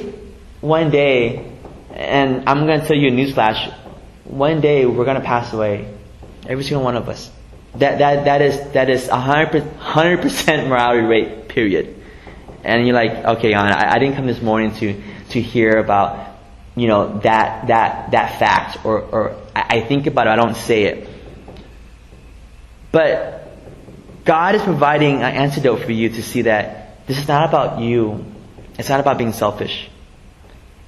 one 0.59 0.91
day, 0.91 1.53
and 1.91 2.49
I'm 2.49 2.65
going 2.65 2.81
to 2.81 2.85
tell 2.85 2.97
you 2.97 3.07
a 3.07 3.11
newsflash, 3.11 3.73
one 4.25 4.59
day 4.59 4.85
we're 4.85 5.05
going 5.05 5.21
to 5.21 5.25
pass 5.25 5.53
away. 5.53 5.89
Every 6.45 6.65
single 6.65 6.83
one 6.83 6.97
of 6.97 7.07
us. 7.07 7.31
That, 7.79 7.99
that, 7.99 8.25
that 8.25 8.41
is, 8.41 8.71
that 8.71 8.89
is 8.89 9.07
a 9.09 9.19
hundred 9.19 10.21
percent 10.21 10.67
morality 10.69 11.05
rate, 11.05 11.47
period. 11.49 12.01
And 12.63 12.87
you're 12.87 12.95
like, 12.95 13.11
okay, 13.37 13.53
I, 13.53 13.95
I 13.95 13.99
didn't 13.99 14.15
come 14.15 14.25
this 14.25 14.41
morning 14.41 14.73
to, 14.75 15.01
to 15.29 15.41
hear 15.41 15.77
about, 15.77 16.35
you 16.75 16.87
know, 16.87 17.19
that, 17.19 17.67
that, 17.67 18.11
that 18.11 18.39
fact, 18.39 18.85
or, 18.85 19.01
or 19.01 19.35
I, 19.55 19.77
I 19.77 19.81
think 19.81 20.07
about 20.07 20.27
it, 20.27 20.31
I 20.31 20.35
don't 20.35 20.55
say 20.55 20.83
it. 20.83 21.09
But 22.91 23.35
God 24.23 24.55
is 24.55 24.61
providing 24.61 25.17
an 25.17 25.35
antidote 25.35 25.83
for 25.83 25.91
you 25.91 26.09
to 26.09 26.23
see 26.23 26.43
that 26.43 27.05
this 27.07 27.19
is 27.19 27.27
not 27.27 27.47
about 27.47 27.79
you. 27.81 28.25
It's 28.79 28.89
not 28.89 28.99
about 28.99 29.17
being 29.17 29.33
selfish. 29.33 29.89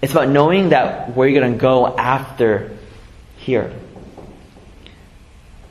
It's 0.01 0.11
about 0.11 0.29
knowing 0.29 0.69
that 0.69 1.15
where 1.15 1.27
you're 1.27 1.41
going 1.41 1.53
to 1.53 1.59
go 1.59 1.88
after 1.88 2.77
here. 3.38 3.73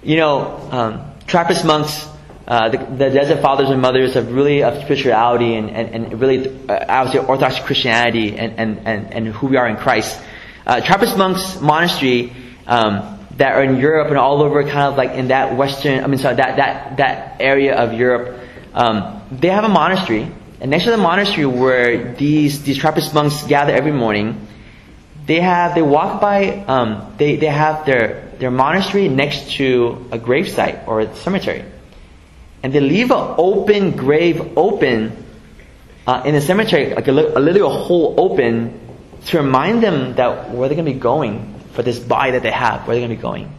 You 0.06 0.16
know, 0.18 0.68
um, 0.70 1.12
Trappist 1.26 1.64
monks 1.64 2.06
uh, 2.46 2.68
the, 2.68 2.78
the 2.78 3.10
desert 3.10 3.42
fathers 3.42 3.70
and 3.70 3.82
mothers 3.82 4.14
of 4.14 4.32
really 4.32 4.62
of 4.62 4.80
spirituality 4.84 5.56
and, 5.56 5.68
and, 5.68 5.94
and 5.94 6.20
really, 6.20 6.48
uh, 6.68 6.74
I 6.74 7.02
would 7.02 7.10
say, 7.10 7.18
Orthodox 7.18 7.58
Christianity 7.58 8.38
and, 8.38 8.56
and, 8.56 8.86
and, 8.86 9.12
and 9.12 9.26
who 9.26 9.48
we 9.48 9.56
are 9.56 9.66
in 9.68 9.76
Christ. 9.76 10.20
Uh, 10.64 10.80
Trappist 10.80 11.16
monks 11.18 11.60
monastery 11.60 12.32
um, 12.68 13.18
that 13.36 13.54
are 13.56 13.64
in 13.64 13.78
Europe 13.78 14.08
and 14.08 14.16
all 14.16 14.42
over, 14.42 14.62
kind 14.62 14.82
of 14.82 14.96
like 14.96 15.10
in 15.10 15.28
that 15.28 15.56
western, 15.56 16.04
I 16.04 16.06
mean, 16.06 16.18
sorry, 16.18 16.36
that 16.36 16.56
that 16.56 16.96
that 16.98 17.40
area 17.40 17.74
of 17.74 17.92
Europe. 17.92 18.38
Um, 18.74 19.22
they 19.32 19.48
have 19.48 19.64
a 19.64 19.68
monastery, 19.68 20.30
and 20.60 20.70
next 20.70 20.84
to 20.84 20.92
the 20.92 20.96
monastery 20.98 21.46
where 21.46 22.14
these 22.14 22.62
these 22.62 22.78
Trappist 22.78 23.12
monks 23.12 23.42
gather 23.42 23.72
every 23.72 23.92
morning, 23.92 24.46
they 25.26 25.40
have 25.40 25.74
they 25.74 25.82
walk 25.82 26.20
by. 26.20 26.64
Um, 26.68 27.14
they 27.18 27.36
they 27.36 27.46
have 27.46 27.86
their 27.86 28.25
their 28.38 28.50
monastery 28.50 29.08
next 29.08 29.52
to 29.52 30.06
a 30.10 30.18
gravesite 30.18 30.86
or 30.86 31.00
a 31.00 31.16
cemetery, 31.16 31.64
and 32.62 32.72
they 32.72 32.80
leave 32.80 33.10
an 33.10 33.34
open 33.38 33.92
grave 33.92 34.56
open 34.56 35.24
uh, 36.06 36.22
in 36.24 36.34
the 36.34 36.40
cemetery, 36.40 36.94
like 36.94 37.08
a, 37.08 37.12
a 37.12 37.40
literal 37.40 37.84
hole 37.84 38.14
open, 38.18 38.80
to 39.26 39.38
remind 39.38 39.82
them 39.82 40.14
that 40.14 40.50
where 40.50 40.68
they're 40.68 40.76
going 40.76 40.86
to 40.86 40.92
be 40.92 40.98
going 40.98 41.60
for 41.72 41.82
this 41.82 41.98
body 41.98 42.32
that 42.32 42.42
they 42.42 42.50
have, 42.50 42.86
where 42.86 42.96
they're 42.96 43.06
going 43.06 43.10
to 43.10 43.16
be 43.16 43.22
going. 43.22 43.52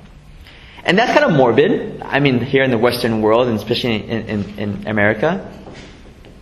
And 0.83 0.97
that's 0.97 1.11
kind 1.11 1.25
of 1.25 1.33
morbid. 1.33 2.01
I 2.01 2.19
mean, 2.19 2.39
here 2.39 2.63
in 2.63 2.71
the 2.71 2.77
Western 2.77 3.21
world, 3.21 3.47
and 3.47 3.57
especially 3.57 3.95
in, 3.95 4.29
in, 4.29 4.59
in 4.59 4.87
America. 4.87 5.51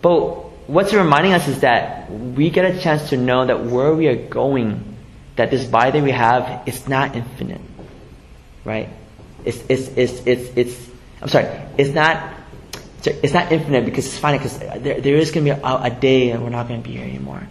But 0.04 0.70
what's 0.70 0.94
reminding 0.94 1.34
us 1.34 1.48
is 1.48 1.62
that 1.62 2.12
we 2.12 2.52
get 2.52 2.66
a 2.66 2.80
chance 2.80 3.10
to 3.10 3.18
know 3.18 3.46
that 3.48 3.66
where 3.66 3.96
we 3.96 4.08
are 4.08 4.16
going, 4.16 4.96
that 5.36 5.50
this 5.50 5.66
body 5.66 5.92
that 5.92 6.04
we 6.04 6.12
have 6.12 6.68
is 6.68 6.88
not 6.88 7.16
infinite. 7.16 7.62
Right? 8.66 8.90
It's, 9.46 9.64
it's, 9.70 9.88
it's, 9.90 10.26
it's, 10.26 10.58
it's 10.58 10.90
I'm 11.22 11.30
sorry, 11.30 11.46
it's 11.78 11.92
not, 11.92 12.34
it's 13.06 13.34
not 13.34 13.52
infinite 13.52 13.86
because 13.86 14.06
it's 14.06 14.18
finite 14.18 14.42
because 14.42 14.60
there, 14.60 15.00
there 15.00 15.16
is 15.16 15.32
going 15.32 15.46
to 15.46 15.56
be 15.56 15.62
a, 15.62 15.84
a 15.84 15.90
day 15.90 16.32
and 16.32 16.44
we're 16.44 16.50
not 16.50 16.68
going 16.68 16.82
to 16.82 16.88
be 16.88 16.96
here 16.96 17.06
anymore. 17.06 17.48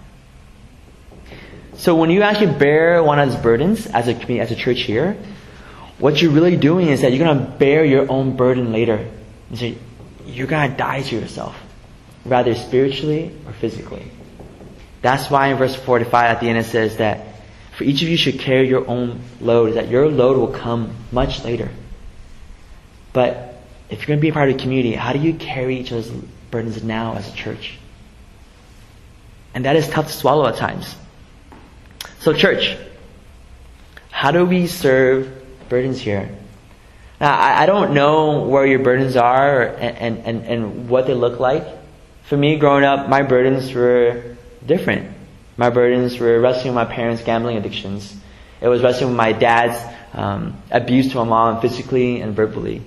So 1.77 1.97
when 1.97 2.11
you 2.11 2.23
actually 2.23 2.57
bear 2.57 3.03
one 3.03 3.19
of 3.19 3.31
those 3.31 3.41
burdens 3.41 3.87
as 3.87 4.09
a 4.09 4.15
community, 4.15 4.41
as 4.41 4.51
a 4.53 4.57
church 4.57 4.81
here, 4.81 5.17
what 5.99 6.21
you're 6.21 6.33
really 6.33 6.57
doing 6.57 6.89
is 6.89 7.01
that 7.01 7.13
you're 7.13 7.25
going 7.25 7.39
to 7.39 7.51
bear 7.53 7.85
your 7.85 8.11
own 8.11 8.37
burden 8.37 8.73
later. 8.73 9.11
So 9.55 9.75
you're 10.27 10.47
going 10.47 10.71
to 10.71 10.77
die 10.77 11.03
to 11.03 11.21
yourself, 11.21 11.57
rather 12.25 12.55
spiritually 12.55 13.33
or 13.47 13.53
physically. 13.53 14.11
That's 15.03 15.31
why 15.31 15.49
in 15.49 15.59
verse 15.59 15.75
45 15.75 16.25
at 16.25 16.41
the 16.41 16.49
end 16.49 16.59
it 16.59 16.67
says 16.67 16.97
that 16.97 17.27
for 17.77 17.85
each 17.85 18.03
of 18.03 18.09
you 18.09 18.17
should 18.17 18.39
carry 18.39 18.69
your 18.69 18.87
own 18.89 19.21
load, 19.41 19.75
that 19.75 19.89
your 19.89 20.09
load 20.09 20.37
will 20.37 20.59
come 20.59 20.95
much 21.11 21.45
later. 21.45 21.71
But 23.13 23.63
if 23.91 23.99
you're 23.99 24.07
going 24.07 24.19
to 24.19 24.23
be 24.23 24.29
a 24.29 24.33
part 24.33 24.49
of 24.49 24.57
the 24.57 24.63
community, 24.63 24.95
how 24.95 25.13
do 25.13 25.19
you 25.19 25.35
carry 25.35 25.79
each 25.79 25.91
other's 25.91 26.11
burdens 26.51 26.83
now 26.83 27.15
as 27.15 27.29
a 27.29 27.33
church? 27.35 27.79
And 29.55 29.65
that 29.65 29.77
is 29.77 29.89
tough 29.89 30.07
to 30.07 30.13
swallow 30.13 30.47
at 30.47 30.57
times. 30.57 30.95
So, 32.21 32.33
church, 32.33 32.77
how 34.11 34.31
do 34.31 34.45
we 34.45 34.67
serve 34.67 35.33
burdens 35.69 36.01
here? 36.01 36.37
Now, 37.21 37.37
I, 37.37 37.63
I 37.63 37.67
don't 37.67 37.95
know 37.95 38.43
where 38.43 38.67
your 38.67 38.81
burdens 38.81 39.17
are 39.17 39.63
and, 39.63 40.19
and, 40.19 40.45
and 40.45 40.89
what 40.89 41.07
they 41.07 41.15
look 41.15 41.41
like. 41.41 41.65
For 42.25 42.37
me, 42.37 42.57
growing 42.57 42.85
up, 42.85 43.09
my 43.09 43.23
burdens 43.23 43.73
were 43.73 44.37
different. 44.65 45.14
My 45.57 45.71
burdens 45.71 46.19
were 46.19 46.41
wrestling 46.41 46.75
with 46.75 46.75
my 46.75 46.85
parents' 46.85 47.23
gambling 47.23 47.57
addictions. 47.57 48.15
It 48.61 48.69
was 48.69 48.83
wrestling 48.83 49.11
with 49.11 49.17
my 49.17 49.33
dad's 49.33 49.79
um, 50.13 50.57
abuse 50.71 51.11
to 51.13 51.19
my 51.19 51.25
mom 51.25 51.61
physically 51.61 52.21
and 52.21 52.35
verbally. 52.35 52.83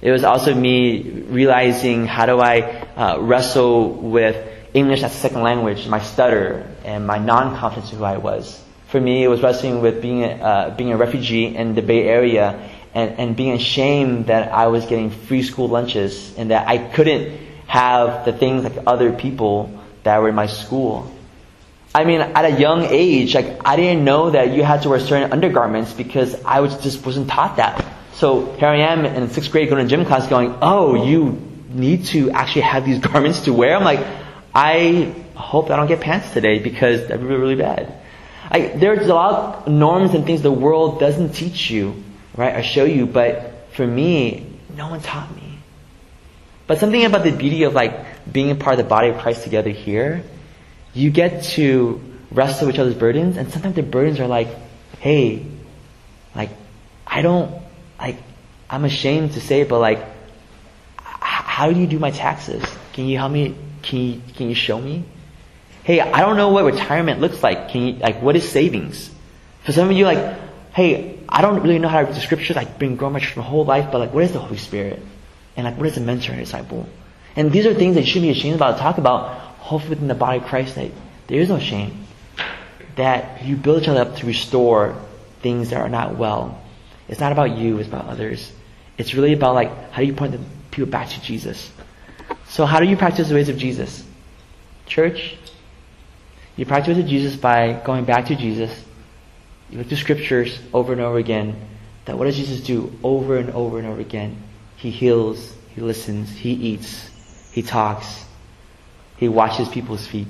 It 0.00 0.10
was 0.10 0.24
also 0.24 0.54
me 0.54 1.02
realizing 1.28 2.06
how 2.06 2.26
do 2.26 2.40
I 2.40 2.60
uh, 2.96 3.18
wrestle 3.20 3.90
with 3.90 4.36
English 4.72 5.02
as 5.02 5.14
a 5.14 5.18
second 5.18 5.42
language, 5.42 5.86
my 5.88 6.00
stutter, 6.00 6.66
and 6.84 7.06
my 7.06 7.18
non-confidence 7.18 7.92
in 7.92 7.98
who 7.98 8.04
I 8.04 8.16
was 8.16 8.62
for 8.90 9.00
me, 9.00 9.22
it 9.22 9.28
was 9.28 9.40
wrestling 9.40 9.80
with 9.80 10.02
being 10.02 10.24
a, 10.24 10.30
uh, 10.30 10.76
being 10.76 10.90
a 10.90 10.96
refugee 10.96 11.54
in 11.54 11.76
the 11.76 11.82
Bay 11.82 12.08
Area 12.08 12.68
and, 12.92 13.12
and 13.20 13.36
being 13.36 13.52
ashamed 13.52 14.26
that 14.26 14.52
I 14.52 14.66
was 14.66 14.84
getting 14.86 15.10
free 15.10 15.44
school 15.44 15.68
lunches 15.68 16.36
and 16.36 16.50
that 16.50 16.66
I 16.66 16.78
couldn't 16.78 17.38
have 17.68 18.24
the 18.24 18.32
things 18.32 18.64
like 18.64 18.76
other 18.88 19.12
people 19.12 19.70
that 20.02 20.20
were 20.20 20.28
in 20.28 20.34
my 20.34 20.46
school. 20.46 21.08
I 21.94 22.04
mean, 22.04 22.20
at 22.20 22.44
a 22.44 22.60
young 22.60 22.84
age, 22.84 23.34
like 23.34 23.60
I 23.64 23.76
didn't 23.76 24.04
know 24.04 24.30
that 24.30 24.52
you 24.52 24.62
had 24.62 24.82
to 24.82 24.88
wear 24.88 25.00
certain 25.00 25.32
undergarments 25.32 25.92
because 25.92 26.36
I 26.44 26.60
was 26.60 26.80
just 26.82 27.04
wasn't 27.04 27.28
taught 27.28 27.56
that. 27.56 27.84
So 28.14 28.52
here 28.52 28.68
I 28.68 28.76
am 28.92 29.04
in 29.04 29.28
sixth 29.30 29.50
grade 29.50 29.68
going 29.70 29.82
to 29.82 29.88
gym 29.88 30.06
class, 30.06 30.28
going, 30.28 30.56
"Oh, 30.62 31.04
you 31.04 31.40
need 31.68 32.04
to 32.06 32.30
actually 32.30 32.62
have 32.62 32.84
these 32.84 32.98
garments 33.10 33.40
to 33.46 33.52
wear." 33.52 33.76
I'm 33.76 33.82
like, 33.82 34.06
I 34.54 35.14
hope 35.34 35.70
I 35.70 35.76
don't 35.76 35.88
get 35.88 36.00
pants 36.00 36.32
today 36.32 36.58
because 36.60 37.08
that'd 37.08 37.20
be 37.20 37.26
really, 37.26 37.56
bad. 37.56 37.92
I, 38.48 38.68
there's 38.68 39.06
a 39.06 39.14
lot 39.14 39.66
of 39.66 39.72
norms 39.72 40.14
and 40.14 40.24
things 40.24 40.42
the 40.42 40.52
world 40.52 41.00
doesn't 41.00 41.32
teach 41.32 41.70
you, 41.70 42.02
right, 42.36 42.56
or 42.56 42.62
show 42.62 42.84
you, 42.84 43.06
but 43.06 43.68
for 43.72 43.86
me, 43.86 44.46
no 44.76 44.88
one 44.88 45.00
taught 45.00 45.34
me. 45.34 45.58
But 46.66 46.78
something 46.78 47.04
about 47.04 47.24
the 47.24 47.32
beauty 47.32 47.64
of 47.64 47.74
like 47.74 48.32
being 48.32 48.50
a 48.50 48.54
part 48.54 48.78
of 48.78 48.84
the 48.84 48.88
body 48.88 49.08
of 49.08 49.18
Christ 49.18 49.42
together 49.44 49.70
here, 49.70 50.24
you 50.94 51.10
get 51.10 51.44
to 51.44 52.00
wrestle 52.30 52.66
with 52.66 52.76
each 52.76 52.80
other's 52.80 52.94
burdens, 52.94 53.36
and 53.36 53.52
sometimes 53.52 53.74
the 53.76 53.82
burdens 53.82 54.20
are 54.20 54.26
like, 54.26 54.48
hey, 54.98 55.46
like, 56.34 56.50
I 57.06 57.22
don't, 57.22 57.62
like, 57.98 58.18
I'm 58.68 58.84
ashamed 58.84 59.32
to 59.32 59.40
say 59.40 59.62
it, 59.62 59.68
but 59.68 59.80
like, 59.80 60.04
how 60.98 61.72
do 61.72 61.78
you 61.78 61.86
do 61.86 61.98
my 61.98 62.10
taxes? 62.10 62.64
Can 62.92 63.06
you 63.06 63.18
help 63.18 63.32
me? 63.32 63.54
Can 63.82 63.98
you, 63.98 64.22
can 64.34 64.48
you 64.48 64.54
show 64.54 64.80
me? 64.80 65.04
hey, 65.90 66.00
I 66.00 66.20
don't 66.20 66.36
know 66.36 66.50
what 66.50 66.64
retirement 66.64 67.20
looks 67.20 67.42
like. 67.42 67.70
Can 67.70 67.82
you, 67.82 67.92
like, 67.94 68.22
what 68.22 68.36
is 68.36 68.48
savings? 68.48 69.10
For 69.64 69.72
some 69.72 69.90
of 69.90 69.96
you, 69.96 70.04
like, 70.04 70.38
hey, 70.72 71.18
I 71.28 71.42
don't 71.42 71.60
really 71.62 71.78
know 71.78 71.88
how 71.88 72.00
to 72.00 72.06
read 72.06 72.14
the 72.14 72.20
scriptures. 72.20 72.56
I've 72.56 72.78
been 72.78 72.96
growing 72.96 73.14
my 73.14 73.20
church 73.20 73.36
my 73.36 73.42
whole 73.42 73.64
life, 73.64 73.88
but 73.90 73.98
like, 73.98 74.14
what 74.14 74.24
is 74.24 74.32
the 74.32 74.38
Holy 74.38 74.58
Spirit? 74.58 75.02
And 75.56 75.64
like, 75.64 75.76
what 75.76 75.86
is 75.86 75.96
a 75.96 76.00
mentor 76.00 76.32
and 76.32 76.40
a 76.40 76.44
disciple? 76.44 76.88
And 77.36 77.50
these 77.50 77.66
are 77.66 77.74
things 77.74 77.94
that 77.94 78.02
you 78.02 78.06
shouldn't 78.06 78.32
be 78.32 78.38
ashamed 78.38 78.56
about 78.56 78.76
to 78.76 78.82
talk 78.82 78.98
about. 78.98 79.49
Hopefully 79.60 79.90
within 79.90 80.08
the 80.08 80.14
body 80.14 80.38
of 80.38 80.44
Christ 80.44 80.74
that 80.74 80.90
there 81.28 81.40
is 81.40 81.48
no 81.48 81.58
shame. 81.58 82.06
That 82.96 83.44
you 83.44 83.56
build 83.56 83.82
each 83.82 83.88
other 83.88 84.00
up 84.00 84.16
to 84.16 84.26
restore 84.26 84.96
things 85.42 85.70
that 85.70 85.80
are 85.80 85.88
not 85.88 86.16
well. 86.16 86.60
It's 87.08 87.20
not 87.20 87.32
about 87.32 87.56
you, 87.56 87.78
it's 87.78 87.88
about 87.88 88.06
others. 88.06 88.52
It's 88.98 89.14
really 89.14 89.32
about 89.32 89.54
like, 89.54 89.92
how 89.92 90.00
do 90.00 90.06
you 90.06 90.12
point 90.12 90.32
the 90.32 90.40
people 90.70 90.90
back 90.90 91.08
to 91.10 91.22
Jesus? 91.22 91.72
So 92.48 92.66
how 92.66 92.80
do 92.80 92.86
you 92.86 92.96
practice 92.96 93.28
the 93.28 93.34
ways 93.34 93.48
of 93.48 93.58
Jesus? 93.58 94.04
Church, 94.86 95.36
you 96.56 96.66
practice 96.66 96.96
with 96.96 97.08
Jesus 97.08 97.36
by 97.36 97.80
going 97.84 98.04
back 98.04 98.26
to 98.26 98.34
Jesus. 98.34 98.84
You 99.70 99.78
look 99.78 99.88
to 99.88 99.96
scriptures 99.96 100.58
over 100.74 100.92
and 100.92 101.00
over 101.00 101.18
again. 101.18 101.56
That 102.06 102.18
what 102.18 102.24
does 102.24 102.36
Jesus 102.36 102.60
do 102.60 102.92
over 103.02 103.36
and 103.36 103.50
over 103.50 103.78
and 103.78 103.86
over 103.86 104.00
again? 104.00 104.36
He 104.76 104.90
heals, 104.90 105.54
he 105.74 105.80
listens, 105.80 106.30
he 106.30 106.52
eats, 106.52 107.08
he 107.52 107.62
talks, 107.62 108.24
he 109.20 109.28
washes 109.28 109.68
people's 109.68 110.06
feet, 110.06 110.26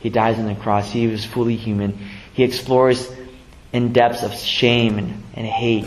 he 0.00 0.08
dies 0.08 0.38
on 0.38 0.46
the 0.46 0.54
cross, 0.54 0.90
he 0.90 1.06
was 1.06 1.24
fully 1.24 1.54
human. 1.54 1.98
He 2.32 2.44
explores 2.44 3.12
in 3.72 3.92
depths 3.92 4.22
of 4.22 4.34
shame 4.34 4.98
and, 4.98 5.22
and 5.34 5.46
hate 5.46 5.86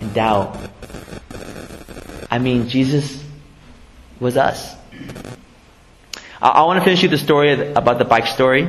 and 0.00 0.12
doubt. 0.12 0.58
I 2.30 2.38
mean, 2.38 2.68
Jesus 2.68 3.24
was 4.20 4.36
us. 4.36 4.74
I, 6.42 6.48
I 6.48 6.62
want 6.64 6.78
to 6.78 6.84
finish 6.84 7.02
you 7.02 7.08
the 7.08 7.16
story 7.16 7.72
about 7.72 7.98
the 7.98 8.04
bike 8.04 8.26
story. 8.26 8.68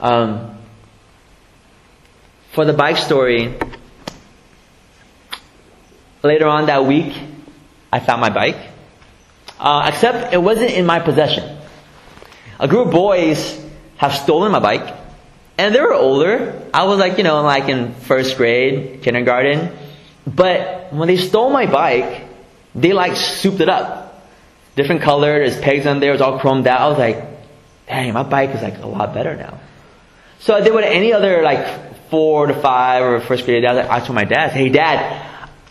Um, 0.00 0.58
for 2.52 2.64
the 2.64 2.72
bike 2.72 2.96
story, 2.96 3.54
later 6.22 6.46
on 6.46 6.66
that 6.66 6.86
week, 6.86 7.14
I 7.92 8.00
found 8.00 8.22
my 8.22 8.30
bike. 8.30 8.75
Uh, 9.58 9.90
except 9.92 10.32
it 10.32 10.38
wasn't 10.42 10.70
in 10.70 10.86
my 10.86 11.00
possession. 11.00 11.58
A 12.58 12.68
group 12.68 12.88
of 12.88 12.92
boys 12.92 13.58
have 13.96 14.14
stolen 14.14 14.52
my 14.52 14.60
bike, 14.60 14.94
and 15.58 15.74
they 15.74 15.80
were 15.80 15.94
older. 15.94 16.62
I 16.72 16.84
was 16.84 16.98
like, 16.98 17.18
you 17.18 17.24
know, 17.24 17.42
like 17.42 17.68
in 17.68 17.94
first 17.94 18.36
grade, 18.36 19.02
kindergarten. 19.02 19.76
But 20.26 20.92
when 20.92 21.08
they 21.08 21.16
stole 21.16 21.50
my 21.50 21.66
bike, 21.66 22.24
they 22.74 22.92
like 22.92 23.16
souped 23.16 23.60
it 23.60 23.68
up. 23.68 24.22
Different 24.74 25.02
color, 25.02 25.38
there's 25.38 25.58
pegs 25.58 25.86
on 25.86 26.00
there, 26.00 26.12
it's 26.12 26.20
all 26.20 26.38
chromed 26.38 26.66
out. 26.66 26.80
I 26.80 26.88
was 26.88 26.98
like, 26.98 27.24
dang, 27.86 28.12
my 28.12 28.22
bike 28.22 28.50
is 28.50 28.62
like 28.62 28.78
a 28.82 28.86
lot 28.86 29.14
better 29.14 29.36
now. 29.36 29.60
So 30.40 30.54
I 30.54 30.60
did 30.60 30.74
what 30.74 30.84
any 30.84 31.12
other 31.12 31.42
like 31.42 32.10
four 32.10 32.46
to 32.46 32.54
five 32.54 33.02
or 33.02 33.20
first 33.20 33.44
grade 33.44 33.62
dad. 33.62 33.78
I 33.78 34.00
told 34.00 34.14
my 34.14 34.24
dad, 34.24 34.52
"Hey, 34.52 34.68
dad, 34.68 35.24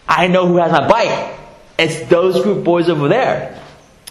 I 0.07 0.27
know 0.27 0.47
who 0.47 0.57
has 0.57 0.71
my 0.71 0.88
bike. 0.88 1.36
It's 1.77 2.09
those 2.09 2.41
group 2.41 2.63
boys 2.63 2.89
over 2.89 3.07
there." 3.07 3.61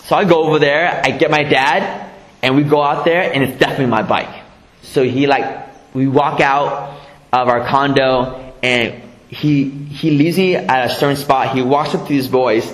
So 0.04 0.16
I 0.16 0.24
go 0.24 0.44
over 0.44 0.58
there, 0.58 1.00
I 1.02 1.12
get 1.12 1.30
my 1.30 1.44
dad, 1.44 2.10
and 2.42 2.56
we 2.56 2.62
go 2.62 2.82
out 2.82 3.06
there, 3.06 3.22
and 3.32 3.42
it's 3.42 3.58
definitely 3.58 3.86
my 3.86 4.02
bike. 4.02 4.42
So 4.82 5.02
he 5.02 5.26
like, 5.26 5.94
we 5.94 6.06
walk 6.08 6.40
out 6.40 6.98
of 7.32 7.48
our 7.48 7.66
condo, 7.66 8.52
and 8.62 9.02
he 9.28 9.70
he 9.70 10.10
leaves 10.10 10.36
me 10.36 10.56
at 10.56 10.90
a 10.90 10.94
certain 10.94 11.16
spot. 11.16 11.54
He 11.54 11.62
walks 11.62 11.94
up 11.94 12.02
to 12.02 12.08
these 12.08 12.28
boys, 12.28 12.70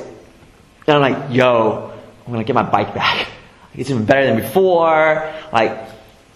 and 0.87 0.97
I'm 0.97 1.01
like, 1.01 1.33
yo, 1.33 1.93
I'm 2.27 2.33
gonna 2.33 2.45
get 2.45 2.55
my 2.55 2.69
bike 2.69 2.95
back. 2.95 3.29
It's 3.73 3.89
even 3.89 4.05
better 4.05 4.27
than 4.27 4.41
before. 4.41 5.33
Like, 5.53 5.79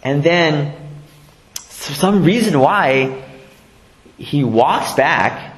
and 0.05 0.23
then, 0.23 0.73
for 1.57 1.93
some 1.93 2.23
reason 2.23 2.61
why, 2.61 3.25
he 4.17 4.45
walks 4.45 4.93
back 4.93 5.57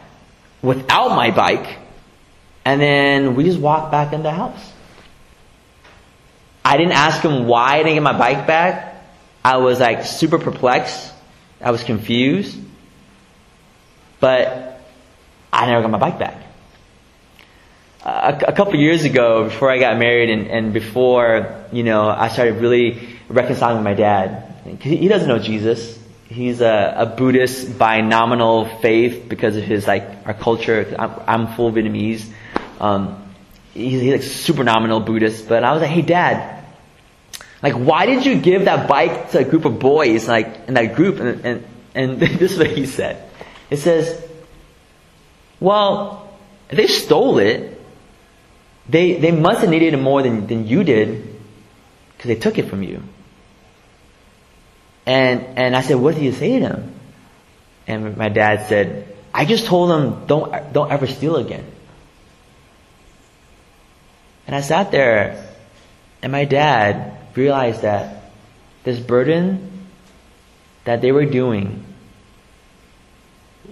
without 0.62 1.10
my 1.10 1.30
bike, 1.30 1.76
and 2.64 2.80
then 2.80 3.34
we 3.36 3.44
just 3.44 3.60
walk 3.60 3.90
back 3.90 4.14
in 4.14 4.22
the 4.22 4.30
house. 4.30 4.72
I 6.66 6.76
didn't 6.76 6.94
ask 6.94 7.22
him 7.22 7.46
why 7.46 7.74
I 7.74 7.76
didn't 7.78 7.94
get 7.94 8.02
my 8.02 8.18
bike 8.18 8.44
back. 8.48 9.06
I 9.44 9.58
was 9.58 9.78
like 9.78 10.04
super 10.04 10.40
perplexed. 10.40 11.12
I 11.60 11.70
was 11.70 11.84
confused. 11.84 12.58
But 14.18 14.80
I 15.52 15.66
never 15.66 15.82
got 15.82 15.92
my 15.92 15.98
bike 15.98 16.18
back. 16.18 16.42
A, 18.04 18.46
a 18.48 18.52
couple 18.52 18.74
years 18.74 19.04
ago, 19.04 19.44
before 19.44 19.70
I 19.70 19.78
got 19.78 19.96
married 19.96 20.28
and, 20.28 20.48
and 20.48 20.72
before, 20.72 21.66
you 21.70 21.84
know, 21.84 22.08
I 22.08 22.30
started 22.30 22.56
really 22.56 23.10
reconciling 23.28 23.76
with 23.76 23.84
my 23.84 23.94
dad. 23.94 24.52
He 24.80 25.06
doesn't 25.06 25.28
know 25.28 25.38
Jesus. 25.38 25.96
He's 26.28 26.60
a, 26.60 26.94
a 26.96 27.06
Buddhist 27.06 27.78
by 27.78 28.00
nominal 28.00 28.64
faith 28.80 29.28
because 29.28 29.56
of 29.56 29.62
his, 29.62 29.86
like, 29.86 30.02
our 30.26 30.34
culture. 30.34 30.96
I'm, 30.98 31.12
I'm 31.28 31.54
full 31.54 31.70
Vietnamese. 31.70 32.28
Um, 32.80 33.22
he's, 33.72 34.00
he's 34.00 34.12
like 34.12 34.22
super 34.24 34.64
nominal 34.64 34.98
Buddhist. 34.98 35.48
But 35.48 35.62
I 35.62 35.72
was 35.72 35.82
like, 35.82 35.90
hey 35.90 36.02
dad, 36.02 36.55
like, 37.62 37.74
why 37.74 38.06
did 38.06 38.26
you 38.26 38.40
give 38.40 38.66
that 38.66 38.88
bike 38.88 39.30
to 39.30 39.38
a 39.38 39.44
group 39.44 39.64
of 39.64 39.78
boys, 39.78 40.28
like, 40.28 40.68
in 40.68 40.74
that 40.74 40.94
group? 40.94 41.20
And, 41.20 41.44
and, 41.44 41.64
and 41.94 42.20
this 42.40 42.52
is 42.52 42.58
what 42.58 42.70
he 42.70 42.86
said. 42.86 43.28
It 43.70 43.78
says, 43.78 44.22
well, 45.58 46.36
they 46.68 46.86
stole 46.86 47.38
it, 47.38 47.80
they, 48.88 49.18
they 49.18 49.32
must 49.32 49.62
have 49.62 49.70
needed 49.70 49.94
it 49.94 49.96
more 49.96 50.22
than, 50.22 50.46
than 50.46 50.66
you 50.66 50.84
did 50.84 51.36
because 52.16 52.28
they 52.28 52.36
took 52.36 52.58
it 52.58 52.68
from 52.68 52.82
you. 52.82 53.02
And, 55.06 55.40
and 55.58 55.76
I 55.76 55.80
said, 55.82 55.96
what 55.96 56.14
did 56.14 56.24
you 56.24 56.32
say 56.32 56.58
to 56.58 56.68
them? 56.68 56.92
And 57.86 58.16
my 58.16 58.28
dad 58.28 58.68
said, 58.68 59.16
I 59.32 59.44
just 59.44 59.66
told 59.66 59.90
them, 59.90 60.26
don't, 60.26 60.72
don't 60.72 60.90
ever 60.90 61.06
steal 61.06 61.36
again. 61.36 61.64
And 64.46 64.54
I 64.54 64.60
sat 64.60 64.90
there 64.90 65.48
and 66.22 66.32
my 66.32 66.44
dad 66.44 67.18
realized 67.36 67.82
that 67.82 68.32
this 68.84 68.98
burden 68.98 69.86
that 70.84 71.00
they 71.00 71.12
were 71.12 71.26
doing 71.26 71.84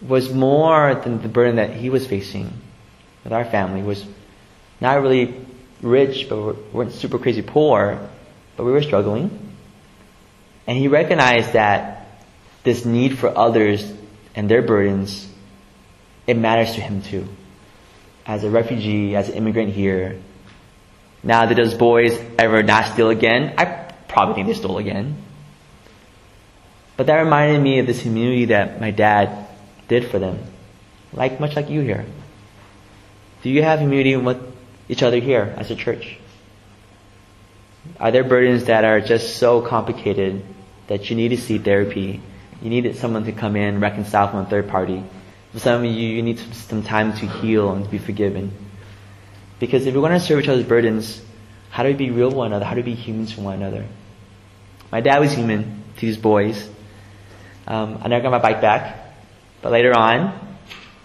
was 0.03 0.33
more 0.33 0.95
than 0.95 1.23
the 1.23 1.29
burden 1.29 1.57
that 1.57 1.71
he 1.71 1.89
was 1.89 2.07
facing 2.07 2.53
with 3.23 3.33
our 3.33 3.45
family 3.45 3.83
was 3.83 4.05
not 4.81 5.01
really 5.01 5.35
rich, 5.81 6.29
but 6.29 6.37
we 6.37 6.53
weren't 6.73 6.93
super 6.93 7.19
crazy 7.19 7.43
poor, 7.43 8.09
but 8.57 8.65
we 8.65 8.73
were 8.73 8.83
struggling. 8.83 9.55
And 10.67 10.77
he 10.77 10.89
recognized 10.89 11.53
that 11.53 12.07
this 12.65 12.85
need 12.85 13.19
for 13.19 13.37
others 13.37 13.93
and 14.35 14.51
their 14.51 14.63
burdens, 14.63 15.29
it 16.27 16.37
matters 16.37 16.75
to 16.75 16.81
him 16.81 17.03
too. 17.03 17.29
As 18.27 18.43
a 18.43 18.51
refugee, 18.51 19.15
as 19.15 19.29
an 19.29 19.35
immigrant 19.35 19.73
here. 19.73 20.21
Now, 21.25 21.47
did 21.47 21.57
those 21.57 21.75
boys 21.75 22.13
ever 22.39 22.63
not 22.63 22.93
steal 22.93 23.09
again? 23.09 23.55
I 23.57 23.65
probably 24.09 24.35
think 24.35 24.47
they 24.47 24.55
stole 24.55 24.77
again. 24.77 25.17
But 26.97 27.07
that 27.07 27.17
reminded 27.17 27.63
me 27.63 27.79
of 27.79 27.87
this 27.87 28.03
community 28.03 28.47
that 28.47 28.81
my 28.81 28.91
dad 28.91 29.49
did 29.89 30.11
for 30.11 30.19
them. 30.19 30.39
Like, 31.13 31.41
much 31.41 31.57
like 31.57 31.71
you 31.71 31.81
here. 31.81 32.05
Do 33.43 33.51
you 33.51 33.63
have 33.63 33.81
humility 33.81 34.17
with 34.17 34.39
each 34.89 35.03
other 35.03 35.19
here 35.19 35.55
as 35.57 35.71
a 35.71 35.77
church? 35.77 36.19
Are 37.99 38.11
there 38.11 38.25
burdens 38.25 38.65
that 38.65 38.85
are 38.85 39.01
just 39.01 39.37
so 39.37 39.61
complicated 39.61 40.45
that 40.89 41.09
you 41.11 41.17
need 41.17 41.31
to 41.31 41.37
see 41.37 41.59
therapy? 41.59 42.21
You 42.63 42.71
need 42.71 42.97
someone 42.97 43.25
to 43.25 43.33
come 43.33 43.57
in, 43.57 43.81
reconcile 43.81 44.29
from 44.29 44.41
a 44.41 44.47
third 44.47 44.69
party. 44.69 45.03
For 45.53 45.59
some 45.59 45.85
of 45.85 45.91
you, 45.91 46.09
you 46.09 46.23
need 46.23 46.39
some 46.39 46.83
time 46.83 47.13
to 47.15 47.27
heal 47.27 47.73
and 47.73 47.85
to 47.85 47.91
be 47.91 47.99
forgiven. 47.99 48.53
Because 49.65 49.87
if 49.87 49.95
we 49.95 50.01
want 50.01 50.13
to 50.13 50.21
serve 50.21 50.41
each 50.41 50.49
other's 50.51 50.67
burdens, 50.67 51.23
how 51.71 51.85
do 51.85 51.89
we 51.89 51.95
be 51.95 52.11
real 52.11 52.31
one 52.31 52.49
another? 52.49 52.67
How 52.67 52.75
do 52.75 52.83
we 52.83 52.93
be 52.93 52.95
humans 52.95 53.33
for 53.33 53.41
one 53.41 53.55
another? 53.55 53.87
My 54.93 55.01
dad 55.01 55.21
was 55.21 55.33
human 55.33 55.83
to 55.97 56.01
these 56.03 56.19
boys. 56.19 56.69
Um, 57.67 57.99
I 58.03 58.09
never 58.09 58.25
got 58.25 58.31
my 58.31 58.41
bike 58.41 58.61
back. 58.61 59.17
But 59.63 59.73
later 59.73 59.97
on, 59.97 60.39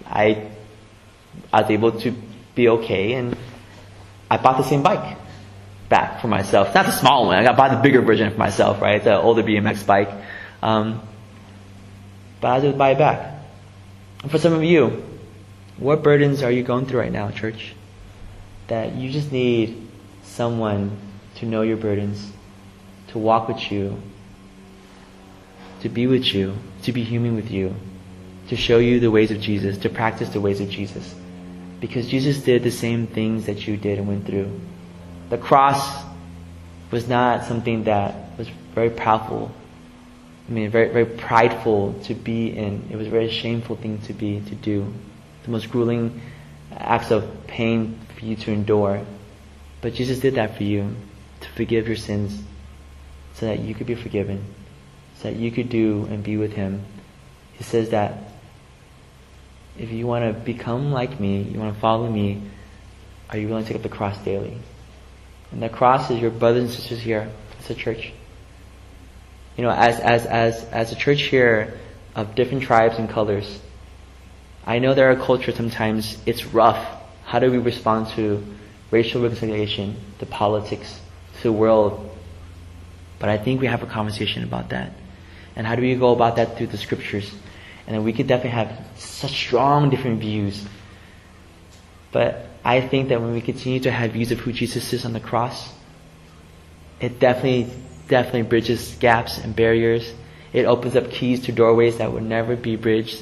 I, 0.06 0.52
I 1.54 1.62
was 1.62 1.72
able 1.72 2.02
to 2.02 2.14
be 2.54 2.68
okay 2.68 3.14
and 3.14 3.38
I 4.30 4.36
bought 4.36 4.58
the 4.58 4.66
same 4.66 4.84
bike 4.84 5.18
back 5.88 6.20
for 6.20 6.28
myself. 6.28 6.76
Not 6.76 6.86
the 6.86 6.92
small 6.92 7.28
one. 7.28 7.38
I 7.38 7.44
got 7.46 7.56
bought 7.56 7.72
the 7.72 7.82
bigger 7.82 8.02
version 8.02 8.30
for 8.30 8.38
myself, 8.38 8.82
right? 8.82 9.02
The 9.02 9.18
older 9.22 9.42
BMX 9.42 9.86
bike. 9.86 10.12
Um, 10.62 11.02
but 12.42 12.50
I 12.50 12.56
was 12.56 12.64
able 12.66 12.74
to 12.74 12.78
buy 12.78 12.92
it 12.92 12.98
back. 12.98 13.42
And 14.22 14.30
for 14.30 14.38
some 14.38 14.52
of 14.52 14.66
you, 14.66 15.02
what 15.78 16.04
burdens 16.04 16.44
are 16.44 16.52
you 16.52 16.64
going 16.64 16.88
through 16.88 17.00
right 17.00 17.12
now, 17.12 17.32
church? 17.32 17.74
That 18.70 18.96
you 18.96 19.12
just 19.12 19.32
need 19.32 19.88
someone 20.24 20.98
to 21.36 21.46
know 21.46 21.62
your 21.62 21.78
burdens, 21.78 22.32
to 23.10 23.20
walk 23.20 23.48
with 23.48 23.72
you, 23.72 24.02
to 25.82 25.90
be 25.90 26.08
with 26.08 26.34
you, 26.34 26.56
to 26.84 26.92
be 26.92 27.04
human 27.04 27.36
with 27.36 27.52
you, 27.52 27.76
to 28.50 28.56
show 28.56 28.78
you 28.80 29.00
the 29.00 29.12
ways 29.12 29.32
of 29.32 29.40
Jesus, 29.40 29.78
to 29.80 29.90
practice 29.90 30.30
the 30.30 30.42
ways 30.42 30.60
of 30.62 30.70
Jesus. 30.70 31.16
Because 31.80 32.08
Jesus 32.08 32.44
did 32.44 32.64
the 32.64 32.72
same 32.72 33.08
things 33.08 33.46
that 33.46 33.68
you 33.68 33.78
did 33.78 34.00
and 34.00 34.08
went 34.08 34.26
through. 34.26 34.60
The 35.30 35.38
cross 35.38 36.04
was 36.92 37.08
not 37.08 37.46
something 37.46 37.86
that 37.86 38.38
was 38.38 38.50
very 38.74 38.90
powerful. 38.90 39.52
I 40.48 40.52
mean, 40.52 40.70
very, 40.72 40.90
very 40.90 41.06
prideful 41.06 41.94
to 42.06 42.14
be 42.14 42.48
in. 42.48 42.88
It 42.90 42.96
was 42.96 43.08
a 43.08 43.12
very 43.12 43.30
shameful 43.30 43.76
thing 43.76 44.00
to 44.02 44.14
be, 44.14 44.42
to 44.42 44.56
do. 44.56 44.92
The 45.44 45.52
most 45.52 45.70
grueling 45.70 46.22
acts 46.72 47.12
of 47.12 47.48
pain 47.48 48.00
for 48.20 48.26
you 48.26 48.36
to 48.36 48.52
endure. 48.52 49.06
But 49.82 49.94
Jesus 49.94 50.20
did 50.20 50.36
that 50.36 50.58
for 50.58 50.64
you, 50.64 50.94
to 51.40 51.50
forgive 51.52 51.88
your 51.88 51.96
sins, 51.96 52.44
so 53.36 53.46
that 53.46 53.60
you 53.60 53.74
could 53.74 53.88
be 53.88 53.96
forgiven, 53.96 54.44
so 55.16 55.32
that 55.32 55.38
you 55.38 55.52
could 55.52 55.70
do 55.70 56.06
and 56.10 56.22
be 56.22 56.36
with 56.36 56.52
Him. 56.52 56.84
He 57.54 57.64
says 57.64 57.92
that 57.92 58.34
if 59.78 59.92
you 59.92 60.06
want 60.06 60.26
to 60.26 60.40
become 60.40 60.92
like 60.92 61.20
me, 61.20 61.42
you 61.44 61.58
want 61.58 61.74
to 61.74 61.80
follow 61.80 62.10
me, 62.10 62.42
are 63.30 63.38
you 63.38 63.48
willing 63.48 63.64
to 63.64 63.68
take 63.70 63.78
up 63.78 63.84
the 63.84 63.90
cross 63.90 64.18
daily? 64.26 64.58
And 65.52 65.64
the 65.64 65.70
cross 65.70 66.12
is 66.12 66.20
your 66.20 66.32
brothers 66.32 66.64
and 66.64 66.72
sisters 66.72 67.00
here. 67.00 67.32
It's 67.60 67.70
a 67.70 67.76
church. 67.76 68.12
You 69.56 69.64
know, 69.64 69.72
as, 69.72 70.00
as, 70.00 70.26
as, 70.26 70.64
as 70.66 70.92
a 70.92 70.96
church 70.96 71.22
here 71.24 71.80
of 72.16 72.36
different 72.36 72.64
tribes 72.64 72.98
and 72.98 73.10
colors, 73.10 73.60
I 74.66 74.80
know 74.80 74.94
there 74.94 75.12
are 75.12 75.16
cultures 75.16 75.56
sometimes 75.56 76.18
it's 76.26 76.46
rough. 76.46 76.99
How 77.30 77.38
do 77.38 77.52
we 77.52 77.60
respond 77.60 78.08
to 78.16 78.44
racial 78.90 79.22
reconciliation, 79.22 79.96
to 80.18 80.26
politics, 80.26 81.00
to 81.38 81.44
the 81.44 81.52
world? 81.52 82.10
But 83.20 83.30
I 83.30 83.38
think 83.38 83.62
we 83.62 83.68
have 83.68 83.84
a 83.84 83.86
conversation 83.86 84.44
about 84.44 84.70
that. 84.70 84.94
And 85.56 85.68
how 85.68 85.76
do 85.76 85.84
we 85.84 85.94
go 85.94 86.12
about 86.12 86.38
that 86.38 86.58
through 86.58 86.68
the 86.74 86.78
scriptures? 86.78 87.32
And 87.86 88.04
we 88.04 88.14
could 88.14 88.26
definitely 88.26 88.58
have 88.58 88.84
such 88.96 89.30
strong 89.30 89.92
different 89.92 90.20
views. 90.20 90.66
But 92.12 92.48
I 92.66 92.82
think 92.82 93.10
that 93.10 93.22
when 93.22 93.34
we 93.34 93.42
continue 93.42 93.80
to 93.82 93.92
have 93.92 94.14
views 94.14 94.32
of 94.32 94.40
who 94.40 94.52
Jesus 94.52 94.92
is 94.92 95.06
on 95.06 95.14
the 95.14 95.20
cross, 95.20 95.72
it 97.00 97.20
definitely, 97.20 97.72
definitely 98.08 98.42
bridges 98.42 98.96
gaps 98.96 99.38
and 99.38 99.56
barriers. 99.56 100.14
It 100.52 100.66
opens 100.66 100.96
up 100.96 101.12
keys 101.12 101.42
to 101.42 101.52
doorways 101.52 102.00
that 102.00 102.12
would 102.12 102.24
never 102.24 102.56
be 102.56 102.76
bridged. 102.76 103.22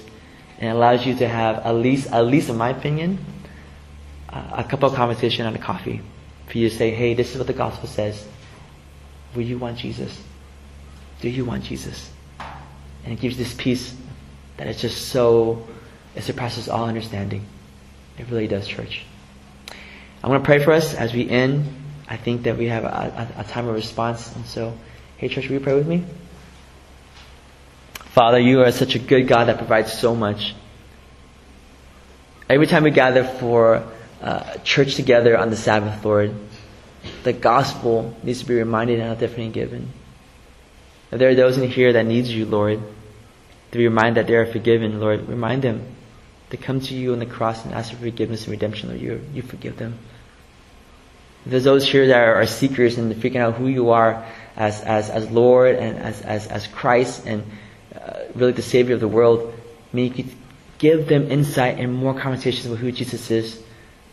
And 0.59 0.71
allows 0.71 1.05
you 1.05 1.13
to 1.15 1.27
have, 1.27 1.57
at 1.65 1.75
least, 1.75 2.13
at 2.13 2.25
least 2.25 2.47
in 2.47 2.55
my 2.55 2.69
opinion, 2.69 3.19
a 4.29 4.65
cup 4.67 4.83
of 4.83 4.93
conversation 4.93 5.45
and 5.45 5.55
a 5.55 5.59
coffee. 5.59 6.01
For 6.47 6.57
you 6.57 6.69
to 6.69 6.75
say, 6.75 6.91
hey, 6.91 7.13
this 7.13 7.31
is 7.31 7.37
what 7.37 7.47
the 7.47 7.53
gospel 7.53 7.87
says. 7.87 8.25
Will 9.35 9.43
you 9.43 9.57
want 9.57 9.77
Jesus? 9.77 10.17
Do 11.21 11.29
you 11.29 11.45
want 11.45 11.63
Jesus? 11.63 12.09
And 13.03 13.13
it 13.13 13.19
gives 13.19 13.37
this 13.37 13.53
peace 13.53 13.95
that 14.57 14.67
it's 14.67 14.81
just 14.81 15.09
so, 15.09 15.67
it 16.15 16.23
surpasses 16.23 16.69
all 16.69 16.85
understanding. 16.85 17.45
It 18.17 18.29
really 18.29 18.47
does, 18.47 18.67
church. 18.67 19.03
I'm 20.23 20.29
going 20.29 20.41
to 20.41 20.45
pray 20.45 20.63
for 20.63 20.71
us 20.71 20.93
as 20.93 21.13
we 21.13 21.29
end. 21.29 21.65
I 22.07 22.17
think 22.17 22.43
that 22.43 22.57
we 22.57 22.67
have 22.67 22.83
a, 22.83 23.31
a, 23.37 23.41
a 23.41 23.43
time 23.43 23.67
of 23.67 23.75
response. 23.75 24.33
And 24.35 24.45
so, 24.45 24.77
hey, 25.17 25.27
church, 25.27 25.47
will 25.47 25.55
you 25.55 25.59
pray 25.59 25.75
with 25.75 25.87
me? 25.87 26.03
Father, 27.93 28.39
you 28.39 28.61
are 28.61 28.71
such 28.71 28.95
a 28.95 28.99
good 28.99 29.27
God 29.27 29.45
that 29.45 29.57
provides 29.57 29.93
so 29.93 30.15
much. 30.15 30.55
Every 32.49 32.65
time 32.65 32.83
we 32.83 32.91
gather 32.91 33.23
for 33.23 33.83
uh, 34.21 34.57
church 34.57 34.95
together 34.95 35.37
on 35.37 35.49
the 35.49 35.55
Sabbath, 35.55 36.03
Lord, 36.03 36.33
the 37.23 37.33
gospel 37.33 38.15
needs 38.23 38.39
to 38.39 38.45
be 38.45 38.55
reminded 38.55 38.99
and 38.99 39.19
definitely 39.19 39.49
given. 39.49 39.91
If 41.11 41.19
there 41.19 41.29
are 41.29 41.35
those 41.35 41.57
in 41.57 41.69
here 41.69 41.93
that 41.93 42.05
needs 42.05 42.33
you, 42.33 42.45
Lord, 42.45 42.81
to 43.71 43.77
be 43.77 43.87
reminded 43.87 44.15
that 44.15 44.27
they 44.27 44.35
are 44.35 44.45
forgiven, 44.45 44.99
Lord, 44.99 45.27
remind 45.27 45.61
them 45.61 45.95
to 46.49 46.57
come 46.57 46.79
to 46.81 46.95
you 46.95 47.13
on 47.13 47.19
the 47.19 47.25
cross 47.25 47.63
and 47.63 47.73
ask 47.73 47.91
for 47.91 47.97
forgiveness 47.97 48.43
and 48.43 48.51
redemption, 48.51 48.89
Lord. 48.89 49.01
You, 49.01 49.21
you 49.33 49.41
forgive 49.41 49.77
them. 49.77 49.97
If 51.45 51.51
There's 51.51 51.63
those 51.63 51.89
here 51.89 52.07
that 52.07 52.17
are 52.17 52.45
seekers 52.45 52.97
and 52.97 53.13
figuring 53.15 53.45
out 53.45 53.55
who 53.55 53.67
you 53.67 53.91
are 53.91 54.25
as, 54.55 54.81
as, 54.81 55.09
as 55.09 55.29
Lord 55.29 55.75
and 55.75 55.97
as, 55.99 56.21
as, 56.21 56.47
as 56.47 56.67
Christ 56.67 57.25
and 57.25 57.43
uh, 57.95 58.23
really 58.35 58.53
the 58.53 58.61
Savior 58.61 58.95
of 58.95 59.01
the 59.01 59.07
world. 59.07 59.53
May 59.93 60.07
you 60.07 60.25
give 60.77 61.07
them 61.07 61.31
insight 61.31 61.79
and 61.79 61.93
more 61.93 62.19
conversations 62.19 62.65
about 62.65 62.79
who 62.79 62.91
Jesus 62.91 63.31
is 63.31 63.63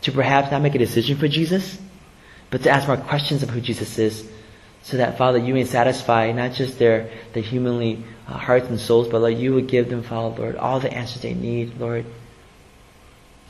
to 0.05 0.11
perhaps 0.11 0.51
not 0.51 0.61
make 0.61 0.75
a 0.75 0.77
decision 0.77 1.17
for 1.17 1.27
Jesus, 1.27 1.79
but 2.51 2.61
to 2.61 2.69
ask 2.69 2.87
more 2.87 2.95
questions 2.95 3.41
of 3.41 3.49
who 3.49 3.59
Jesus 3.59 3.97
is 3.97 4.29
so 4.83 4.97
that, 4.97 5.17
Father, 5.17 5.39
you 5.39 5.51
may 5.55 5.65
satisfy 5.65 6.31
not 6.31 6.53
just 6.53 6.77
their, 6.77 7.09
their 7.33 7.41
humanly 7.41 8.03
uh, 8.27 8.37
hearts 8.37 8.67
and 8.69 8.79
souls, 8.79 9.07
but 9.07 9.19
Lord, 9.19 9.35
you 9.35 9.55
would 9.55 9.65
give 9.65 9.89
them, 9.89 10.03
Father, 10.03 10.39
Lord, 10.39 10.55
all 10.57 10.79
the 10.79 10.93
answers 10.93 11.23
they 11.23 11.33
need, 11.33 11.79
Lord, 11.79 12.05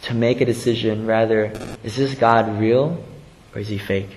to 0.04 0.14
make 0.14 0.40
a 0.40 0.46
decision 0.46 1.06
rather, 1.06 1.52
is 1.84 1.98
this 1.98 2.16
God 2.16 2.58
real 2.58 3.04
or 3.54 3.60
is 3.60 3.68
he 3.68 3.78
fake? 3.78 4.16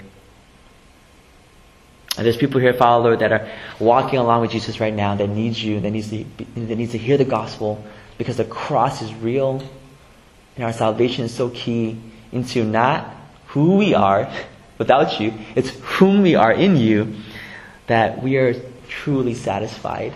And 2.16 2.24
there's 2.24 2.36
people 2.36 2.61
here, 2.61 2.72
Father, 2.72 3.03
Lord, 3.03 3.18
that 3.18 3.32
are 3.32 3.51
walking 3.80 4.20
along 4.20 4.43
with 4.43 4.53
Jesus 4.53 4.78
right 4.78 4.95
now 4.95 5.16
that 5.16 5.28
needs 5.28 5.61
you, 5.61 5.80
that 5.80 5.91
needs 5.91 6.11
to, 6.11 6.24
that 6.55 6.76
needs 6.76 6.93
to 6.93 6.99
hear 6.99 7.16
the 7.16 7.24
gospel 7.24 7.84
because 8.16 8.36
the 8.36 8.45
cross 8.45 9.03
is 9.03 9.12
real 9.12 9.61
and 10.55 10.64
our 10.64 10.72
salvation 10.72 11.24
is 11.24 11.34
so 11.34 11.51
key 11.51 12.01
into 12.32 12.64
not 12.64 13.14
who 13.48 13.76
we 13.76 13.94
are 13.94 14.30
without 14.78 15.20
you, 15.20 15.34
it's 15.54 15.70
whom 15.82 16.22
we 16.22 16.34
are 16.34 16.52
in 16.52 16.76
you 16.76 17.16
that 17.88 18.22
we 18.22 18.36
are 18.36 18.54
truly 18.88 19.34
satisfied, 19.34 20.12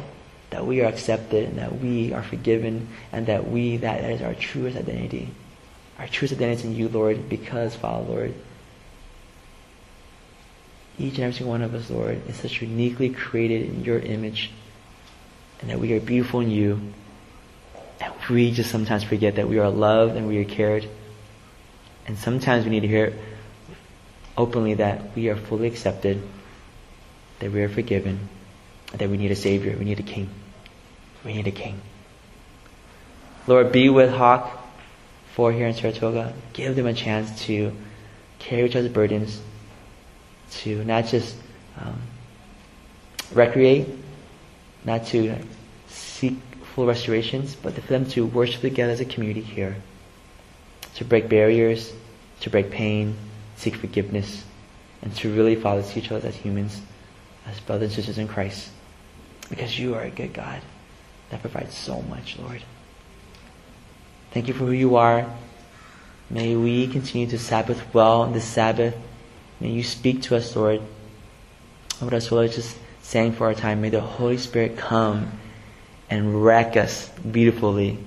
that 0.50 0.66
we 0.66 0.82
are 0.82 0.86
accepted, 0.86 1.48
and 1.48 1.58
that 1.58 1.80
we 1.80 2.12
are 2.12 2.22
forgiven, 2.22 2.88
and 3.10 3.26
that 3.26 3.48
we, 3.48 3.78
that 3.78 4.04
is 4.04 4.22
our 4.22 4.34
truest 4.34 4.76
identity. 4.76 5.30
Our 5.98 6.06
truest 6.06 6.34
identity 6.34 6.60
is 6.60 6.64
in 6.64 6.76
you, 6.76 6.88
Lord, 6.88 7.28
because, 7.28 7.74
Father, 7.74 8.04
Lord, 8.04 8.34
each 10.98 11.14
and 11.14 11.24
every 11.24 11.32
single 11.32 11.52
one 11.52 11.62
of 11.62 11.74
us, 11.74 11.90
Lord, 11.90 12.20
is 12.28 12.36
such 12.36 12.60
uniquely 12.60 13.08
created 13.08 13.68
in 13.68 13.84
your 13.84 13.98
image, 13.98 14.50
and 15.60 15.70
that 15.70 15.78
we 15.78 15.92
are 15.94 16.00
beautiful 16.00 16.40
in 16.40 16.50
you. 16.50 16.92
And 18.00 18.12
we 18.28 18.52
just 18.52 18.70
sometimes 18.70 19.02
forget 19.04 19.36
that 19.36 19.48
we 19.48 19.58
are 19.58 19.70
loved 19.70 20.16
and 20.16 20.28
we 20.28 20.38
are 20.38 20.44
cared. 20.44 20.88
And 22.06 22.18
sometimes 22.18 22.64
we 22.64 22.70
need 22.70 22.80
to 22.80 22.88
hear 22.88 23.16
openly 24.36 24.74
that 24.74 25.14
we 25.14 25.28
are 25.28 25.36
fully 25.36 25.68
accepted, 25.68 26.22
that 27.38 27.52
we 27.52 27.62
are 27.62 27.68
forgiven, 27.68 28.28
that 28.92 29.08
we 29.08 29.16
need 29.16 29.30
a 29.30 29.36
Savior, 29.36 29.76
we 29.78 29.84
need 29.84 30.00
a 30.00 30.02
King. 30.02 30.28
We 31.24 31.34
need 31.34 31.46
a 31.46 31.52
King. 31.52 31.80
Lord, 33.46 33.72
be 33.72 33.88
with 33.88 34.10
Hawk 34.10 34.58
for 35.34 35.52
here 35.52 35.66
in 35.66 35.74
Saratoga. 35.74 36.34
Give 36.52 36.76
them 36.76 36.86
a 36.86 36.94
chance 36.94 37.44
to 37.46 37.72
carry 38.38 38.64
each 38.64 38.76
other's 38.76 38.92
burdens, 38.92 39.40
to 40.50 40.84
not 40.84 41.06
just 41.06 41.36
um, 41.80 42.00
recreate, 43.32 43.88
not 44.84 45.06
to 45.06 45.36
seek 45.88 46.34
full 46.74 46.86
restorations, 46.86 47.54
but 47.54 47.74
for 47.74 47.80
them 47.80 48.06
to 48.06 48.26
worship 48.26 48.60
together 48.60 48.92
as 48.92 49.00
a 49.00 49.04
community 49.04 49.42
here, 49.42 49.76
to 50.96 51.04
break 51.04 51.28
barriers, 51.28 51.92
to 52.40 52.50
break 52.50 52.70
pain, 52.70 53.16
seek 53.56 53.76
forgiveness, 53.76 54.44
and 55.02 55.14
to 55.16 55.34
really, 55.34 55.60
see 55.82 56.00
each 56.00 56.12
other 56.12 56.28
as 56.28 56.36
humans, 56.36 56.80
as 57.46 57.58
brothers 57.60 57.88
and 57.88 57.96
sisters 57.96 58.18
in 58.18 58.28
Christ. 58.28 58.70
Because 59.50 59.78
you 59.78 59.94
are 59.94 60.02
a 60.02 60.10
good 60.10 60.32
God 60.32 60.60
that 61.30 61.40
provides 61.40 61.76
so 61.76 62.02
much, 62.02 62.38
Lord. 62.38 62.62
Thank 64.32 64.48
you 64.48 64.54
for 64.54 64.64
who 64.66 64.72
you 64.72 64.96
are. 64.96 65.26
May 66.30 66.56
we 66.56 66.86
continue 66.86 67.26
to 67.28 67.38
Sabbath 67.38 67.92
well 67.92 68.22
on 68.22 68.32
this 68.32 68.44
Sabbath. 68.44 68.94
May 69.60 69.70
you 69.70 69.82
speak 69.82 70.22
to 70.22 70.36
us, 70.36 70.56
Lord. 70.56 70.80
What 71.98 72.14
our 72.14 72.20
soul 72.20 72.48
just 72.48 72.76
sang 73.02 73.32
for 73.32 73.46
our 73.46 73.54
time. 73.54 73.80
May 73.82 73.90
the 73.90 74.00
Holy 74.00 74.38
Spirit 74.38 74.78
come 74.78 75.32
and 76.08 76.44
wreck 76.44 76.76
us 76.76 77.08
beautifully. 77.10 77.98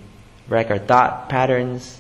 Wreck 0.48 0.72
our 0.72 0.80
thought 0.80 1.30
patterns. 1.30 2.00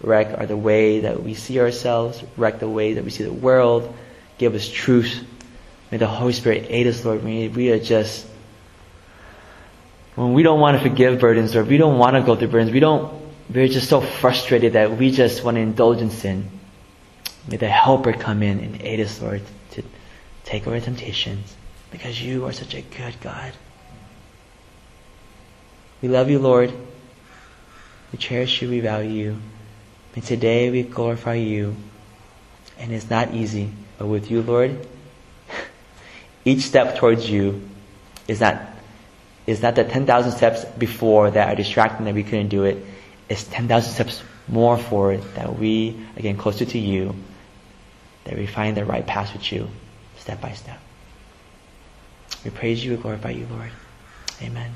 Wreck 0.00 0.38
are 0.38 0.46
the 0.46 0.56
way 0.56 1.00
that 1.00 1.22
we 1.22 1.34
see 1.34 1.60
ourselves. 1.60 2.22
Wreck 2.36 2.60
the 2.60 2.68
way 2.68 2.94
that 2.94 3.04
we 3.04 3.10
see 3.10 3.24
the 3.24 3.32
world. 3.32 3.94
Give 4.38 4.54
us 4.54 4.68
truth. 4.68 5.24
May 5.90 5.98
the 5.98 6.06
Holy 6.06 6.32
Spirit 6.32 6.66
aid 6.68 6.86
us, 6.86 7.04
Lord. 7.04 7.24
May 7.24 7.48
we 7.48 7.70
are 7.72 7.78
just 7.78 8.26
when 10.18 10.32
we 10.32 10.42
don't 10.42 10.58
want 10.58 10.76
to 10.76 10.82
forgive 10.82 11.20
burdens 11.20 11.54
or 11.54 11.62
we 11.62 11.76
don't 11.76 11.96
want 11.96 12.16
to 12.16 12.22
go 12.22 12.34
through 12.34 12.48
burdens, 12.48 12.72
we 12.72 12.80
don't, 12.80 13.22
we're 13.54 13.68
just 13.68 13.88
so 13.88 14.00
frustrated 14.00 14.72
that 14.72 14.98
we 14.98 15.12
just 15.12 15.44
want 15.44 15.54
to 15.54 15.60
indulge 15.60 16.00
in 16.00 16.10
sin. 16.10 16.50
May 17.46 17.56
the 17.56 17.68
helper 17.68 18.12
come 18.12 18.42
in 18.42 18.58
and 18.58 18.82
aid 18.82 18.98
us, 18.98 19.22
Lord, 19.22 19.42
to 19.72 19.84
take 20.42 20.66
away 20.66 20.80
temptations 20.80 21.54
because 21.92 22.20
you 22.20 22.46
are 22.46 22.52
such 22.52 22.74
a 22.74 22.82
good 22.82 23.14
God. 23.20 23.52
We 26.02 26.08
love 26.08 26.30
you, 26.30 26.40
Lord. 26.40 26.72
We 28.10 28.18
cherish 28.18 28.60
you, 28.60 28.70
we 28.70 28.80
value 28.80 29.10
you. 29.10 29.36
May 30.18 30.22
today 30.22 30.68
we 30.68 30.82
glorify 30.82 31.34
you. 31.34 31.76
And 32.76 32.90
it's 32.90 33.08
not 33.08 33.34
easy, 33.34 33.70
but 33.98 34.08
with 34.08 34.32
you, 34.32 34.42
Lord, 34.42 34.84
each 36.44 36.62
step 36.62 36.96
towards 36.96 37.30
you 37.30 37.68
is 38.26 38.40
not 38.40 38.60
is 39.46 39.62
not 39.62 39.76
the 39.76 39.84
10,000 39.84 40.32
steps 40.32 40.64
before 40.76 41.30
that 41.30 41.48
are 41.48 41.54
distracting 41.54 42.04
that 42.06 42.14
we 42.16 42.24
couldn't 42.24 42.48
do 42.48 42.64
it. 42.64 42.84
It's 43.28 43.44
10,000 43.44 43.92
steps 43.92 44.22
more 44.48 44.76
forward 44.76 45.22
that 45.36 45.56
we 45.56 45.96
are 46.16 46.20
getting 46.20 46.36
closer 46.36 46.64
to 46.64 46.78
you, 46.78 47.14
that 48.24 48.36
we 48.36 48.46
find 48.46 48.76
the 48.76 48.84
right 48.84 49.06
path 49.06 49.32
with 49.32 49.52
you, 49.52 49.68
step 50.18 50.40
by 50.40 50.52
step. 50.52 50.80
We 52.44 52.50
praise 52.50 52.84
you 52.84 52.90
we 52.90 52.96
glorify 52.96 53.30
you, 53.30 53.46
Lord. 53.52 53.70
Amen. 54.42 54.72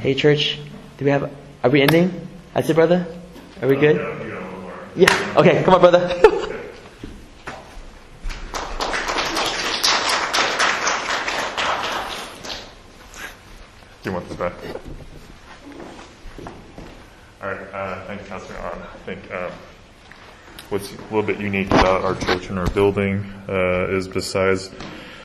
Hey, 0.00 0.14
church, 0.14 0.58
do 0.98 1.06
we 1.06 1.10
have, 1.10 1.32
are 1.64 1.70
we 1.70 1.80
ending? 1.80 2.28
That's 2.52 2.68
it, 2.68 2.74
brother? 2.74 3.06
Are 3.62 3.68
we 3.68 3.76
good? 3.76 3.96
Yeah. 4.96 5.34
Okay, 5.36 5.62
come 5.62 5.74
on, 5.74 5.80
brother. 5.80 6.20
You 14.02 14.12
want 14.12 14.26
this 14.28 14.36
back? 14.38 14.54
All 17.42 17.48
right, 17.48 17.60
uh, 17.74 18.06
thanks, 18.06 18.26
Pastor. 18.26 18.54
Um, 18.56 18.82
I 18.82 18.98
think 19.04 19.30
um, 19.30 19.52
what's 20.70 20.90
a 20.94 20.96
little 21.02 21.22
bit 21.22 21.38
unique 21.38 21.66
about 21.66 22.02
our 22.02 22.14
church 22.14 22.48
and 22.48 22.58
our 22.58 22.66
building 22.70 23.30
uh, 23.46 23.88
is 23.90 24.08
besides 24.08 24.70